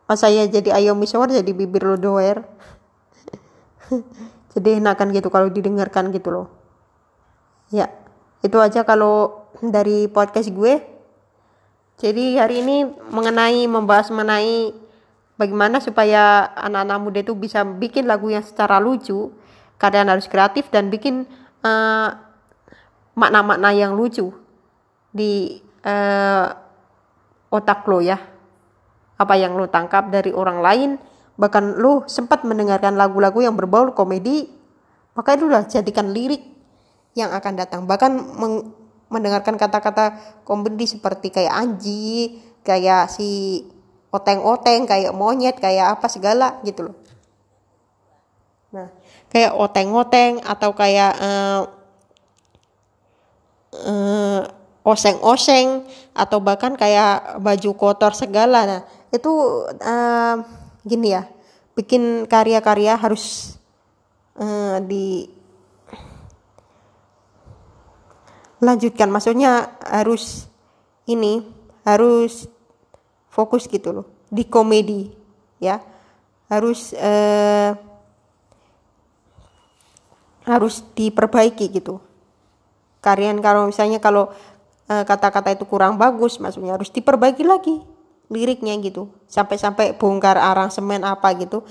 Pas 0.04 0.20
saya 0.20 0.44
jadi 0.48 0.76
ayo 0.76 0.96
miswar 0.96 1.32
jadi 1.32 1.52
bibir 1.52 1.84
lo 1.84 2.00
doer 2.00 2.44
jadi 4.58 4.82
enakan 4.82 5.14
gitu 5.14 5.30
kalau 5.30 5.54
didengarkan 5.54 6.10
gitu 6.10 6.34
loh. 6.34 6.48
Ya 7.70 7.94
itu 8.42 8.58
aja 8.58 8.82
kalau 8.82 9.46
dari 9.62 10.10
podcast 10.10 10.50
gue. 10.50 10.82
Jadi 12.02 12.42
hari 12.42 12.66
ini 12.66 12.90
mengenai 13.14 13.70
membahas 13.70 14.10
mengenai 14.10 14.74
bagaimana 15.38 15.78
supaya 15.78 16.50
anak-anak 16.58 16.98
muda 16.98 17.20
itu 17.22 17.38
bisa 17.38 17.62
bikin 17.62 18.10
lagu 18.10 18.34
yang 18.34 18.42
secara 18.42 18.82
lucu 18.82 19.30
kalian 19.78 20.10
harus 20.10 20.26
kreatif 20.26 20.74
dan 20.74 20.90
bikin 20.90 21.30
uh, 21.62 22.10
makna-makna 23.14 23.70
yang 23.78 23.94
lucu 23.94 24.34
di 25.14 25.62
uh, 25.86 26.50
otak 27.54 27.86
lo 27.86 28.02
ya. 28.02 28.18
Apa 29.22 29.38
yang 29.38 29.54
lo 29.54 29.70
tangkap 29.70 30.10
dari 30.10 30.34
orang 30.34 30.62
lain 30.62 30.92
bahkan 31.38 31.78
lo 31.78 32.04
sempat 32.10 32.42
mendengarkan 32.44 32.98
lagu-lagu 32.98 33.46
yang 33.46 33.54
berbau 33.54 33.94
komedi 33.94 34.50
maka 35.18 35.34
itu 35.34 35.50
udah 35.50 35.66
jadikan 35.66 36.14
lirik 36.14 36.46
yang 37.18 37.34
akan 37.34 37.58
datang. 37.58 37.82
Bahkan 37.90 38.38
mendengarkan 39.10 39.58
kata-kata 39.58 40.14
komedi 40.46 40.86
seperti 40.86 41.34
kayak 41.34 41.58
anji 41.58 42.38
kayak 42.62 43.10
si 43.10 43.64
oteng-oteng 44.14 44.86
kayak 44.86 45.18
monyet 45.18 45.58
kayak 45.58 45.98
apa 45.98 46.06
segala 46.06 46.62
gitu 46.62 46.94
loh. 46.94 46.96
Nah 48.78 48.94
kayak 49.34 49.58
oteng-oteng 49.58 50.46
atau 50.46 50.70
kayak 50.78 51.14
uh, 51.18 51.62
uh, 53.74 54.42
oseng-oseng 54.86 55.82
atau 56.14 56.38
bahkan 56.38 56.78
kayak 56.78 57.42
baju 57.42 57.74
kotor 57.74 58.14
segala. 58.14 58.70
Nah 58.70 58.82
itu 59.10 59.32
uh, 59.82 60.36
gini 60.88 61.14
ya 61.14 61.28
bikin 61.78 62.26
karya-karya 62.26 62.98
harus 62.98 63.56
uh, 64.42 64.82
di 64.82 65.30
lanjutkan. 68.58 69.14
Maksudnya 69.14 69.78
harus 69.86 70.50
ini 71.06 71.46
harus 71.86 72.50
fokus 73.30 73.70
gitu 73.70 74.02
loh 74.02 74.08
di 74.34 74.50
komedi 74.50 75.14
ya. 75.62 75.78
Harus 76.50 76.98
uh, 76.98 77.78
harus 80.50 80.82
diperbaiki 80.98 81.70
gitu. 81.70 82.02
Kalian 83.06 83.38
kalau 83.46 83.70
misalnya 83.70 84.02
kalau 84.02 84.34
kata 84.88 85.04
kata-kata 85.04 85.52
itu 85.52 85.68
kurang 85.68 86.00
bagus 86.00 86.40
maksudnya 86.40 86.80
harus 86.80 86.88
diperbaiki 86.88 87.44
lagi 87.44 87.84
liriknya 88.28 88.76
gitu. 88.84 89.12
Sampai-sampai 89.28 89.96
bongkar 89.96 90.36
aransemen 90.36 91.04
apa 91.04 91.32
gitu. 91.40 91.64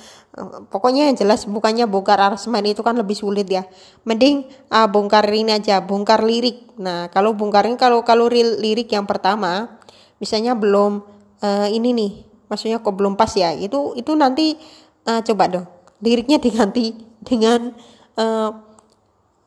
Pokoknya 0.72 1.08
yang 1.08 1.16
jelas 1.16 1.44
bukannya 1.44 1.88
bongkar 1.88 2.20
aransemen 2.20 2.64
itu 2.64 2.80
kan 2.80 2.96
lebih 2.96 3.16
sulit 3.16 3.48
ya. 3.48 3.64
Mending 4.04 4.48
uh, 4.72 4.88
bongkar 4.88 5.24
ini 5.28 5.56
aja 5.56 5.84
bongkar 5.84 6.24
lirik. 6.24 6.76
Nah 6.80 7.08
kalau 7.12 7.36
bongkarnya 7.36 7.76
kalau 7.76 8.04
kalau 8.04 8.28
lirik 8.32 8.88
yang 8.92 9.04
pertama 9.04 9.80
misalnya 10.16 10.56
belum 10.56 11.04
uh, 11.44 11.68
ini 11.68 11.92
nih 11.92 12.12
maksudnya 12.48 12.80
kok 12.80 12.94
belum 12.96 13.18
pas 13.18 13.28
ya 13.36 13.52
itu 13.52 13.92
itu 13.98 14.16
nanti 14.16 14.56
uh, 15.04 15.20
coba 15.20 15.44
dong 15.50 15.66
liriknya 16.00 16.40
diganti 16.40 16.96
dengan 17.20 17.72
uh, 18.16 18.50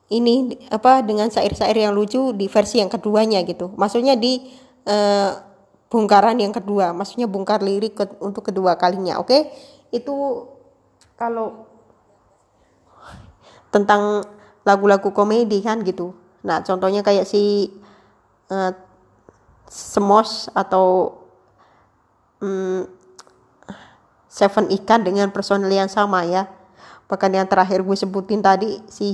ini 0.10 0.58
apa 0.74 1.06
dengan 1.06 1.30
syair-syair 1.30 1.86
yang 1.86 1.94
lucu 1.94 2.34
di 2.34 2.50
versi 2.50 2.82
yang 2.82 2.90
keduanya 2.90 3.46
gitu. 3.46 3.70
Maksudnya 3.78 4.18
di 4.18 4.42
uh, 4.90 5.32
bongkaran 5.90 6.38
yang 6.38 6.54
kedua 6.54 6.94
maksudnya 6.94 7.26
bongkar 7.26 7.66
lirik 7.66 7.98
ke, 7.98 8.06
untuk 8.22 8.50
kedua 8.50 8.78
kalinya 8.78 9.18
oke? 9.18 9.30
Okay? 9.30 9.42
itu 9.90 10.46
kalau 11.18 11.66
tentang 13.70 14.26
lagu-lagu 14.66 15.10
komedi 15.14 15.62
kan 15.62 15.82
gitu. 15.86 16.14
Nah 16.46 16.62
contohnya 16.62 17.02
kayak 17.02 17.26
si 17.26 17.74
uh, 18.50 18.74
Semos 19.70 20.50
atau 20.58 21.18
um, 22.42 22.86
Seven 24.30 24.70
Ikan 24.74 25.06
dengan 25.06 25.30
personel 25.30 25.70
yang 25.70 25.90
sama 25.90 26.26
ya. 26.26 26.50
Bahkan 27.10 27.34
yang 27.34 27.50
terakhir 27.50 27.82
gue 27.82 27.98
sebutin 27.98 28.42
tadi 28.42 28.82
si 28.90 29.14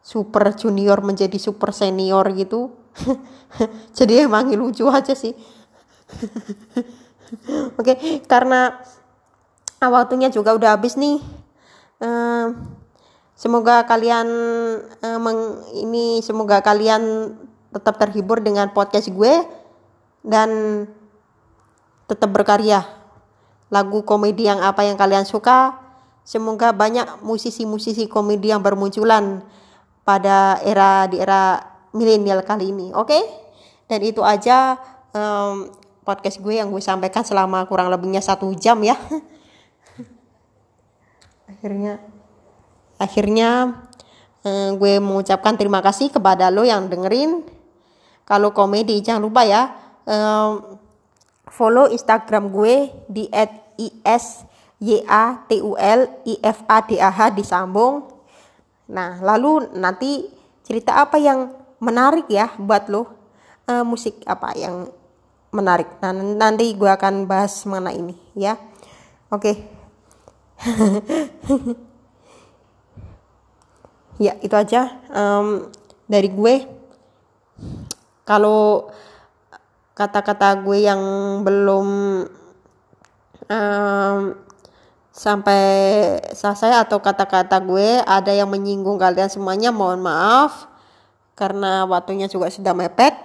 super 0.00 0.52
junior 0.56 1.04
menjadi 1.04 1.36
super 1.36 1.72
senior 1.76 2.24
gitu 2.32 2.72
jadi 3.96 4.26
emang 4.26 4.50
lucu 4.54 4.86
aja 4.88 5.14
sih. 5.14 5.34
Oke 7.78 7.94
okay, 7.94 7.96
karena 8.26 8.74
waktunya 9.78 10.28
juga 10.28 10.52
udah 10.52 10.76
habis 10.76 10.98
nih. 10.98 11.22
Uh, 12.00 12.56
semoga 13.36 13.84
kalian 13.86 14.26
uh, 15.04 15.20
meng, 15.20 15.62
ini 15.76 16.24
semoga 16.24 16.60
kalian 16.64 17.34
tetap 17.70 18.02
terhibur 18.02 18.42
dengan 18.42 18.74
podcast 18.74 19.08
gue 19.08 19.46
dan 20.26 20.50
tetap 22.10 22.34
berkarya. 22.34 22.82
Lagu 23.70 24.02
komedi 24.02 24.50
yang 24.50 24.58
apa 24.58 24.82
yang 24.82 24.98
kalian 24.98 25.22
suka. 25.22 25.78
Semoga 26.26 26.74
banyak 26.74 27.22
musisi-musisi 27.22 28.10
komedi 28.10 28.50
yang 28.50 28.60
bermunculan 28.60 29.46
pada 30.02 30.58
era 30.66 31.06
di 31.06 31.22
era 31.22 31.69
milenial 31.92 32.46
kali 32.46 32.70
ini 32.70 32.94
oke? 32.94 33.08
Okay? 33.08 33.22
dan 33.90 34.00
itu 34.06 34.22
aja 34.22 34.78
um, 35.10 35.66
podcast 36.06 36.38
gue 36.38 36.62
yang 36.62 36.70
gue 36.70 36.78
sampaikan 36.78 37.26
selama 37.26 37.66
kurang 37.66 37.90
lebihnya 37.90 38.22
satu 38.22 38.46
jam 38.54 38.78
ya. 38.86 38.94
Akhirnya 41.50 41.98
akhirnya 42.94 43.82
um, 44.46 44.78
gue 44.78 45.02
mengucapkan 45.02 45.58
terima 45.58 45.82
kasih 45.82 46.14
kepada 46.14 46.54
lo 46.54 46.62
yang 46.62 46.86
dengerin. 46.86 47.42
Kalau 48.22 48.54
komedi 48.54 49.02
jangan 49.02 49.26
lupa 49.26 49.42
ya 49.42 49.74
um, 50.06 50.78
follow 51.50 51.90
instagram 51.90 52.54
gue 52.54 52.94
di 53.10 53.26
is 54.06 54.46
y 54.78 55.02
a 55.10 55.42
t 55.50 55.58
u 55.58 55.74
l 55.74 56.06
i 56.30 56.38
f 56.38 56.62
a 56.70 56.78
d 56.86 57.02
a 57.02 57.10
h 57.10 57.34
disambung 57.34 58.06
nah 58.90 59.18
lalu 59.18 59.66
nanti 59.76 60.30
cerita 60.62 61.02
apa 61.02 61.18
yang 61.18 61.59
menarik 61.80 62.28
ya 62.28 62.52
buat 62.60 62.86
lo 62.92 63.08
uh, 63.66 63.82
musik 63.82 64.22
apa 64.28 64.52
yang 64.54 64.86
menarik. 65.50 65.88
Nah 66.04 66.14
nanti 66.14 66.70
gue 66.76 66.86
akan 66.86 67.26
bahas 67.26 67.66
mengenai 67.66 67.98
ini 67.98 68.14
ya. 68.38 68.54
Oke. 69.34 69.42
Okay. 69.42 69.56
ya 74.30 74.36
itu 74.44 74.54
aja. 74.54 75.00
Um, 75.10 75.72
dari 76.06 76.30
gue 76.30 76.68
kalau 78.22 78.90
kata-kata 79.98 80.62
gue 80.62 80.86
yang 80.86 81.02
belum 81.42 81.86
um, 83.50 84.18
sampai 85.10 85.64
selesai 86.32 86.86
atau 86.86 87.02
kata-kata 87.02 87.58
gue 87.60 88.00
ada 88.06 88.32
yang 88.32 88.48
menyinggung 88.48 88.96
kalian 88.96 89.28
semuanya 89.28 89.74
mohon 89.74 90.00
maaf 90.00 90.69
karena 91.40 91.88
waktunya 91.88 92.28
juga 92.28 92.52
sudah 92.52 92.76
mepet. 92.76 93.16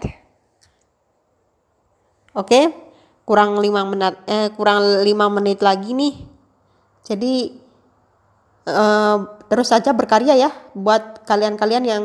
Oke 2.32 2.72
kurang 3.28 3.58
lima 3.60 3.84
menit 3.84 4.16
eh, 4.30 4.48
kurang 4.56 5.04
lima 5.04 5.28
menit 5.28 5.60
lagi 5.60 5.92
nih. 5.92 6.16
Jadi 7.06 7.54
uh, 8.66 9.18
terus 9.46 9.70
saja 9.70 9.94
berkarya 9.94 10.34
ya 10.34 10.50
buat 10.74 11.22
kalian-kalian 11.28 11.84
yang 11.86 12.04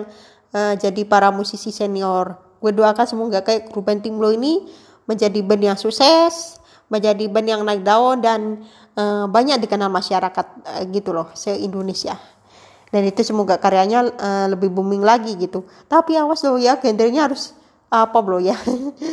uh, 0.52 0.74
jadi 0.76 1.06
para 1.06 1.30
musisi 1.30 1.70
senior. 1.70 2.36
Gue 2.60 2.76
doakan 2.76 3.06
semoga 3.08 3.40
kayak 3.40 3.72
Ruben 3.72 4.04
Timlo 4.04 4.28
ini 4.28 4.68
menjadi 5.08 5.40
band 5.40 5.62
yang 5.72 5.78
sukses 5.80 6.60
menjadi 6.90 7.30
band 7.30 7.46
yang 7.46 7.62
naik 7.62 7.86
daun 7.86 8.18
dan 8.18 8.66
uh, 8.98 9.24
banyak 9.30 9.62
dikenal 9.62 9.88
masyarakat 9.88 10.46
uh, 10.66 10.82
gitu 10.90 11.14
loh 11.14 11.30
se 11.38 11.54
Indonesia 11.54 12.18
dan 12.90 13.06
itu 13.06 13.22
semoga 13.22 13.54
karyanya 13.56 14.10
uh, 14.18 14.46
lebih 14.50 14.70
booming 14.70 15.02
lagi 15.06 15.38
gitu. 15.38 15.62
Tapi 15.86 16.18
awas 16.18 16.42
loh 16.42 16.58
ya 16.58 16.74
genrenya 16.82 17.30
harus 17.30 17.54
uh, 17.90 18.06
loh 18.06 18.42
ya? 18.42 18.58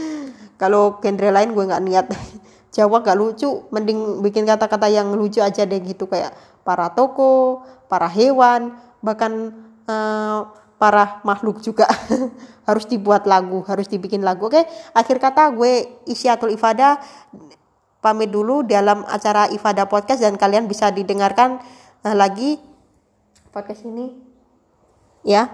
Kalau 0.61 0.97
genre 0.97 1.29
lain 1.29 1.53
gue 1.53 1.63
nggak 1.63 1.83
niat. 1.85 2.07
Jawa 2.77 3.01
gak 3.01 3.17
lucu 3.17 3.65
mending 3.73 4.21
bikin 4.21 4.45
kata-kata 4.45 4.85
yang 4.85 5.13
lucu 5.13 5.41
aja 5.41 5.65
deh 5.65 5.81
gitu. 5.81 6.09
Kayak 6.09 6.33
para 6.65 6.89
toko 6.93 7.65
para 7.85 8.09
hewan 8.09 8.73
bahkan 9.01 9.53
uh, 9.85 10.49
para 10.81 11.21
makhluk 11.21 11.61
juga. 11.61 11.85
Harus 12.67 12.83
dibuat 12.83 13.23
lagu 13.23 13.63
harus 13.63 13.87
dibikin 13.87 14.27
lagu. 14.27 14.51
Oke 14.51 14.67
akhir 14.91 15.23
kata 15.23 15.55
gue 15.55 16.03
Isyatul 16.03 16.51
Ifada. 16.51 16.99
Pamit 18.03 18.27
dulu 18.27 18.59
dalam 18.59 19.07
acara 19.07 19.47
Ifada 19.55 19.87
Podcast 19.87 20.19
dan 20.19 20.35
kalian 20.35 20.67
bisa 20.67 20.91
didengarkan 20.91 21.63
uh, 22.03 22.11
lagi 22.11 22.59
podcast 23.49 23.83
ini 23.87 24.13
ya. 25.27 25.51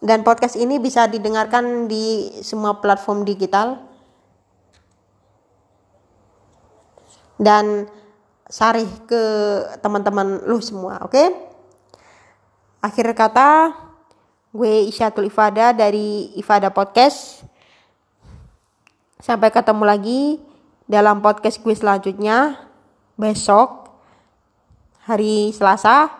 Dan 0.00 0.24
podcast 0.24 0.56
ini 0.56 0.80
bisa 0.80 1.04
didengarkan 1.04 1.84
di 1.84 2.32
semua 2.40 2.80
platform 2.80 3.28
digital. 3.28 3.76
Dan 7.36 7.84
sarih 8.48 8.88
ke 9.04 9.22
teman-teman 9.84 10.44
lu 10.48 10.60
semua, 10.64 11.04
oke? 11.04 11.12
Okay? 11.12 11.28
Akhir 12.80 13.12
kata, 13.12 13.76
gue 14.56 14.88
Isyatul 14.88 15.28
Ifada 15.28 15.76
dari 15.76 16.32
Ifada 16.40 16.72
Podcast. 16.72 17.44
Sampai 19.20 19.52
ketemu 19.52 19.84
lagi 19.84 20.40
dalam 20.88 21.20
podcast 21.20 21.60
gue 21.60 21.76
selanjutnya 21.76 22.56
besok 23.20 23.92
hari 25.04 25.52
Selasa 25.52 26.19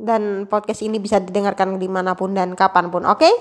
dan 0.00 0.48
podcast 0.48 0.80
ini 0.80 0.96
bisa 0.96 1.20
didengarkan 1.20 1.76
di 1.76 1.86
mana 1.86 2.16
pun 2.16 2.32
dan 2.32 2.56
kapan 2.56 2.88
pun. 2.88 3.04
Oke, 3.04 3.28
okay? 3.28 3.34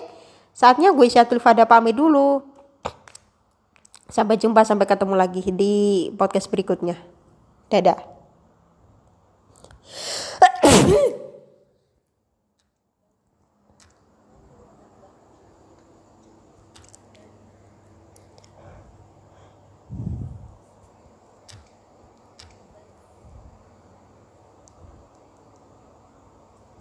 saatnya 0.52 0.92
gue 0.92 1.08
Syatul 1.08 1.40
Fada 1.40 1.64
pamit 1.64 1.96
dulu. 1.96 2.44
Sampai 4.10 4.42
jumpa, 4.42 4.66
sampai 4.66 4.90
ketemu 4.90 5.16
lagi 5.16 5.42
di 5.54 6.10
podcast 6.18 6.50
berikutnya. 6.50 6.98
Dadah. 7.70 8.20